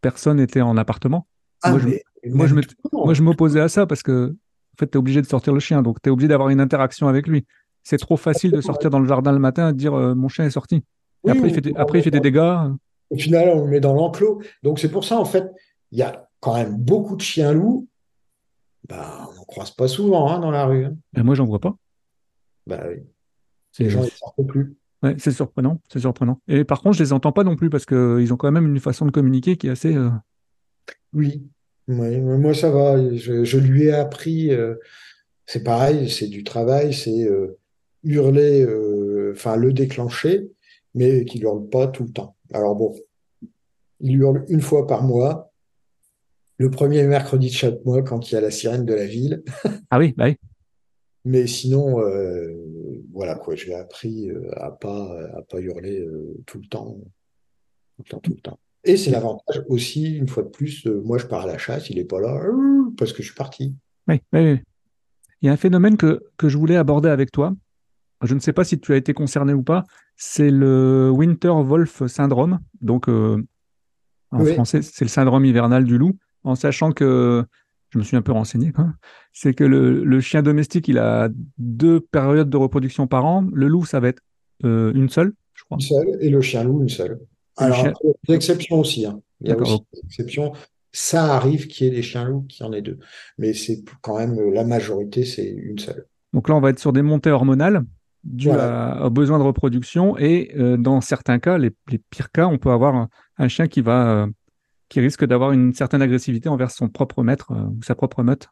[0.00, 1.26] personnes étaient en appartement.
[1.62, 3.04] Ah, Moi, je- mais moi, je même me- tout le monde.
[3.06, 5.60] Moi, je m'opposais à ça parce que, en fait, tu es obligé de sortir le
[5.60, 7.46] chien, donc tu es obligé d'avoir une interaction avec lui.
[7.82, 10.44] C'est trop facile de sortir dans le jardin le matin et de dire mon chien
[10.46, 10.76] est sorti.
[10.76, 10.82] Et
[11.24, 12.56] Oui, après, il fait des, après, il fait des dégâts.
[13.10, 14.40] Au final, on le met dans l'enclos.
[14.62, 15.50] Donc, c'est pour ça, en fait,
[15.92, 17.86] il y a quand même beaucoup de chiens loups.
[18.88, 20.84] Bah, on n'en croise pas souvent hein, dans la rue.
[20.86, 20.94] hein.
[21.16, 21.74] Et moi, j'en vois pas.
[22.66, 23.02] Bah, oui.
[23.78, 24.74] Les gens, ils sortent plus.
[25.02, 26.40] ouais, c'est surprenant, c'est surprenant.
[26.48, 28.80] Et par contre, je les entends pas non plus parce qu'ils ont quand même une
[28.80, 29.94] façon de communiquer qui est assez.
[29.94, 30.10] euh,
[31.12, 31.42] Oui,
[31.88, 32.96] moi ça va.
[33.16, 34.74] Je, je lui ai appris, euh,
[35.46, 37.58] c'est pareil, c'est du travail, c'est euh,
[38.04, 38.66] hurler,
[39.32, 40.50] enfin le déclencher,
[40.94, 42.36] mais qu'il hurle pas tout le temps.
[42.52, 42.94] Alors bon,
[44.00, 45.52] il hurle une fois par mois,
[46.58, 49.42] le premier mercredi de chaque mois quand il y a la sirène de la ville,
[49.90, 50.36] Ah oui, bah oui.
[51.24, 52.00] mais sinon,
[53.20, 56.96] voilà quoi, je l'ai appris euh, à pas à pas hurler euh, tout le temps,
[56.96, 58.58] tout le temps, tout le temps.
[58.84, 61.90] Et c'est l'avantage aussi, une fois de plus, euh, moi je pars à la chasse,
[61.90, 62.40] il est pas là,
[62.96, 63.74] parce que je suis parti.
[64.08, 64.60] Oui, oui, oui.
[65.42, 67.52] Il y a un phénomène que, que je voulais aborder avec toi.
[68.22, 69.84] Je ne sais pas si tu as été concerné ou pas.
[70.16, 72.58] C'est le Winter Wolf syndrome.
[72.80, 73.36] Donc, euh,
[74.30, 74.54] en Oui.
[74.54, 76.16] français, c'est le syndrome hivernal du loup.
[76.42, 77.44] En sachant que,
[77.90, 78.72] je me suis un peu renseigné.
[79.32, 83.46] C'est que le, le chien domestique, il a deux périodes de reproduction par an.
[83.52, 84.22] Le loup, ça va être
[84.64, 85.76] euh, une seule, je crois.
[85.76, 87.18] Une seule, et le chien loup, une seule.
[87.60, 89.06] Et Alors, chien- après, il y a des exceptions aussi.
[89.06, 89.20] hein.
[89.40, 89.68] Il y a D'accord.
[89.74, 90.52] aussi des exceptions.
[90.92, 92.98] Ça arrive qu'il y ait des chiens loups, qu'il y en ait deux.
[93.38, 96.06] Mais c'est quand même la majorité, c'est une seule.
[96.32, 97.84] Donc là, on va être sur des montées hormonales
[98.24, 99.06] dues Voilà.
[99.06, 100.18] aux besoins de reproduction.
[100.18, 103.08] Et euh, dans certains cas, les, les pires cas, on peut avoir un,
[103.38, 104.26] un chien qui va, euh,
[104.90, 108.48] qui risque d'avoir une certaine agressivité envers son propre maître euh, ou sa propre meute.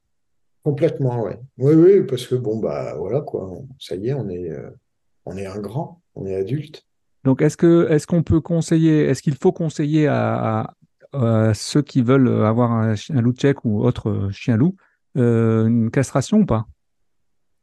[0.62, 1.38] Complètement, ouais.
[1.58, 3.50] Oui, oui, parce que bon, bah voilà quoi.
[3.78, 4.70] Ça y est, on est, euh,
[5.26, 6.84] on est un grand, on est adulte.
[7.24, 10.74] Donc, est-ce que, est-ce qu'on peut conseiller, est-ce qu'il faut conseiller à, à-
[11.12, 14.76] à ceux qui veulent avoir un, loup tchèque ou autre chien loup
[15.16, 16.66] euh, une castration ou pas?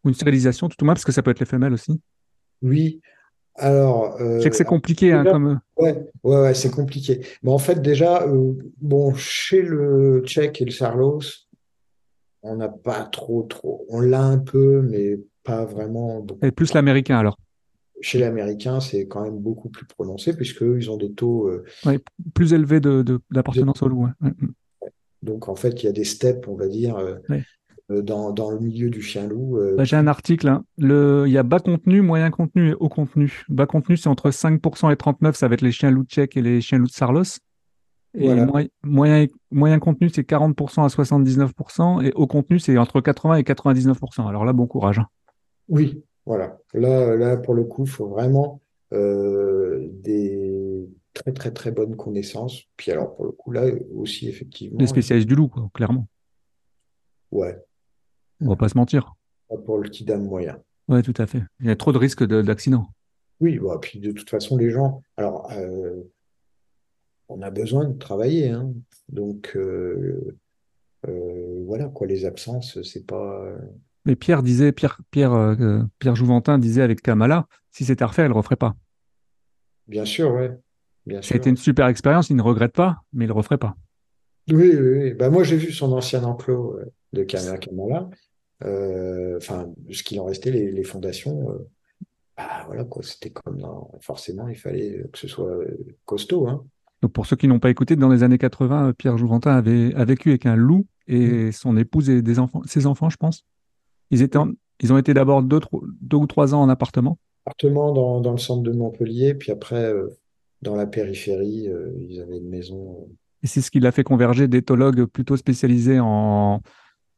[0.04, 2.02] Ou une stérilisation, tout au moins, parce que ça peut être les femelles aussi?
[2.62, 3.02] Oui.
[3.57, 5.60] Alors, Je sais que c'est euh, compliqué, hein, comme.
[5.77, 7.22] Ouais, ouais, ouais, c'est compliqué.
[7.44, 11.22] Mais en fait, déjà, euh, bon, chez le Tchèque et le Sarlos,
[12.44, 13.86] on n'a pas trop, trop.
[13.90, 16.26] On l'a un peu, mais pas vraiment.
[16.41, 17.38] Et plus l'américain alors.
[18.02, 21.48] Chez l'Américain, c'est quand même beaucoup plus prononcé, puisque eux, ils ont des taux.
[21.48, 21.64] euh,
[22.34, 24.07] Plus élevé de, d'appartenance au loup.
[24.22, 24.32] Ouais.
[25.23, 27.40] donc, en fait, il y a des steps, on va dire, euh, euh,
[27.90, 29.57] dans, dans le milieu du chien-loup.
[29.57, 30.48] euh, Bah, j'ai un article.
[30.48, 30.64] hein.
[30.78, 31.26] Le...
[31.28, 33.44] Il y a bas contenu, moyen contenu et haut contenu.
[33.49, 36.41] Bas contenu, c'est entre 5% et 39%, ça va être les chiens loups tchèques et
[36.41, 37.24] les chiens loups de Sarlos.
[38.18, 38.48] Et Voilà.
[38.84, 42.02] moyen, moyen contenu, c'est 40% à 79%.
[42.02, 44.28] Et haut contenu, c'est entre 80 et 99%.
[44.28, 45.02] Alors là, bon courage.
[45.68, 46.57] Oui, voilà.
[46.74, 48.62] Là, là, pour le coup, il faut vraiment
[48.94, 52.64] euh, des très, très, très bonnes connaissances.
[52.78, 56.07] Puis alors, pour le coup, là aussi, effectivement, Des spécialistes du loup, quoi, clairement.
[57.32, 57.57] ouais,
[58.41, 59.14] On va pas se mentir.
[59.49, 60.57] pas pour le kidam moyen.
[60.88, 61.44] Ouais, tout à fait.
[61.60, 62.88] Il y a trop de risques de- d'accident.
[63.40, 66.02] Oui, bah, puis de toute façon, les gens, alors, euh,
[67.28, 68.72] on a besoin de travailler, hein.
[69.10, 70.38] Donc, euh,
[71.07, 73.45] euh, voilà, quoi, les absences, c'est pas.
[74.06, 75.56] Mais Pierre disait, Pierre, Pierre,
[75.99, 78.76] Pierre Jouventin disait avec Kamala, si c'était à refaire, il le referait pas.
[79.88, 80.36] Bien sûr,
[81.06, 81.36] bien sûr.
[81.36, 83.76] été une super expérience, il ne regrette pas, mais il le referait pas.
[84.52, 85.14] Oui, oui, oui.
[85.14, 88.10] Bah, moi, j'ai vu son ancien enclos euh, de Kamala Kamala.
[88.64, 91.49] Euh, enfin, ce qu'il en restait, les, les fondations.
[91.52, 91.68] euh,
[92.38, 93.03] bah, voilà, quoi.
[93.03, 96.65] C'était comme dans- Forcément, il fallait que ce soit euh, costaud, hein.
[97.02, 99.94] Donc pour ceux qui n'ont pas écouté, dans les années 80, euh, Pierre Jouventin avait
[99.95, 103.45] a vécu avec un loup et son épouse et des enfants, ses enfants, je pense.
[104.11, 104.52] Ils étaient, en-
[104.82, 105.60] ils ont été d'abord deux,
[106.14, 107.19] ou trois ans en appartement.
[107.45, 110.07] Appartement dans, dans le centre de Montpellier, puis après, euh,
[110.61, 112.98] dans la périphérie, euh, ils avaient une maison.
[113.02, 113.14] euh,
[113.44, 116.61] Et c'est ce qui l'a fait converger d'éthologues plutôt spécialisés en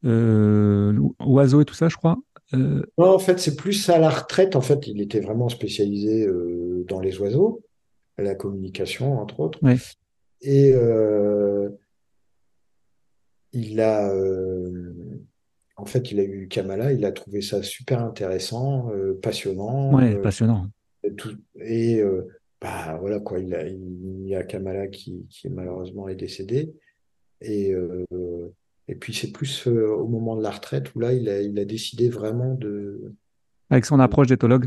[0.04, 2.18] euh, oiseaux et tout ça, je crois.
[2.54, 4.56] Euh, Non, en fait, c'est plus à la retraite.
[4.56, 7.62] En fait, il était vraiment spécialisé euh, dans les oiseaux,
[8.16, 9.58] la communication, entre autres.
[9.62, 9.76] Ouais.
[10.40, 10.72] Et
[13.52, 14.94] il a, euh,
[15.76, 19.94] en fait, il a eu Kamala, il a trouvé ça super intéressant, euh, passionnant.
[19.94, 20.66] ouais, euh, passionnant.
[21.02, 22.02] et tout, et
[22.60, 26.74] bah voilà quoi, il a, il y a Kamala qui, qui malheureusement est décédé.
[27.40, 27.72] Et,
[28.88, 31.58] et puis c'est plus euh, au moment de la retraite où là, il a, il
[31.58, 33.12] a décidé vraiment de
[33.70, 34.66] Avec son approche d'éthologue.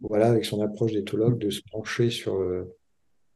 [0.00, 2.64] voilà, avec son approche d'éthologue, de se pencher sur, euh,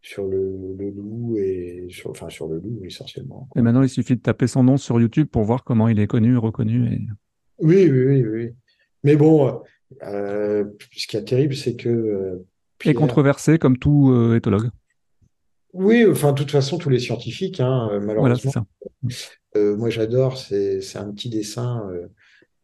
[0.03, 3.49] sur le, le loup et sur, enfin, sur le loup essentiellement.
[3.57, 6.07] Et maintenant, il suffit de taper son nom sur YouTube pour voir comment il est
[6.07, 6.93] connu, reconnu.
[6.93, 7.01] Et...
[7.59, 8.51] Oui, oui, oui, oui.
[9.05, 9.63] Mais bon,
[10.03, 11.89] euh, ce qui est terrible, c'est que.
[11.89, 12.45] Euh,
[12.85, 14.71] Et controversé comme tout éthologue.
[15.73, 18.53] Oui, enfin, de toute façon, tous les scientifiques, hein, euh, Voilà, malheureusement.
[18.53, 18.65] ça.
[19.57, 21.89] Euh, moi, j'adore, c'est un petit dessin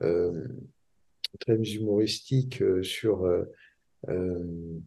[0.03, 0.33] euh,
[1.41, 3.27] très humoristique sur,
[4.07, 4.79] je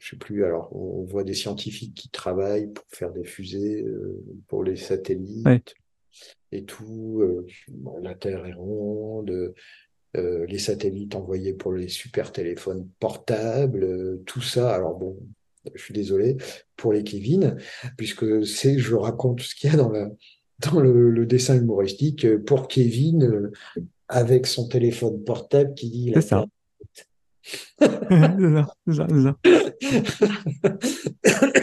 [0.00, 3.84] sais plus, alors on voit des scientifiques qui travaillent pour faire des fusées,
[4.48, 5.62] pour les satellites Ouais.
[6.52, 7.22] et tout.
[7.68, 9.54] bon, la Terre est ronde,
[10.16, 14.74] euh, les satellites envoyés pour les super téléphones portables, euh, tout ça.
[14.74, 15.16] Alors bon,
[15.74, 16.36] je suis désolé
[16.76, 17.56] pour les Kevin,
[17.96, 20.08] puisque c'est, je raconte ce qu'il y a dans la,
[20.70, 23.52] dans le, le dessin humoristique pour Kevin euh,
[24.08, 26.44] avec son téléphone portable qui dit C'est ça.
[27.80, 29.36] C'est ça, c'est ça.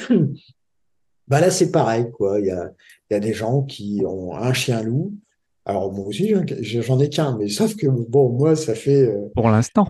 [1.28, 2.40] Bah là, c'est pareil, quoi.
[2.40, 2.72] Il y a,
[3.12, 5.14] y a des gens qui ont un chien loup.
[5.64, 6.44] Alors, moi aussi, j'en
[6.82, 9.04] j'en ai qu'un, mais sauf que, bon, moi, ça fait.
[9.04, 9.88] euh, Pour l'instant.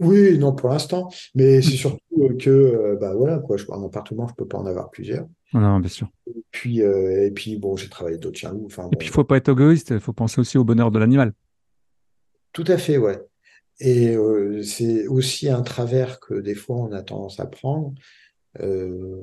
[0.00, 1.08] Oui, non, pour l'instant.
[1.34, 3.56] Mais c'est surtout euh, que, euh, bah voilà, quoi.
[3.56, 5.26] Je, en appartement, je peux pas en avoir plusieurs.
[5.52, 6.08] Non, non, bien sûr.
[6.50, 8.66] Puis, euh, et puis, bon, j'ai travaillé d'autres chiens loups.
[8.66, 10.90] Enfin, Et bon, puis, il faut pas être égoïste, il faut penser aussi au bonheur
[10.90, 11.32] de l'animal.
[12.52, 13.20] tout à fait, ouais.
[13.80, 17.92] Et euh, c'est aussi un travers que des fois, on a tendance à prendre.
[18.60, 19.20] Euh,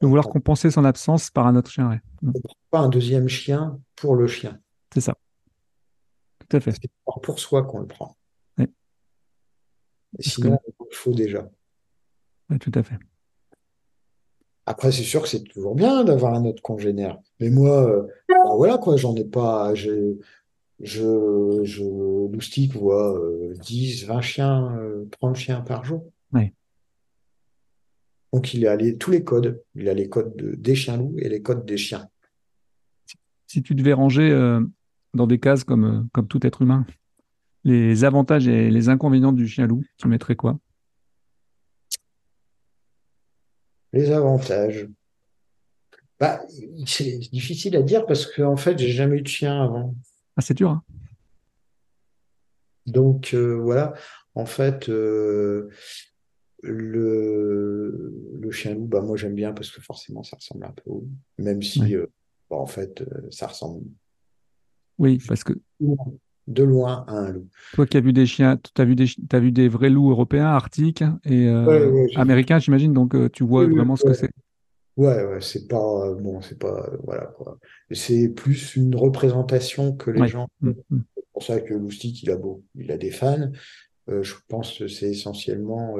[0.00, 2.00] De vouloir compenser son absence par un autre chien, ouais.
[2.22, 2.32] Mm,
[2.70, 4.58] pas un deuxième chien pour le chien.
[4.92, 5.14] C'est ça.
[6.48, 6.72] Tout à fait.
[6.72, 6.90] C'est
[7.22, 8.16] pour soi qu'on le prend.
[10.18, 10.24] Oui.
[10.24, 10.58] Sinon,
[10.90, 11.48] il faut déjà.
[12.48, 12.96] Ouais, tout à fait.
[14.66, 17.18] Après, c'est sûr que c'est toujours bien d'avoir un autre congénère.
[17.40, 19.74] Mais moi, euh, bah voilà quoi, j'en ai pas.
[19.74, 20.18] j'ai-
[20.82, 26.10] Je, je, Loustic voit euh, 10, 20 chiens, euh, 30 chiens par jour.
[28.32, 29.62] Donc il a les, tous les codes.
[29.74, 32.08] Il a les codes de- des chiens loups et les codes des chiens.
[33.48, 34.60] Si tu devais ranger euh,
[35.14, 36.86] dans des cases comme, euh, comme tout être humain,
[37.64, 40.58] les avantages et les inconvénients du chien loup, tu mettrais quoi?
[43.92, 44.88] Les avantages.
[46.18, 46.42] Bah,
[46.86, 49.94] c'est difficile à dire parce que en fait, j'ai jamais eu de chien avant.
[50.36, 50.82] Ah, c'est dur, hein?
[52.86, 53.94] Donc euh, voilà,
[54.34, 55.68] en fait, euh,
[56.62, 60.90] le, le chien loup, bah, moi j'aime bien parce que forcément ça ressemble un peu
[60.90, 61.06] au
[61.38, 61.94] même si Ouais.
[61.94, 62.06] euh,
[62.48, 63.84] bon, en fait ça ressemble
[64.98, 65.52] Oui, parce que
[66.50, 67.48] de loin à un loup.
[67.74, 70.10] toi qui as vu des chiens, tu as vu des, t'as vu des vrais loups
[70.10, 73.96] européens, arctiques et euh, Ouais, ouais, américains, j'imagine, donc euh, tu vois Oui, oui, vraiment
[73.96, 74.30] ce que c'est.
[74.96, 77.58] Ouais, ouais, c'est pas euh, bon, c'est pas euh, voilà quoi.
[77.92, 80.48] C'est plus une représentation que les gens.
[80.60, 81.02] Mm, mm.
[81.16, 83.50] C'est pour ça que Loustic, il a beau, il a des fans.
[84.08, 85.94] Je pense que c'est essentiellement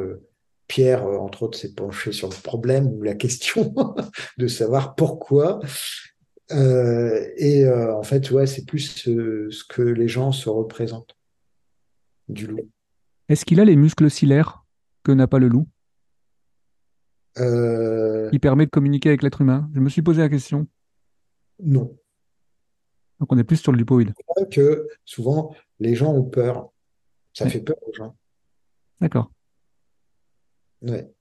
[0.66, 3.72] Pierre, entre autres, s'est penché sur le problème ou la question
[4.38, 5.60] de savoir pourquoi.
[6.52, 11.16] Euh, et euh, en fait, ouais, c'est plus euh, ce que les gens se représentent
[12.28, 12.68] du loup.
[13.28, 14.64] Est-ce qu'il a les muscles cilaires
[15.04, 15.68] que n'a pas le loup,
[17.36, 19.70] qui permet de communiquer avec l'être humain?
[19.74, 20.66] Je me suis posé la question.
[21.62, 21.96] non.
[23.20, 24.14] Donc on est plus sur le lupoïde.
[24.16, 26.72] C'est vrai que souvent, les gens ont peur.
[27.34, 27.50] Ça Ouais.
[27.50, 28.16] fait peur aux gens.
[28.98, 29.30] D'accord.
[30.80, 31.12] Ouais.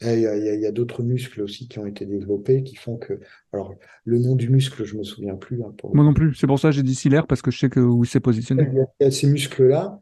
[0.00, 3.20] Il y a, d'autres muscles aussi qui ont été développés qui font que.
[3.52, 5.62] Alors, le nom du muscle, je me souviens plus.
[5.62, 6.34] hein, pour Moi non plus.
[6.34, 8.20] C'est pour ça que j'ai dit cilaire parce que je sais que où il s'est
[8.20, 8.68] positionné.
[8.70, 10.00] Il y a, il y a ces muscles-là,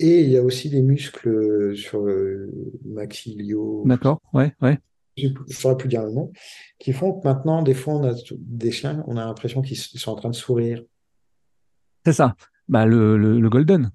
[0.00, 2.50] et il y a aussi des muscles euh, sur le
[2.86, 4.20] maxillio, D'accord.
[4.32, 4.78] Ouais, ouais.
[5.16, 6.32] je ne saurais plus dire le nom,
[6.78, 10.10] qui font que maintenant, des fois, on a des chiens, on a l'impression qu'ils sont
[10.12, 10.82] en train de sourire.
[12.06, 12.36] C'est ça.
[12.68, 13.90] Bah le, le, le golden.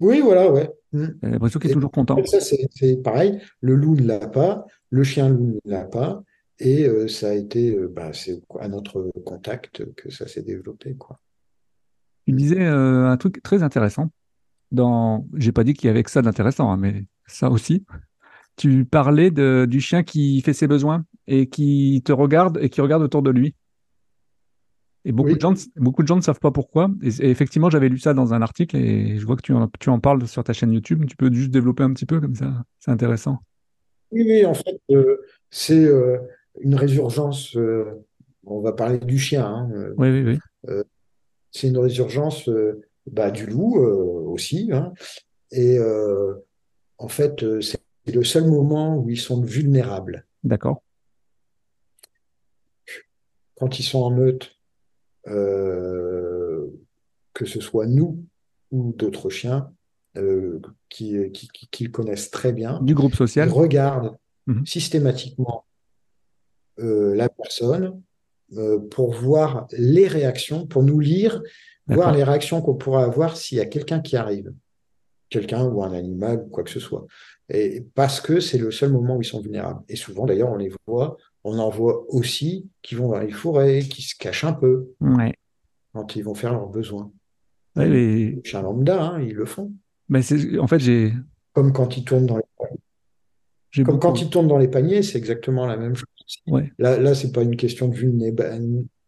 [0.00, 0.70] Oui, voilà, ouais.
[0.92, 1.06] Mm.
[1.22, 2.16] J'ai l'impression qu'il est toujours content.
[2.24, 3.40] ça, c'est pareil.
[3.60, 6.22] Le loup ne l'a pas, le chien loup ne l'a pas,
[6.60, 10.94] et euh, ça a été, euh, bah, c'est à notre contact que ça s'est développé,
[10.96, 11.18] quoi.
[12.26, 14.10] Tu disais euh, un truc très intéressant.
[14.70, 17.86] Dans, j'ai pas dit qu'il y avait que ça d'intéressant, hein, mais ça aussi.
[18.56, 22.80] Tu parlais de, du chien qui fait ses besoins et qui te regarde et qui
[22.80, 23.54] regarde autour de lui.
[25.04, 25.36] Et beaucoup Oui.
[25.36, 26.90] de gens, ne- beaucoup de gens ne savent pas pourquoi.
[27.02, 29.68] Et, et effectivement, j'avais lu ça dans un article et je vois que tu en,
[29.80, 31.04] tu en parles sur ta chaîne YouTube.
[31.06, 32.64] Tu peux juste développer un petit peu comme ça.
[32.80, 33.38] C'est intéressant.
[34.10, 35.16] Oui, oui, en fait, euh,
[35.50, 36.18] c'est euh,
[36.60, 37.56] une résurgence.
[37.56, 37.84] euh,
[38.44, 39.68] on va parler du chien, hein,
[39.98, 40.72] Oui, oui, oui.
[41.50, 42.48] c'est une résurgence
[43.10, 44.70] bah, du loup aussi.
[44.72, 44.92] hein.
[45.52, 45.78] et
[46.96, 47.80] en fait, c'est
[48.14, 50.26] le seul moment où ils sont vulnérables.
[50.44, 50.82] D'accord.
[53.56, 54.57] Quand ils sont en meute,
[55.28, 56.70] que
[57.44, 58.24] ce soit nous
[58.70, 59.72] ou d'autres chiens
[60.16, 63.48] euh, qui, qui, connaissent très bien, Du groupe social.
[63.50, 64.16] regardent
[64.48, 64.64] Mhm.
[64.64, 65.66] systématiquement
[66.80, 68.00] euh, la personne
[68.56, 71.42] euh, pour voir les réactions, pour nous lire,
[71.86, 74.52] voir les réactions qu'on pourra avoir s'il y a quelqu'un qui arrive,
[75.28, 77.06] quelqu'un ou un animal ou quoi que ce soit.
[77.50, 79.82] Et parce que c'est le seul moment où ils sont vulnérables.
[79.88, 81.18] Et souvent, d'ailleurs, on les voit,
[81.48, 85.34] on en voit aussi qui vont dans les forêts, qui se cachent un peu Ouais.
[85.94, 87.10] quand ils vont faire leurs besoins.
[87.76, 89.72] Ouais, les chiens lambda, hein, ils le font.
[90.08, 91.12] mais c'est, en fait, j'ai,
[91.52, 92.42] Comme quand ils tournent dans les,
[93.70, 94.08] j'ai comme beaucoup.
[94.08, 96.06] quand ils tournent dans les paniers, c'est exactement la même chose.
[96.46, 96.72] Ouais.
[96.78, 98.34] Là, là, c'est pas une question de vulné-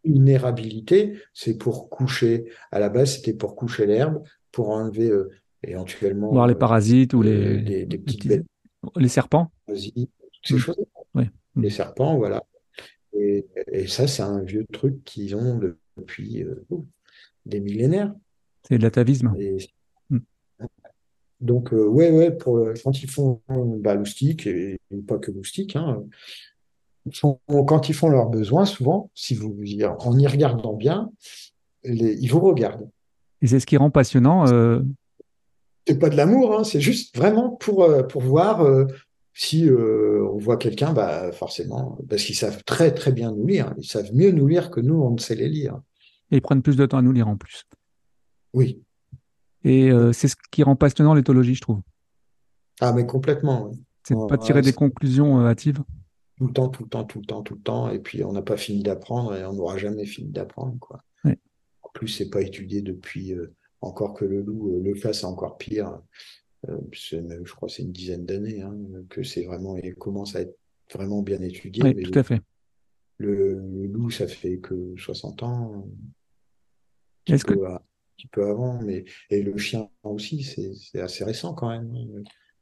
[0.03, 2.45] vulnérabilité, c'est pour coucher.
[2.71, 5.29] À la base, c'était pour coucher l'herbe, pour enlever euh,
[5.63, 8.45] éventuellement Voir les euh, parasites ou euh, les, des, des les petites petits- bêtes
[8.95, 9.51] les serpents.
[9.67, 10.75] parasites, toutes ces choses.
[11.55, 11.61] Ouais.
[11.61, 11.63] Mm.
[11.63, 12.43] Les serpents, voilà.
[13.13, 15.59] Et, et ça, c'est un vieux truc qu'ils ont
[15.97, 16.65] depuis euh,
[17.45, 18.13] des millénaires.
[18.67, 19.33] C'est de l'atavisme.
[19.39, 19.57] Et
[20.09, 20.19] Mm.
[21.39, 25.31] donc, euh, ouais, ouais, pour, le- quand ils font bah, loustique, et, et pas que
[25.31, 26.03] loustique, hein,
[27.13, 29.57] font- quand ils font leurs besoins, souvent, si vous,
[29.99, 31.11] en y regardant bien,
[31.83, 32.89] les- ils vous regardent.
[33.41, 34.47] Et c'est ce qui rend passionnant.
[34.47, 34.81] euh,
[35.87, 38.61] C'est pas de l'amour, hein, c'est juste vraiment pour, euh, pour voir
[39.33, 43.73] si euh, on voit quelqu'un, bah, forcément, parce qu'ils savent très très bien nous lire.
[43.77, 45.79] Ils savent mieux nous lire que nous, on ne sait les lire.
[46.31, 47.63] et ils prennent plus de temps à nous lire en plus.
[48.53, 48.83] Oui.
[49.63, 51.81] Et euh, c'est ce qui rend passionnant l'éthologie, je trouve.
[52.79, 53.67] Ah, mais complètement.
[53.67, 53.83] oui.
[54.03, 55.83] C'est de pas tirer ouais, des conclusions euh, hâtives.
[56.37, 57.89] tout le temps, tout le temps, tout le temps, tout le temps.
[57.91, 61.03] Et puis, on n'a pas fini d'apprendre et on n'aura jamais fini d'apprendre, quoi.
[61.23, 61.37] Ouais.
[61.83, 65.99] En plus, c'est pas étudié depuis, euh, encore que le loup, le c'est encore pire.
[66.69, 66.77] Euh,
[67.23, 68.75] même, je crois que c'est une dizaine d'années hein,
[69.09, 70.55] que c'est vraiment, il commence à être
[70.93, 71.83] vraiment bien étudié.
[71.83, 72.39] Oui, mais tout à fait.
[73.17, 75.81] le, le loup, ça fait que 60 ans, un
[77.25, 77.81] petit Est-ce que peu, à- un
[78.17, 81.91] petit peu avant, mais et le chien aussi, c'est assez récent quand même,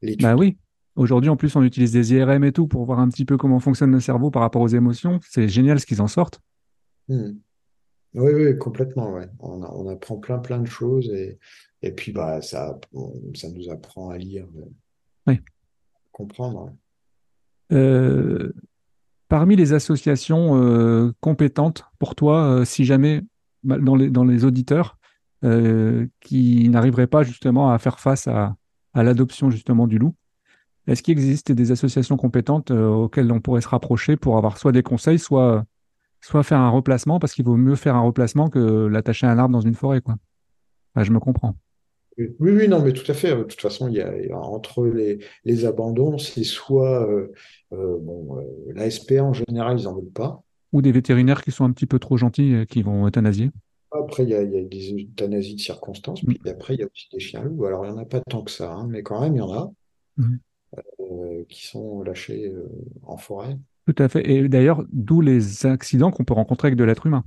[0.00, 0.22] l'étude.
[0.22, 0.56] Bah oui.
[0.96, 3.60] Aujourd'hui, en plus, on utilise des IRM et tout pour voir un petit peu comment
[3.60, 5.20] fonctionne le cerveau par rapport aux émotions.
[5.28, 6.40] C'est génial ce qu'ils en sortent.
[7.08, 7.32] Hmm.
[8.14, 9.28] Oui, oui, complètement, ouais.
[9.38, 11.38] On, apprend plein, plein de choses et,
[11.82, 14.64] et puis bah ça, nous apprend à lire, euh,
[15.28, 15.40] Oui.
[16.12, 16.64] comprendre.
[16.64, 17.76] ouais.
[17.76, 18.52] Euh,
[19.28, 23.22] parmi les associations euh, compétentes pour toi, euh, si jamais
[23.62, 24.98] bah, dans les, dans les auditeurs
[25.44, 28.56] euh, qui n'arriveraient pas justement à faire face à,
[28.92, 30.14] à l'adoption justement du loup,
[30.86, 34.72] est-ce qu'il existe des associations compétentes euh, auxquelles on pourrait se rapprocher pour avoir soit
[34.72, 35.64] des conseils, soit,
[36.20, 39.38] soit faire un replacement, parce qu'il vaut mieux faire un replacement que l'attacher à un
[39.38, 40.16] arbre dans une forêt, quoi.
[40.94, 41.56] Enfin, je me comprends.
[42.18, 43.34] Oui, oui, non, mais tout à fait.
[43.34, 47.32] De toute façon, il y a, entre les, les abandons, c'est soit euh,
[47.72, 48.42] euh, bon, euh,
[48.74, 50.42] l'ASP en général, ils n'en veulent pas.
[50.72, 53.50] Ou des vétérinaires qui sont un petit peu trop gentils et qui vont euthanasier.
[53.92, 56.82] Après, il y a, il y a des euthanasies de circonstances, puis après, il y
[56.82, 57.64] a aussi des chiens loups.
[57.64, 59.42] Alors, il n'y en a pas tant que ça, hein, mais quand même, il y
[59.42, 59.72] en a
[61.00, 62.52] euh, qui sont lâchés
[63.02, 63.56] en forêt.
[63.90, 64.30] Tout à fait.
[64.30, 67.24] Et d'ailleurs, d'où les accidents qu'on peut rencontrer avec de l'être humain.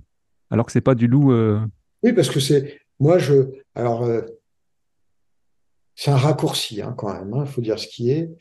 [0.50, 1.34] Alors que c'est pas du loup.
[1.34, 1.60] euh,
[2.04, 2.80] Oui, parce que c'est.
[3.02, 3.50] Moi, je.
[3.76, 4.22] Alors, euh,
[5.96, 8.32] c'est un raccourci, hein, quand même, il faut dire ce qui est.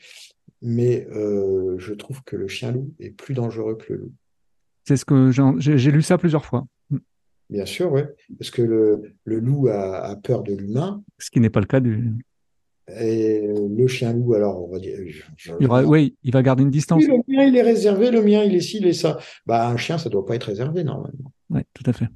[0.61, 4.13] Mais euh, je trouve que le chien-loup est plus dangereux que le loup.
[4.85, 6.65] C'est ce que j'ai lu ça plusieurs fois.
[6.91, 6.97] Mm.
[7.49, 8.01] Bien sûr, oui.
[8.39, 11.03] Parce que le, le loup a, a peur de l'humain.
[11.19, 12.13] Ce qui n'est pas le cas du.
[12.89, 14.97] Et le chien-loup, alors, on va dire.
[15.37, 17.01] je- Il, aura- oui, il va garder une distance.
[17.03, 19.17] Oui, le mien, il est réservé, le mien, il est ci, il est ça.
[19.45, 21.31] Bah, un chien, ça doit pas être réservé, normalement.
[21.49, 22.07] Oui, tout à fait.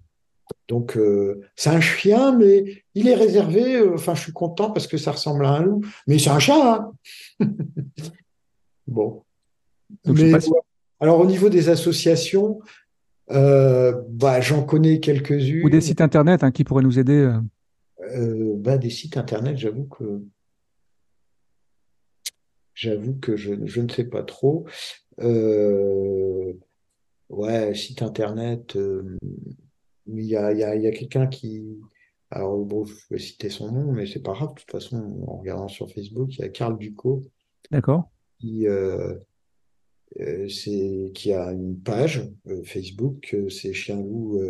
[0.67, 3.75] Donc, euh, c'est un chien, mais il est réservé.
[3.77, 5.81] euh, Enfin, je suis content parce que ça ressemble à un loup.
[6.05, 6.91] Mais c'est un chat,
[7.39, 7.39] hein.
[8.87, 9.23] Bon.
[10.05, 10.51] Donc, Mais si-
[10.99, 12.59] alors, au niveau des associations,
[13.31, 15.81] euh, bah, j'en connais Ou des quelques-unes.
[15.81, 17.31] sites internet hein, qui pourraient nous aider.
[18.57, 20.21] bah, des sites internet, j'avoue que
[22.77, 24.67] j'avoue que je, je ne sais pas trop.
[25.19, 26.53] Euh,
[27.29, 29.17] ouais, site internet, euh,
[30.05, 31.65] il y a, y a, y a quelqu'un qui.
[32.29, 34.53] Alors, bon, je vais citer son nom, mais c'est pas grave.
[34.53, 37.23] De toute façon, en regardant sur Facebook, il y a Karl Ducot
[37.71, 38.11] D'accord.
[38.39, 39.15] qui, euh,
[41.15, 42.29] qui a une page
[42.65, 44.41] Facebook, c'est Chien Loup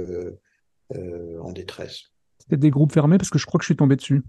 [0.90, 2.06] en détresse.
[2.40, 4.24] C'est peut-être des groupes fermés parce que je crois que je suis tombé dessus.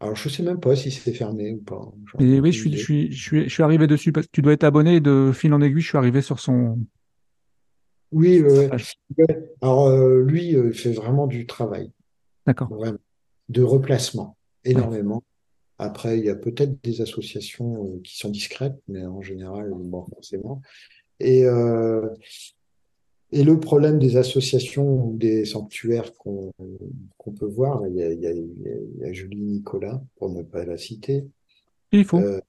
[0.00, 1.92] Alors, je sais même pas si c'est fermé ou pas.
[2.20, 4.42] Et oui, je suis, je suis, je suis, je suis arrivé dessus parce que tu
[4.42, 6.78] dois être abonné de fil en aiguille, je suis arrivé sur son
[8.12, 8.70] Oui, ouais.
[9.18, 9.54] Ouais.
[9.60, 11.90] Alors, euh, lui, euh, il fait vraiment du travail,
[12.46, 12.70] D'accord.
[13.48, 14.72] de replacement, Ouais.
[14.72, 15.24] énormément.
[15.78, 20.06] Après, il y a peut-être des associations euh, qui sont discrètes, mais en général, bon,
[20.06, 20.62] forcément.
[21.20, 22.06] Et, euh,
[23.32, 26.52] et le problème des associations ou des sanctuaires qu'on
[27.38, 29.40] peut voir, il y a, il y a- il y a- il y a Julie
[29.42, 31.26] Nicolas, pour ne pas la citer.
[31.92, 32.40] Il faut, Euh,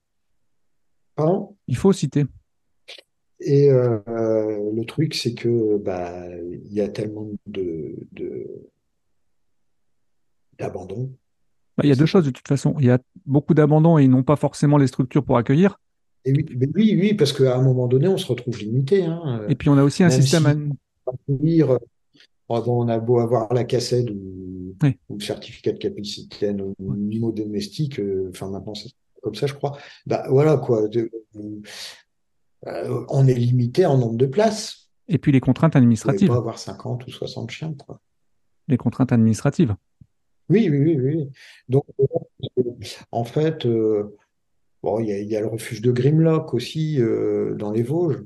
[1.15, 1.55] pardon?
[1.67, 2.25] il faut citer.
[3.41, 3.99] Et euh,
[4.73, 8.45] le truc, c'est que bah il y a tellement de, de
[10.57, 11.11] d'abandon.
[11.77, 12.75] Bah, il y a deux choses de toute façon.
[12.79, 15.79] Il y a beaucoup d'abandon et ils n'ont pas forcément les structures pour accueillir.
[16.29, 16.45] Et oui,
[16.75, 19.03] oui, oui, parce qu'à un moment donné, on se retrouve limité.
[19.03, 19.41] Hein.
[19.49, 20.73] Et puis on a aussi un Même système.
[21.41, 21.77] si euh,
[22.49, 24.97] on a beau avoir la cassette ou, Oui.
[25.09, 28.89] ou le certificat de capacité ou niveau domestique, euh, enfin maintenant c'est
[29.21, 29.77] comme ça, je crois.
[30.05, 30.87] Bah voilà quoi.
[30.87, 31.11] de-
[32.67, 34.89] euh, on est limité en nombre de places.
[35.07, 36.27] Et puis les contraintes administratives.
[36.27, 38.01] pas avoir 50 ou 60 chiens, quoi.
[38.67, 39.75] Les contraintes administratives.
[40.49, 41.29] Oui, oui, oui, oui.
[41.67, 41.85] Donc,
[43.11, 44.15] en fait, euh,
[44.83, 47.83] bon, il y a, il y a le refuge de Grimlock aussi euh, dans les
[47.83, 48.23] Vosges,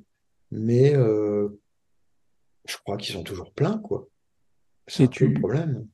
[0.52, 1.50] mais euh,
[2.68, 4.08] je crois qu'ils sont toujours pleins, quoi.
[4.88, 5.88] C'est peu le problème.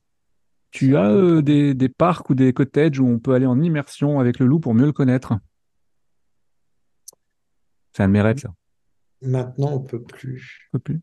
[0.72, 3.60] tu as le euh, des, des parcs ou des cottages où on peut aller en
[3.60, 5.34] immersion avec le loup pour mieux le connaître?
[7.92, 8.52] C'est un de mes rêves, ça.
[9.22, 10.68] Maintenant, on peut plus.
[10.72, 11.00] On peut plus.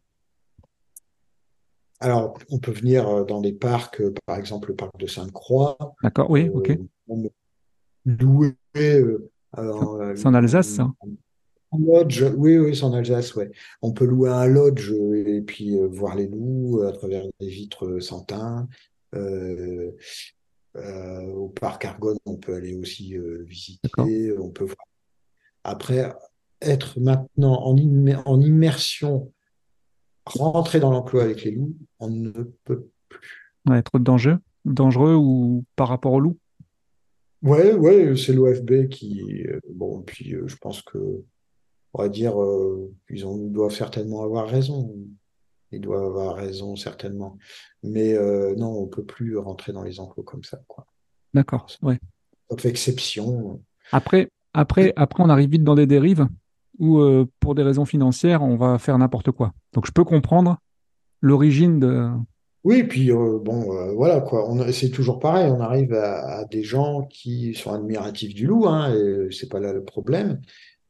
[1.99, 6.49] Alors, on peut venir dans des parcs, par exemple le parc de Sainte-Croix, D'accord, oui,
[6.49, 6.77] ok.
[7.07, 7.29] on
[8.07, 10.91] louer euh, alors, euh, C'est en Alsace, ça.
[11.71, 12.23] un lodge.
[12.35, 13.51] Oui, oui, c'est en Alsace, ouais.
[13.81, 17.47] On peut louer un lodge euh, et puis euh, voir les loups à travers des
[17.47, 18.67] vitres sans teint.
[19.15, 19.91] Euh,
[20.75, 23.15] euh, au parc Argonne, on peut aller aussi
[23.45, 24.37] visiter.
[24.37, 24.75] On peut voir.
[25.63, 26.13] Après,
[26.61, 29.31] être maintenant en, imme- en immersion,
[30.25, 32.31] rentrer dans l'emploi avec les loups, on ne
[32.63, 32.89] peut
[33.67, 36.37] Ouais, trop de dangers, dangereux ou par rapport au loup.
[37.47, 39.43] Ouais, ouais, c'est l'OFB qui.
[39.47, 40.97] euh, Bon, puis euh, je pense que,
[41.93, 44.93] on va dire, euh, ils ont, doivent certainement avoir raison.
[45.71, 47.37] Ils doivent avoir raison, certainement.
[47.83, 50.85] Mais euh, non, on peut plus rentrer dans les enclos comme ça, quoi.
[51.33, 51.99] D'accord, ouais.
[52.49, 53.61] Sauf exception.
[53.91, 56.27] Après, après, après, on arrive vite dans des dérives
[56.79, 59.53] où, euh, pour des raisons financières, on va faire n'importe quoi.
[59.73, 60.57] Donc, je peux comprendre
[61.21, 62.09] l'origine de.
[62.67, 64.45] Oui, puis euh, bon, euh, voilà, quoi.
[64.73, 65.49] C'est toujours pareil.
[65.49, 69.61] On arrive à, à des gens qui sont admiratifs du loup, hein, et c'est pas
[69.61, 70.41] là le problème,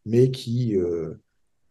[0.03, 1.21] mais qui, euh,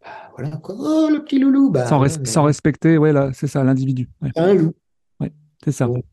[0.01, 0.07] bah,
[0.37, 0.75] voilà, quoi.
[0.79, 3.65] Oh, le petit loulou, bah Sans, ouais, res- mais sans respecter, ouais, là, c'est ça,
[3.65, 4.07] l'individu.
[4.21, 4.73] Ouais, un loup.
[5.19, 5.33] ouais,
[5.65, 5.87] c'est ça.
[5.87, 6.05] Donc,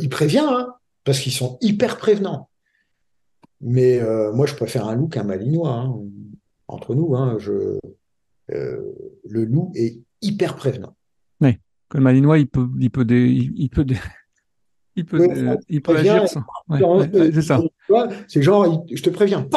[0.00, 0.72] il prévient, hein,
[1.04, 2.48] parce qu'ils sont hyper prévenants.
[3.60, 4.00] Mais
[4.32, 5.70] moi, je préfère un loup qu'un malinois.
[5.70, 5.94] hein.
[6.66, 7.78] Entre nous, hein, je,
[8.48, 10.96] le loup est hyper prévenant.
[11.42, 11.58] Ouais.
[11.94, 13.86] Que le malinois, il peut, il peut, il, peut,
[14.96, 16.42] il peut, Ouais, il peut agir sans.
[16.68, 17.62] Ouais, Genre, ouais, ouais, c'est ça.
[18.26, 19.48] C'est genre, je te préviens.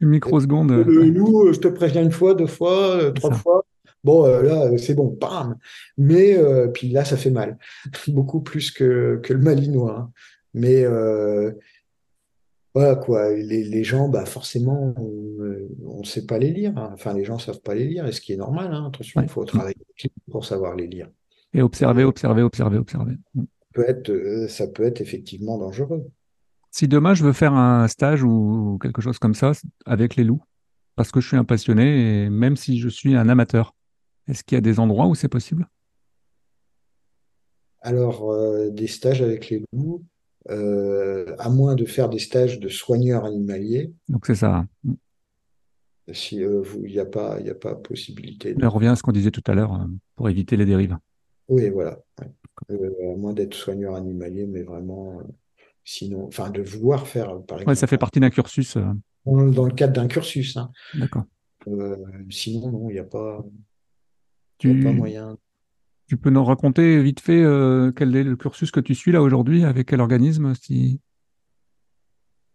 [0.00, 0.72] Une microseconde.
[0.72, 3.36] euh, Le ouais, loup, je te préviens une fois, deux fois, euh, trois ça.
[3.36, 3.64] fois.
[4.02, 5.58] Bon, euh, là, euh, c'est bon, bam.
[5.96, 7.56] Mais euh, puis là, ça fait mal,
[8.08, 9.96] beaucoup plus que, que le malinois.
[9.96, 10.10] hein.
[10.54, 11.52] Mais euh,
[12.74, 16.72] voilà quoi, les, les gens, bah forcément, on ne sait pas les lire.
[16.76, 16.90] hein.
[16.94, 18.72] Enfin, les gens savent pas les lire, et ce qui est normal.
[18.74, 18.86] hein.
[18.88, 19.76] Attention, il faut travailler
[20.32, 21.08] pour savoir les lire.
[21.52, 23.16] Et observer, observer, observer, observer.
[23.34, 23.44] Mm.
[23.74, 26.06] peut être, euh, ça peut être effectivement dangereux.
[26.70, 29.52] Si demain je veux faire un stage ou quelque chose comme ça
[29.86, 30.42] avec les loups,
[30.94, 33.74] parce que je suis un passionné et même si je suis un amateur,
[34.28, 35.68] est-ce qu'il y a des endroits où c'est possible?
[37.80, 40.04] Alors, euh, des stages avec les loups,
[40.50, 44.66] euh, à moins de faire des stages de soigneurs animaliers, Donc c'est ça.
[44.84, 44.92] Mm.
[46.12, 48.66] si euh, il n'y a pas, il a pas possibilité On de.
[48.66, 49.86] revient à ce qu'on disait tout à l'heure
[50.16, 50.96] pour éviter les dérives.
[51.50, 51.98] Oui, voilà.
[52.20, 52.30] ouais.
[52.70, 55.24] Euh, à moins d'être soigneur animalier, mais vraiment, euh,
[55.84, 58.76] sinon, enfin, de vouloir faire, euh, par Ouais, ça exemple, fait partie d'un cursus.
[58.76, 58.84] euh,
[59.26, 60.70] dans, dans le cadre d'un cursus, hein.
[60.94, 61.24] D'accord.
[61.68, 61.96] Euh,
[62.30, 63.44] sinon, non, il n'y a pas,
[64.62, 65.36] il y a pas Tu, moyen.
[66.06, 69.20] tu peux nous raconter vite fait euh, quel est le cursus que tu suis là
[69.22, 71.00] aujourd'hui, avec quel organisme si...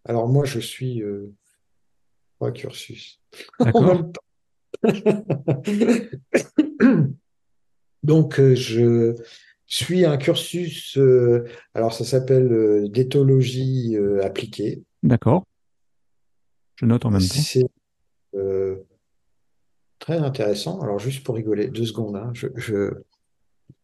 [0.04, 1.32] Alors, moi, je suis euh,
[2.36, 3.20] trois cursus
[3.60, 3.82] en D'accord.
[3.84, 4.22] même temps.
[8.06, 9.16] Donc, euh, je
[9.66, 14.84] suis un cursus, euh, alors ça s'appelle euh, d'éthologie appliquée.
[15.02, 15.44] D'accord.
[16.76, 17.26] Je note en même temps.
[17.26, 17.66] C'est
[19.98, 20.80] très intéressant.
[20.82, 22.92] Alors, juste pour rigoler, deux secondes, hein, je, je,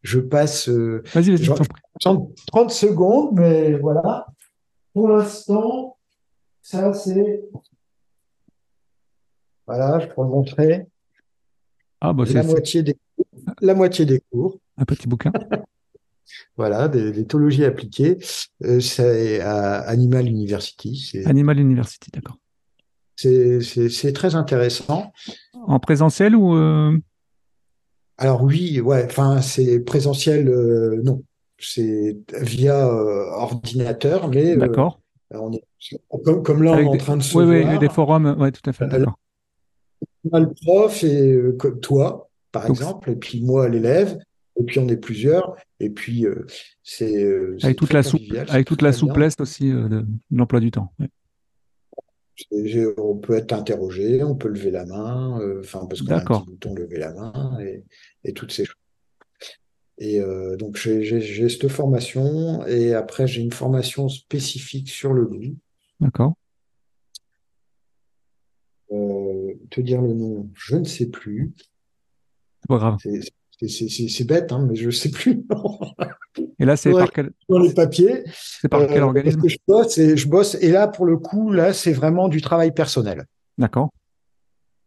[0.03, 1.03] je passe je
[1.37, 1.83] genre, t'en prie.
[2.01, 4.27] 30, 30 secondes, mais voilà.
[4.93, 5.97] Pour l'instant,
[6.61, 7.43] ça c'est.
[9.67, 10.87] Voilà, je peux vous montrer
[12.01, 12.97] Ah, bah, c'est la moitié des,
[13.63, 14.59] la moitié des cours.
[14.77, 15.33] un petit bouquin.
[16.57, 18.17] Voilà, des- d'éthologie appliquée.
[18.65, 21.13] Euh, c'est à Animal University.
[21.27, 22.39] Animal University, d'accord.
[23.17, 25.13] c'est- très intéressant.
[25.67, 26.55] En présentiel ou...
[26.57, 26.97] euh,
[28.17, 31.23] Alors oui, ouais, enfin c'est présentiel, euh, non.
[31.59, 35.01] C'est via ordinateur, mais D'accord.
[35.31, 35.63] on est
[36.25, 36.99] comme, comme là on est en des...
[36.99, 39.19] train de se Oui, oui, des forums, ouais, tout à fait, d'accord.
[40.25, 41.39] On a le prof et
[41.83, 44.19] toi, par Donc, exemple, et puis moi, l'élève,
[44.61, 46.47] et puis on est plusieurs, et puis euh,
[46.83, 48.03] c'est euh, c'est avec toute la,
[48.51, 48.93] avec toute bien.
[48.93, 50.93] souplesse aussi euh, de, de l'emploi du temps.
[51.01, 51.09] Ouais.
[52.99, 56.25] On peut être interrogé, on peut lever la main, euh, enfin parce qu'on a un
[56.25, 57.85] petit bouton lever la main et,
[58.25, 58.77] et toutes ces choses.
[59.99, 60.21] Et
[60.59, 65.57] donc j'ai cette formation et après j'ai une formation spécifique sur le loup.
[66.01, 66.35] d'accord.
[69.71, 71.53] Te dire le nom, je ne sais plus.
[72.63, 72.97] C'est pas grave.
[73.69, 75.45] C'est bête, hein, mais je ne sais plus.
[76.59, 78.25] Et là, c'est par quel, dans les papiers.
[78.27, 79.41] c'est par quel Euh, parce organisme?
[79.43, 80.55] que je bosse et je bosse.
[80.61, 83.27] Et là, pour le coup, là, c'est vraiment du travail personnel.
[83.59, 83.91] D'accord,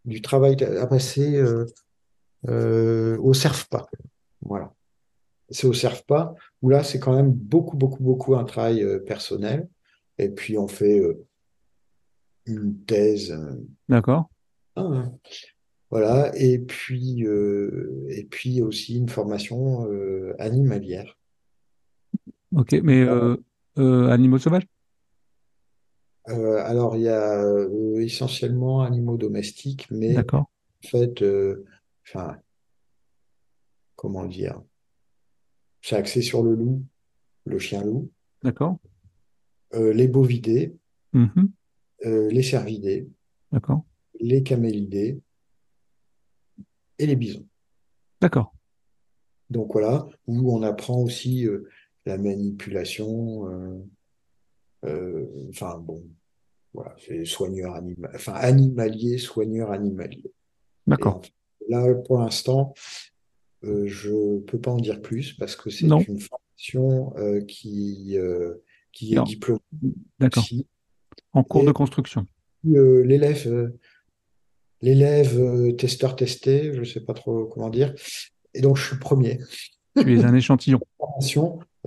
[0.04, 1.66] Du travail à passer euh,
[2.50, 3.86] euh, au CERFPA.
[4.42, 4.74] Voilà.
[5.50, 9.70] C'est au CERFPA où là, c'est quand même beaucoup, beaucoup, beaucoup un travail euh, personnel.
[10.18, 11.26] Et puis, on fait euh,
[12.46, 13.38] une thèse.
[13.88, 14.30] d'accord.
[14.76, 15.14] hein.
[15.96, 16.30] Voilà.
[16.36, 21.18] Et puis, euh, et puis aussi une formation euh, animalière.
[22.54, 23.38] Ok, mais euh,
[24.10, 24.68] animaux sauvages?
[26.26, 27.42] Alors, il y a
[28.00, 30.52] essentiellement animaux domestiques, mais D'accord,
[30.84, 31.24] en fait,
[32.06, 32.36] enfin,
[33.96, 34.62] comment dire,
[35.82, 36.84] c'est axé sur le loup,
[37.46, 38.12] le chien-loup,
[38.44, 38.80] d'accord.
[39.76, 40.76] euh, les bovidés,
[42.04, 43.08] les cervidés,
[43.54, 43.86] d'accord,
[44.20, 45.22] les camélidés
[47.00, 47.46] et les bisons.
[48.22, 48.54] d'accord.
[49.50, 51.70] Donc voilà, où on apprend aussi euh,
[52.06, 53.78] la manipulation, euh,
[54.86, 56.04] euh, enfin bon,
[56.74, 60.32] voilà, c'est soigneur animal, enfin animalier, soigneur animalier.
[60.88, 61.22] D'accord.
[61.70, 62.74] là, pour l'instant,
[63.64, 68.56] euh, je peux pas en dire plus parce que c'est une formation euh, qui, euh,
[68.92, 69.60] qui est diplômée
[70.20, 70.44] d'accord.
[71.34, 72.26] En cours de construction.
[72.64, 73.72] l'élève,
[74.86, 77.94] l'élève euh, testeur testé, je sais pas trop comment dire.
[78.54, 79.40] Et donc, je suis premier.
[79.98, 80.80] Tu es un échantillon.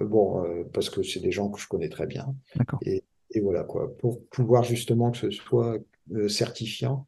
[0.01, 2.33] Euh, bon, euh, parce que c'est des gens que je connais très bien.
[2.55, 2.79] D'accord.
[2.87, 3.03] Et,
[3.33, 3.97] et voilà quoi.
[3.99, 5.77] Pour pouvoir justement que ce soit
[6.13, 7.05] euh, certifiant,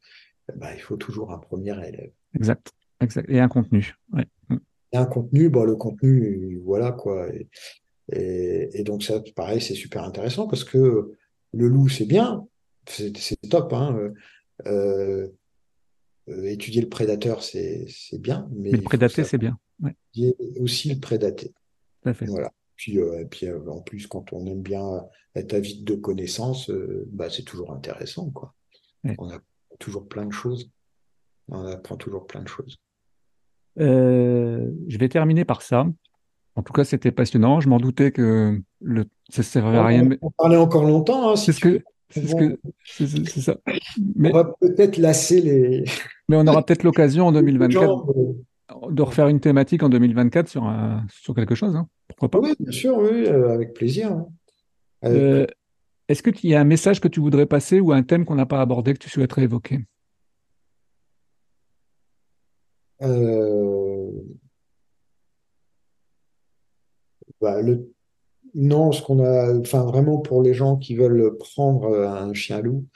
[0.52, 2.10] eh ben, il faut toujours un premier élève.
[2.34, 2.72] Exact.
[3.00, 3.30] Exact.
[3.30, 3.94] Et un contenu.
[4.12, 4.26] Ouais.
[4.92, 7.28] Et un contenu, bon, le contenu, voilà quoi.
[7.32, 7.48] Et,
[8.12, 11.12] et, et donc ça, pareil, c'est super intéressant parce que
[11.52, 12.44] le loup, c'est bien,
[12.88, 14.12] c'est top, hein.
[14.66, 15.28] Euh,
[16.44, 17.86] étudier le prédateur, c'est
[18.18, 19.58] bien, mais Mais le prédaté, c'est bien.
[19.82, 19.94] Ouais,
[20.60, 21.52] aussi le prédaté.
[22.02, 22.26] tout à fait.
[22.26, 22.52] Voilà.
[22.76, 25.04] Puis, euh, et puis euh, en plus, quand on aime bien
[25.34, 28.54] être avide de connaissances, euh, bah, c'est toujours intéressant, quoi.
[29.04, 29.14] Ouais.
[29.18, 29.38] On a
[29.78, 30.70] toujours plein de choses.
[31.48, 32.78] On apprend toujours plein de choses.
[33.78, 35.86] Euh, je vais terminer par ça.
[36.54, 37.60] En tout cas, c'était passionnant.
[37.60, 39.04] Je m'en doutais que le...
[39.28, 40.02] ça ne servait à rien.
[40.02, 43.56] On mais on parlait encore longtemps, hein, si C'est ce que, c'est ce que, ça.
[43.66, 43.72] on
[44.16, 45.84] Mais, va peut-être lasser les,
[46.30, 48.06] mais on aura peut-être l'occasion en les 2024 gens.
[48.16, 51.74] euh, de refaire une thématique en 2024 sur, un- sur quelque chose.
[51.74, 51.88] hein.
[52.06, 52.38] Pourquoi pas?
[52.38, 54.12] Oui, bien sûr, oui, euh, avec plaisir.
[54.12, 54.28] hein.
[55.02, 55.46] Avec Euh,
[56.08, 58.24] est-ce que tu- il y a un message que tu voudrais passer ou un thème
[58.24, 59.80] qu'on n'a pas abordé que tu souhaiterais évoquer?
[63.02, 64.10] Euh,
[67.40, 67.92] bah, le,
[68.54, 72.86] non, ce qu'on a, enfin vraiment pour les gens qui veulent prendre un chien loup,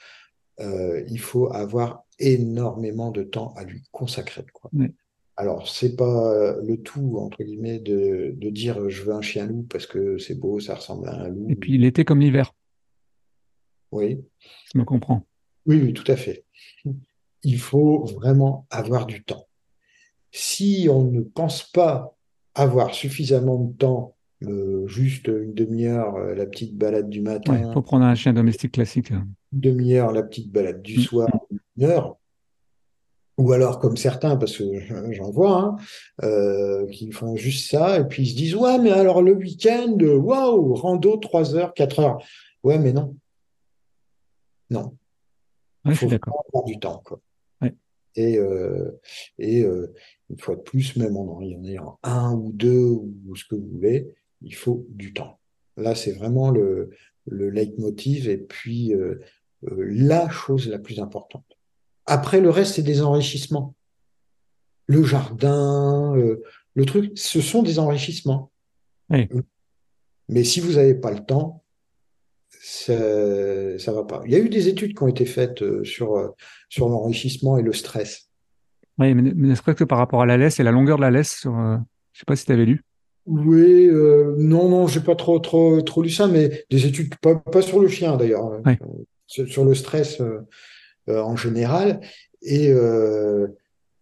[0.59, 4.69] il faut avoir énormément de temps à lui consacrer, quoi.
[4.73, 4.91] Ouais.
[5.37, 9.21] Alors, c'est pas euh, le tout, entre guillemets, de, de dire euh, je veux un
[9.21, 11.47] chien loup parce que c'est beau, ça ressemble à un loup.
[11.49, 12.53] Et puis l'été comme l'hiver,
[13.91, 14.23] Oui,
[14.73, 15.25] je me comprends.
[15.65, 16.45] oui, oui, tout à fait.
[17.43, 19.45] Il faut vraiment avoir du temps.
[20.31, 22.15] Si on ne pense pas
[22.55, 27.73] avoir suffisamment de temps, euh, juste une demi-heure, euh, la petite balade du Ouais, matin,
[27.73, 29.11] faut prendre un chien domestique classique.
[29.11, 31.01] une demi-heure, la petite balade du Mm.
[31.03, 31.29] soir,
[31.81, 32.17] heure,
[33.37, 34.63] ou alors comme certains, parce que
[35.11, 35.75] j'en vois, hein,
[36.23, 39.97] euh, qui font juste ça, et puis ils se disent, ouais, mais alors le week-end,
[39.99, 42.23] waouh, rando 3 heures, 4 heures.
[42.63, 43.15] Ouais, mais non,
[44.69, 44.97] non,
[45.85, 47.19] il faut avoir du temps, quoi.
[47.61, 47.75] Ouais.
[48.15, 48.99] Et, euh,
[49.37, 49.93] et euh,
[50.29, 53.67] une fois de plus, même en en ayant un ou deux ou ce que vous
[53.67, 54.07] voulez,
[54.41, 55.39] il faut du temps.
[55.77, 56.89] Là, c'est vraiment le,
[57.27, 59.19] le leitmotiv et puis euh,
[59.65, 61.54] euh, la chose la plus importante.
[62.05, 63.75] Après, le reste, c'est des enrichissements.
[64.87, 66.43] Le jardin, euh,
[66.75, 68.51] le truc, ce sont des enrichissements.
[69.09, 71.63] Mais si vous n'avez pas le temps,
[72.49, 74.21] ça, ça va pas.
[74.25, 76.29] Il y a eu des études qui ont été faites euh, sur, euh,
[76.69, 78.29] sur l'enrichissement et le stress.
[78.97, 81.01] Ouais, mais, mais ne serait-ce que par rapport à la laisse et la longueur de
[81.01, 81.77] la laisse sur, euh,
[82.13, 82.83] je sais pas si tu avais lu.
[83.25, 87.35] Oui, euh, non, non, j'ai pas trop, trop, trop lu ça, mais des études, pas,
[87.35, 88.61] pas sur le chien d'ailleurs,
[89.25, 90.41] sur, sur le stress euh,
[91.09, 92.01] euh, en général.
[92.41, 93.47] Et, euh,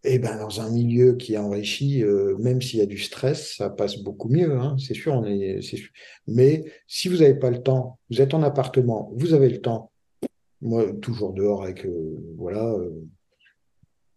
[0.04, 3.70] ben dans un milieu qui est enrichi, euh, même s'il y a du stress, ça
[3.70, 5.90] passe beaucoup mieux, hein, c'est sûr, on est, c'est sûr.
[6.28, 9.92] Mais si vous n'avez pas le temps, vous êtes en appartement, vous avez le temps,
[10.62, 12.76] moi toujours dehors avec, euh, voilà,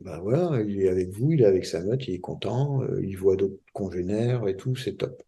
[0.00, 3.16] ben voilà, il est avec vous, il est avec sa meute, il est content, il
[3.16, 5.22] voit d'autres congénères et tout, c'est top.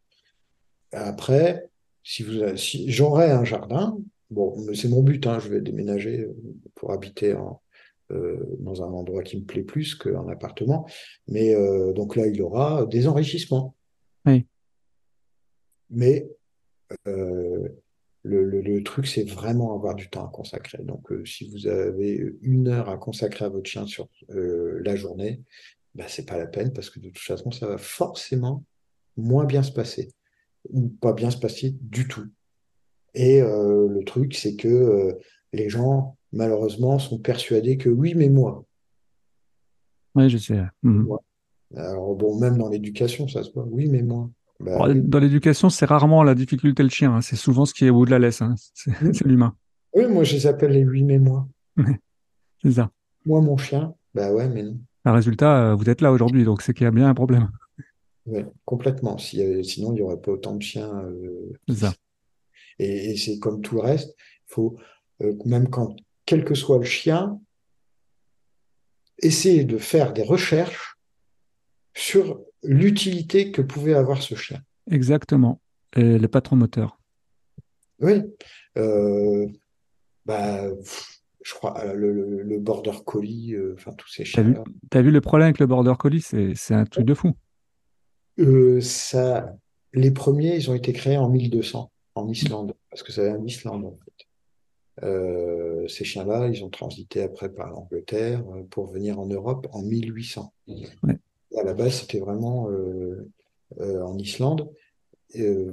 [0.92, 1.70] Après,
[2.02, 3.96] si vous, si j'aurais un jardin,
[4.30, 6.34] bon, c'est mon but, hein, je vais déménager euh,
[6.74, 7.60] pour habiter en,
[8.10, 10.86] euh, dans un endroit qui me plaît plus qu'un appartement.
[11.26, 13.74] Mais euh, donc là, il aura des enrichissements.
[14.26, 14.46] Oui.
[15.90, 16.28] Mais
[17.06, 17.68] euh,
[18.22, 20.82] le, le- le truc, c'est vraiment avoir du temps à consacrer.
[20.82, 24.96] Donc, euh, si vous avez une heure à consacrer à votre chien sur euh, la
[24.96, 25.40] journée,
[25.94, 28.64] bah, c'est pas la peine parce que de toute façon, ça va forcément
[29.16, 30.10] moins bien se passer
[30.70, 32.26] ou pas bien se passer du tout.
[33.20, 35.12] Et euh, le truc, c'est que euh,
[35.52, 38.64] les gens, malheureusement, sont persuadés que oui, mais moi.
[40.14, 40.60] Oui, je sais.
[40.84, 41.02] Mhm.
[41.02, 41.22] Moi.
[41.76, 43.66] Alors bon, même dans l'éducation, ça se voit.
[43.68, 44.30] Oui, mais moi.
[44.60, 45.02] Bah, Alors, oui.
[45.02, 47.20] Dans l'éducation, c'est rarement la difficulté le chien, hein.
[47.20, 48.54] C'est souvent ce qui est au bout de la laisse, hein.
[48.74, 49.54] C'est l'humain.
[49.94, 51.48] Oui, moi, je les appelle les oui, mais moi.
[52.62, 52.90] C'est ça.
[53.26, 53.94] Moi, mon chien.
[54.14, 54.78] Bah ouais, mais non.
[55.04, 57.50] Le résultat, euh, vous êtes là aujourd'hui, donc c'est qu'il y a bien un problème.
[58.26, 59.16] Ouais, complètement.
[59.18, 60.92] Sinon, il n'y aurait pas autant de chiens.
[61.04, 61.94] euh, C'est ça.
[62.78, 64.76] Et, et c'est comme tout le reste, il faut,
[65.22, 65.96] euh, même quand,
[66.26, 67.40] quel que soit le chien,
[69.20, 70.96] essayer de faire des recherches
[71.94, 74.60] sur l'utilité que pouvait avoir ce chien.
[74.90, 75.60] Exactement.
[75.96, 76.98] Et les patrons moteurs.
[78.00, 78.22] Oui,
[78.76, 79.46] euh,
[80.24, 80.62] bah,
[81.42, 84.54] je crois euh, le, le, le border collie, euh, enfin tous ces T'as vu,
[85.06, 86.20] vu le problème avec le border collie?
[86.20, 87.32] C'est, c'est un truc de fou.
[88.38, 89.52] euh, ça,
[89.92, 93.84] les premiers, ils ont été créés en 1200 en Islande, parce que ça vient d'Islande
[93.84, 95.06] en fait.
[95.06, 99.82] Euh, ces chiens-là, ils ont transité après par l'Angleterre euh, pour venir en Europe en
[99.82, 100.52] 1800.
[100.68, 101.18] Ouais.
[101.56, 103.30] À la base, c'était vraiment euh,
[103.80, 104.68] euh, en Islande.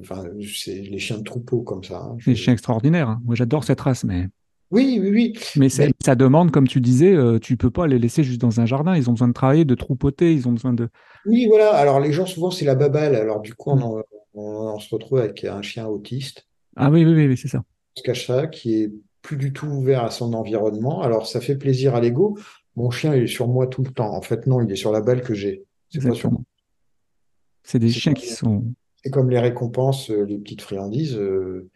[0.01, 1.99] Enfin, c'est les chiens de troupeau comme ça.
[2.01, 2.17] hein.
[2.23, 3.09] C'est Je- chiens extraordinaires.
[3.09, 3.21] hein.
[3.23, 4.27] Moi, j'adore cette race, mais,
[4.69, 5.33] Oui, oui, oui.
[5.55, 8.41] mais c'est- Mais- ça demande, comme tu disais, euh, tu peux pas les laisser juste
[8.41, 8.95] dans un jardin.
[8.95, 10.89] Ils ont besoin de travailler, de troupoter, ils ont besoin de.
[11.25, 11.71] Oui, voilà.
[11.73, 13.15] Alors, les gens, souvent, c'est la babale.
[13.15, 13.83] Alors, du coup, on, Mm.
[13.83, 14.03] en-
[14.35, 17.59] on- on se retrouve avec un chien autiste, Ah oui, oui, oui, oui, c'est ça.
[17.59, 18.91] on se cache ça, qui est
[19.21, 21.01] plus du tout ouvert à son environnement.
[21.01, 22.37] Alors, ça fait plaisir à l'ego.
[22.75, 24.13] Mon chien, il est sur moi tout le temps.
[24.13, 25.63] En fait, non, il est sur la balle que j'ai.
[25.89, 26.43] C'est pas sur Exactement.
[27.63, 28.63] C'est des chiens qui sont.
[29.03, 31.15] C'est comme les récompenses, euh, les petites friandises.
[31.17, 31.69] euh,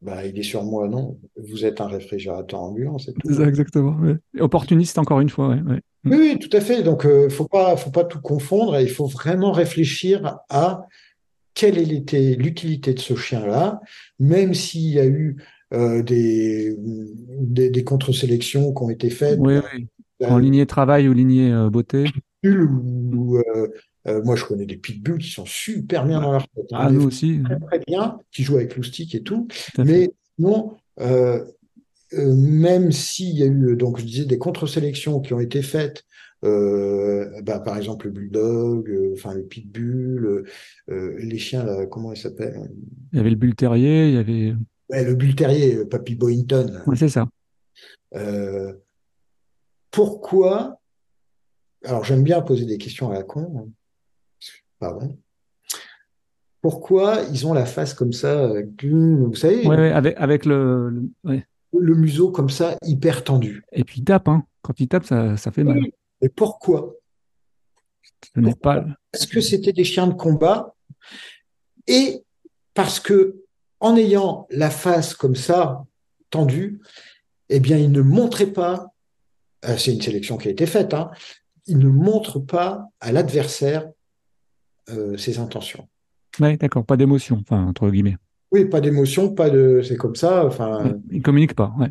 [0.00, 1.18] bah, il est sur moi, non.
[1.36, 3.32] Vous êtes un réfrigérateur ambulant, c'est tout.
[3.34, 3.96] Ça, exactement.
[4.00, 4.16] ouais.
[4.40, 5.48] Opportuniste, encore une fois.
[5.48, 5.80] ouais, ouais.
[6.04, 6.82] Oui, oui, tout à fait.
[6.82, 10.86] Donc, euh, faut pas, faut pas tout confondre et il faut vraiment réfléchir à
[11.54, 13.80] quelle était l'utilité de ce chien-là,
[14.18, 15.36] même s'il y a eu
[15.74, 19.88] euh, des, des, des contre-sélections qui ont été faites, Oui, oui.
[20.20, 22.04] bah, En lignée travail ou lignée euh, beauté.
[22.44, 23.68] ou, euh,
[24.08, 26.90] euh, moi je connais des pitbulls qui sont super bien dans leur tête, hein, Ah,
[26.90, 27.40] nous aussi.
[27.44, 31.44] très très bien, qui jouent avec loustic et tout, Tout mais non, euh,
[32.14, 36.02] euh, même s'il y a eu, donc je disais, des contre-sélections qui ont été faites,
[36.02, 36.06] euh,
[36.42, 40.44] bah, par exemple le bulldog, euh, enfin le pitbull, euh,
[40.90, 42.70] euh, les chiens, là, comment ils s'appellent?
[43.12, 44.54] Il y avait le bull terrier, il y avait.
[44.90, 46.66] Ouais, le bull terrier, euh, Papy Boyington.
[46.72, 46.82] là.
[46.86, 47.28] Ouais, c'est ça.
[48.14, 48.72] Euh,
[49.90, 50.80] pourquoi?
[51.84, 53.68] Alors j'aime bien poser des questions à la con, hein.
[54.78, 55.16] pardon.
[56.60, 60.90] Pourquoi ils ont la face comme ça, euh, vous savez, Ouais, ouais, avec, avec le,
[60.90, 61.44] le- ouais.
[61.76, 63.64] le museau comme ça, hyper tendu.
[63.72, 64.44] Et puis il tape, hein.
[64.62, 65.80] Quand il tape, ça, ça fait mal.
[66.22, 66.94] Mais pourquoi?
[68.60, 68.84] Pas.
[69.10, 70.74] Parce que c'était des chiens de combat
[71.86, 72.22] et
[72.72, 73.42] parce que
[73.80, 75.84] en ayant la face comme ça
[76.30, 76.80] tendue,
[77.48, 78.86] eh bien, ils ne montraient pas,
[79.66, 81.10] euh, c'est une sélection qui a été faite, hein,
[81.66, 83.90] ils ne montrent pas à l'adversaire
[84.88, 85.88] euh, ses intentions.
[86.40, 88.16] Ouais, d'accord, pas d'émotion, enfin, entre guillemets.
[88.52, 91.74] Oui, pas d'émotion, pas de, c'est comme ça, enfin, Ouais, il communique pas.
[91.78, 91.90] Ouais.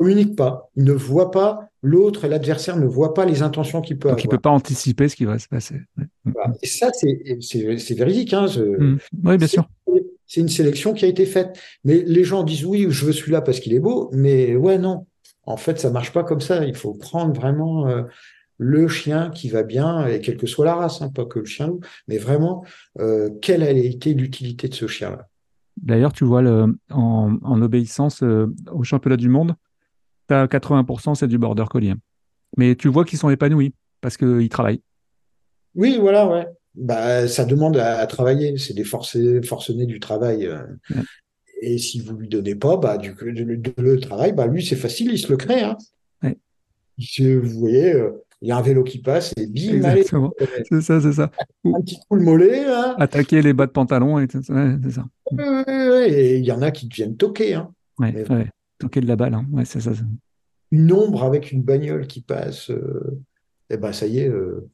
[0.00, 0.08] Mm, mm.
[0.08, 0.70] communique pas.
[0.76, 4.26] Il ne voit pas l'autre, l'adversaire ne voit pas les intentions qu'il peut Donc il
[4.28, 4.38] avoir.
[4.38, 5.76] peut pas anticiper ce qui va se passer.
[5.96, 6.04] Mm,
[6.34, 6.52] Voilà.
[6.62, 8.98] Et ça, c'est, c'est, c'est véridique, hein, ce- mm.
[9.24, 9.68] Oui, bien sûr.
[10.26, 11.58] C'est une sélection qui a été faite.
[11.84, 15.06] Mais les gens disent oui, je veux celui-là parce qu'il est beau, mais ouais, non.
[15.44, 16.64] En fait, ça marche pas comme ça.
[16.64, 18.02] Il faut prendre vraiment euh,
[18.58, 21.46] le chien qui va bien, et quelle que soit la race, hein, pas que le
[21.46, 22.62] chien loup, mais vraiment,
[23.00, 25.26] euh, quelle a été l'utilité de ce chien-là.
[25.82, 29.54] D'ailleurs, tu vois, le, en, en obéissance euh, au championnat du monde,
[30.30, 31.90] tu as 80%, c'est du border collie.
[31.90, 31.98] hein.
[32.56, 34.82] Mais tu vois qu'ils sont épanouis parce qu'ils travaillent.
[35.74, 36.46] Oui, voilà, ouais.
[36.74, 38.56] Bah, ça demande à, à travailler.
[38.58, 40.46] C'est des forcés, forcenés du travail.
[40.46, 40.62] euh.
[40.90, 41.02] Ouais.
[41.62, 44.76] Et si vous lui donnez pas, bah, du, le, le- le travail, bah, lui, c'est
[44.76, 45.62] facile, il se le crée.
[45.62, 45.76] Hein.
[46.22, 46.38] Ouais.
[47.36, 50.32] vous voyez, euh, il y a un vélo qui passe et bim, Exactement.
[50.70, 51.30] C'est ça, c'est ça.
[51.64, 52.94] Un petit coup le mollet, là.
[52.98, 54.54] attaquer les bas de pantalon, et tout ça.
[54.54, 55.04] Ouais, ça.
[56.08, 57.54] Et il y en a qui deviennent toquer.
[57.54, 57.70] Hein.
[57.98, 58.24] Ouais.
[58.80, 59.46] Toquer de la balle, hein.
[59.52, 59.78] Ouais, ça.
[59.80, 59.92] ça.
[60.72, 63.20] Une ombre avec une bagnole qui passe, euh,
[63.70, 64.28] et ben ça y est.
[64.28, 64.68] euh,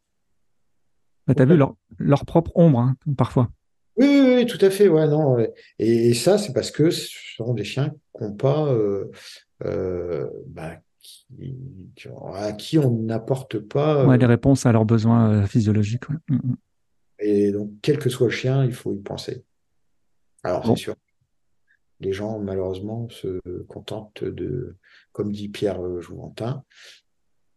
[1.27, 3.51] Bah, t'as vu leur, leur propre ombre, hein, parfois.
[3.99, 5.39] Oui, oui, oui, tout à fait, ouais, non.
[5.39, 9.11] Et, et ça, c'est parce que ce sont des chiens qui n'ont pas, euh,
[9.65, 11.27] euh, bah, qui-
[12.35, 14.03] à qui on n'apporte pas.
[14.03, 16.09] euh, Ouais, les réponses à leurs besoins physiologiques.
[16.29, 16.57] Mm, mm.
[17.21, 19.45] Et donc, quel que soit le chien, il faut y penser.
[20.43, 20.77] Alors, Bon.
[20.77, 20.95] c'est sûr,
[22.01, 24.77] les gens, malheureusement, se contentent de,
[25.13, 26.65] comme dit Pierre euh, Jouventin,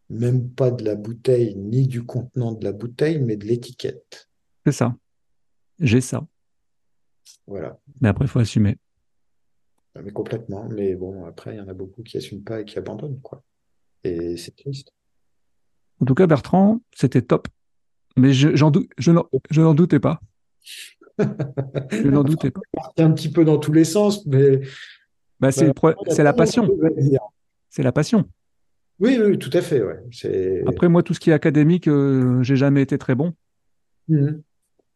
[0.09, 4.29] même pas de la bouteille ni du contenant de la bouteille, mais de l'étiquette.
[4.65, 4.95] C'est ça.
[5.79, 6.25] J'ai ça.
[7.47, 7.79] Voilà.
[8.01, 8.77] Mais après, il faut assumer.
[10.01, 10.67] Mais complètement.
[10.69, 13.43] Mais bon, après, il y en a beaucoup qui n'assument pas et qui abandonnent, quoi.
[14.03, 14.93] Et c'est triste.
[15.99, 17.47] En tout cas, Bertrand, c'était top.
[18.15, 20.19] Mais je, j'en dou- je n'en, je n'en doutais pas.
[21.91, 22.61] Je n'en doutais pas.
[22.97, 24.61] Un petit peu dans tous les sens, mais
[25.39, 25.71] Bah, c'est,
[26.09, 26.69] c'est la passion.
[26.81, 27.17] Oui,
[27.69, 28.25] C'est la passion.
[28.99, 29.99] oui, tout à fait, ouais.
[30.67, 33.33] Après, moi, tout ce qui est académique, euh, j'ai jamais été très bon.
[34.07, 34.41] Mhm.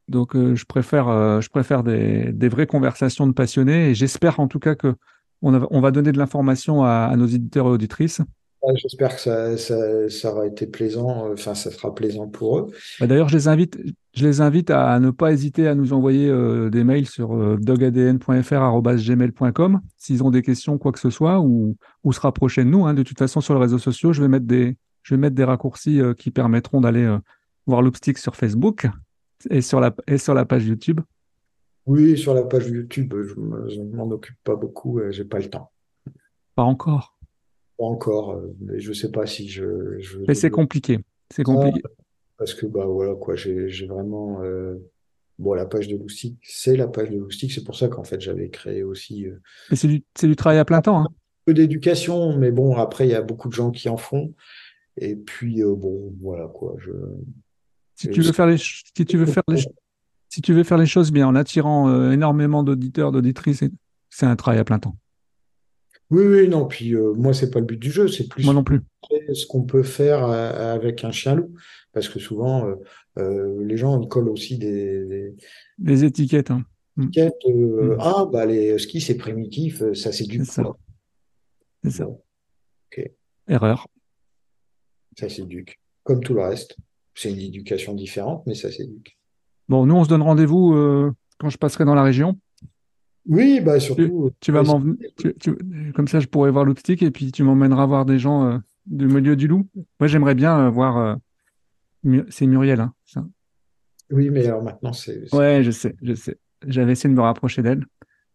[0.10, 3.90] Donc, euh, je préfère, euh, je préfère des, des vraies conversations de passionnés.
[3.92, 4.96] Et j'espère en tout cas que
[5.42, 8.22] on, a- on va donner de l'information à, à nos éditeurs et auditrices.
[8.76, 12.68] J'espère que ça, ça, ça aura été plaisant, euh, enfin, ça sera plaisant pour eux.
[13.00, 13.78] Bah, D'ailleurs, je les invite,
[14.14, 17.58] je les invite à ne pas hésiter à nous envoyer euh, des mails sur euh,
[17.60, 21.76] dogadn.fr@gmail.com s'ils ont des questions, quoi que ce soit, ou,
[22.06, 22.86] ou se rapprocher de nous.
[22.86, 22.94] hein.
[22.94, 25.44] De toute façon, sur les réseaux sociaux, je vais mettre des, je vais mettre des
[25.44, 27.18] raccourcis euh, qui permettront d'aller
[27.68, 28.88] voir l'Obstick sur Facebook
[29.50, 31.02] et sur la, et sur la page YouTube.
[31.86, 33.38] Oui, sur la page YouTube, je
[33.82, 35.70] ne m'en occupe pas beaucoup, j'ai pas le temps.
[36.56, 37.13] Pas encore,
[37.84, 41.00] Pas encore, euh, mais je sais pas si je, mais c'est compliqué.
[41.30, 41.82] C'est compliqué.
[42.38, 44.76] parce que bah voilà quoi, j'ai vraiment euh,
[45.38, 48.22] bon la page de Loustic, c'est la page de Loustic, c'est pour ça qu'en fait
[48.22, 49.88] j'avais créé aussi euh, Mais c'est
[50.28, 51.00] du, travail à plein temps.
[51.04, 51.08] hein.
[51.46, 54.34] peu d'éducation, mais bon après il y a beaucoup de gens qui en font
[54.96, 56.92] et puis euh, bon voilà quoi, je
[57.96, 59.62] Si tu veux faire les, si tu veux faire les,
[60.30, 63.64] si tu veux faire les choses bien en attirant euh, énormément d'auditeurs, d'auditrices,
[64.10, 64.96] c'est un travail à plein temps.
[66.14, 68.54] Oui oui non puis euh, moi c'est pas le but du jeu, c'est plus Moi
[68.54, 68.82] non plus.
[69.34, 71.54] ce qu'on peut faire euh, avec un chien loup
[71.92, 72.76] parce que souvent euh,
[73.18, 75.34] euh, les gens ils collent aussi des,
[75.78, 76.64] des étiquettes, hein.
[77.02, 77.98] étiquettes euh, Mm.
[78.00, 80.64] ah bah les skis c'est primitif, ça c'est du C'est ça.
[81.84, 82.06] c'est ça.
[82.06, 82.20] Bon,
[83.48, 83.88] Erreur.
[85.20, 86.78] ça s'éduque, comme tout le reste.
[87.16, 89.18] C'est une éducation différente, mais ça s'éduque.
[89.70, 92.40] Bon, nous, on se donne rendez-vous euh, quand je passerai dans la région.
[93.26, 94.82] Oui, bah surtout, Tu vas ouais, m'en,
[95.18, 98.46] tu- tu- comme ça, je pourrai voir l'optique et puis tu m'emmèneras voir des gens
[98.46, 99.68] euh, du milieu du loup.
[100.00, 100.98] Moi, j'aimerais bien euh, voir.
[100.98, 101.16] euh,
[102.30, 103.26] c'est Muriel, hein, ça.
[104.12, 105.28] oui, mais alors maintenant, c'est.
[105.28, 106.38] c'est- Ouais, je sais, je sais.
[106.68, 107.86] J'avais essayé de me rapprocher d'elle,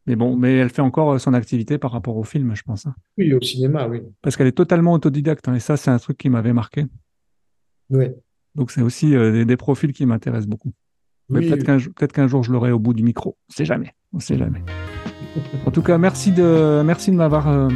[0.07, 2.87] mais bon, mais elle fait encore euh, son activité par rapport au film, je pense,
[2.87, 2.95] hein.
[3.19, 4.01] Oui, au cinéma, oui.
[4.23, 6.87] parce qu'elle est totalement autodidacte, hein, et ça, c'est un truc qui m'avait marqué.
[7.91, 8.07] Oui,
[8.55, 10.73] Donc, c'est aussi euh, des, des profils qui m'intéressent beaucoup.
[11.29, 13.37] Mais oui, peut-être qu'un jour- je l'aurai au bout du micro.
[13.49, 13.93] Sait jamais.
[14.15, 14.63] On sait jamais.
[15.67, 17.69] En tout cas, merci de, merci de m'avoir euh,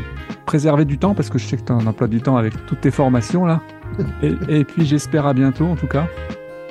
[0.47, 2.55] préservé du temps parce que je sais que tu as un emploi du temps avec
[2.67, 3.61] toutes tes formations là.
[4.23, 6.07] Et, et puis, j'espère à bientôt en tout cas.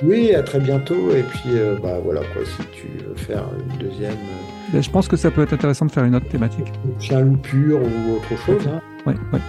[0.02, 1.12] oui, à très bientôt.
[1.12, 4.10] Et puis, euh, bah voilà, quoi, si tu veux faire une deuxième
[4.74, 6.72] euh, Et je pense que ça peut être intéressant de faire une autre thématique.
[6.98, 9.40] chien loup pur ou autre chose, hein, Ouais, ouais,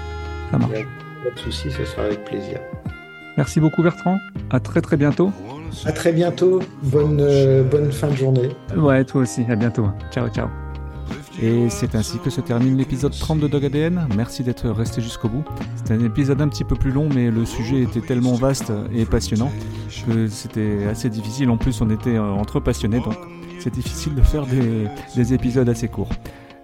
[0.52, 0.72] ça marche.
[0.72, 2.60] pas de souci, ce sera avec plaisir.
[3.38, 4.20] Merci beaucoup Bertrand.
[4.52, 5.32] À très très bientôt.
[5.86, 6.62] À très bientôt.
[6.84, 8.50] Bonne, euh, bonne fin de journée.
[8.76, 9.46] Ouais, toi aussi.
[9.50, 9.88] À bientôt.
[10.12, 10.48] Ciao, ciao.
[11.42, 14.08] Et c'est ainsi que se termine l'épisode 30 de Dog ADN.
[14.16, 15.44] Merci d'être resté jusqu'au bout.
[15.76, 19.06] C'était un épisode un petit peu plus long, mais le sujet était tellement vaste et
[19.06, 19.52] passionnant
[20.06, 21.50] que c'était assez difficile.
[21.50, 23.16] En plus, on était euh, entre passionnés, donc
[23.60, 26.10] c'est difficile de faire des, des épisodes assez courts.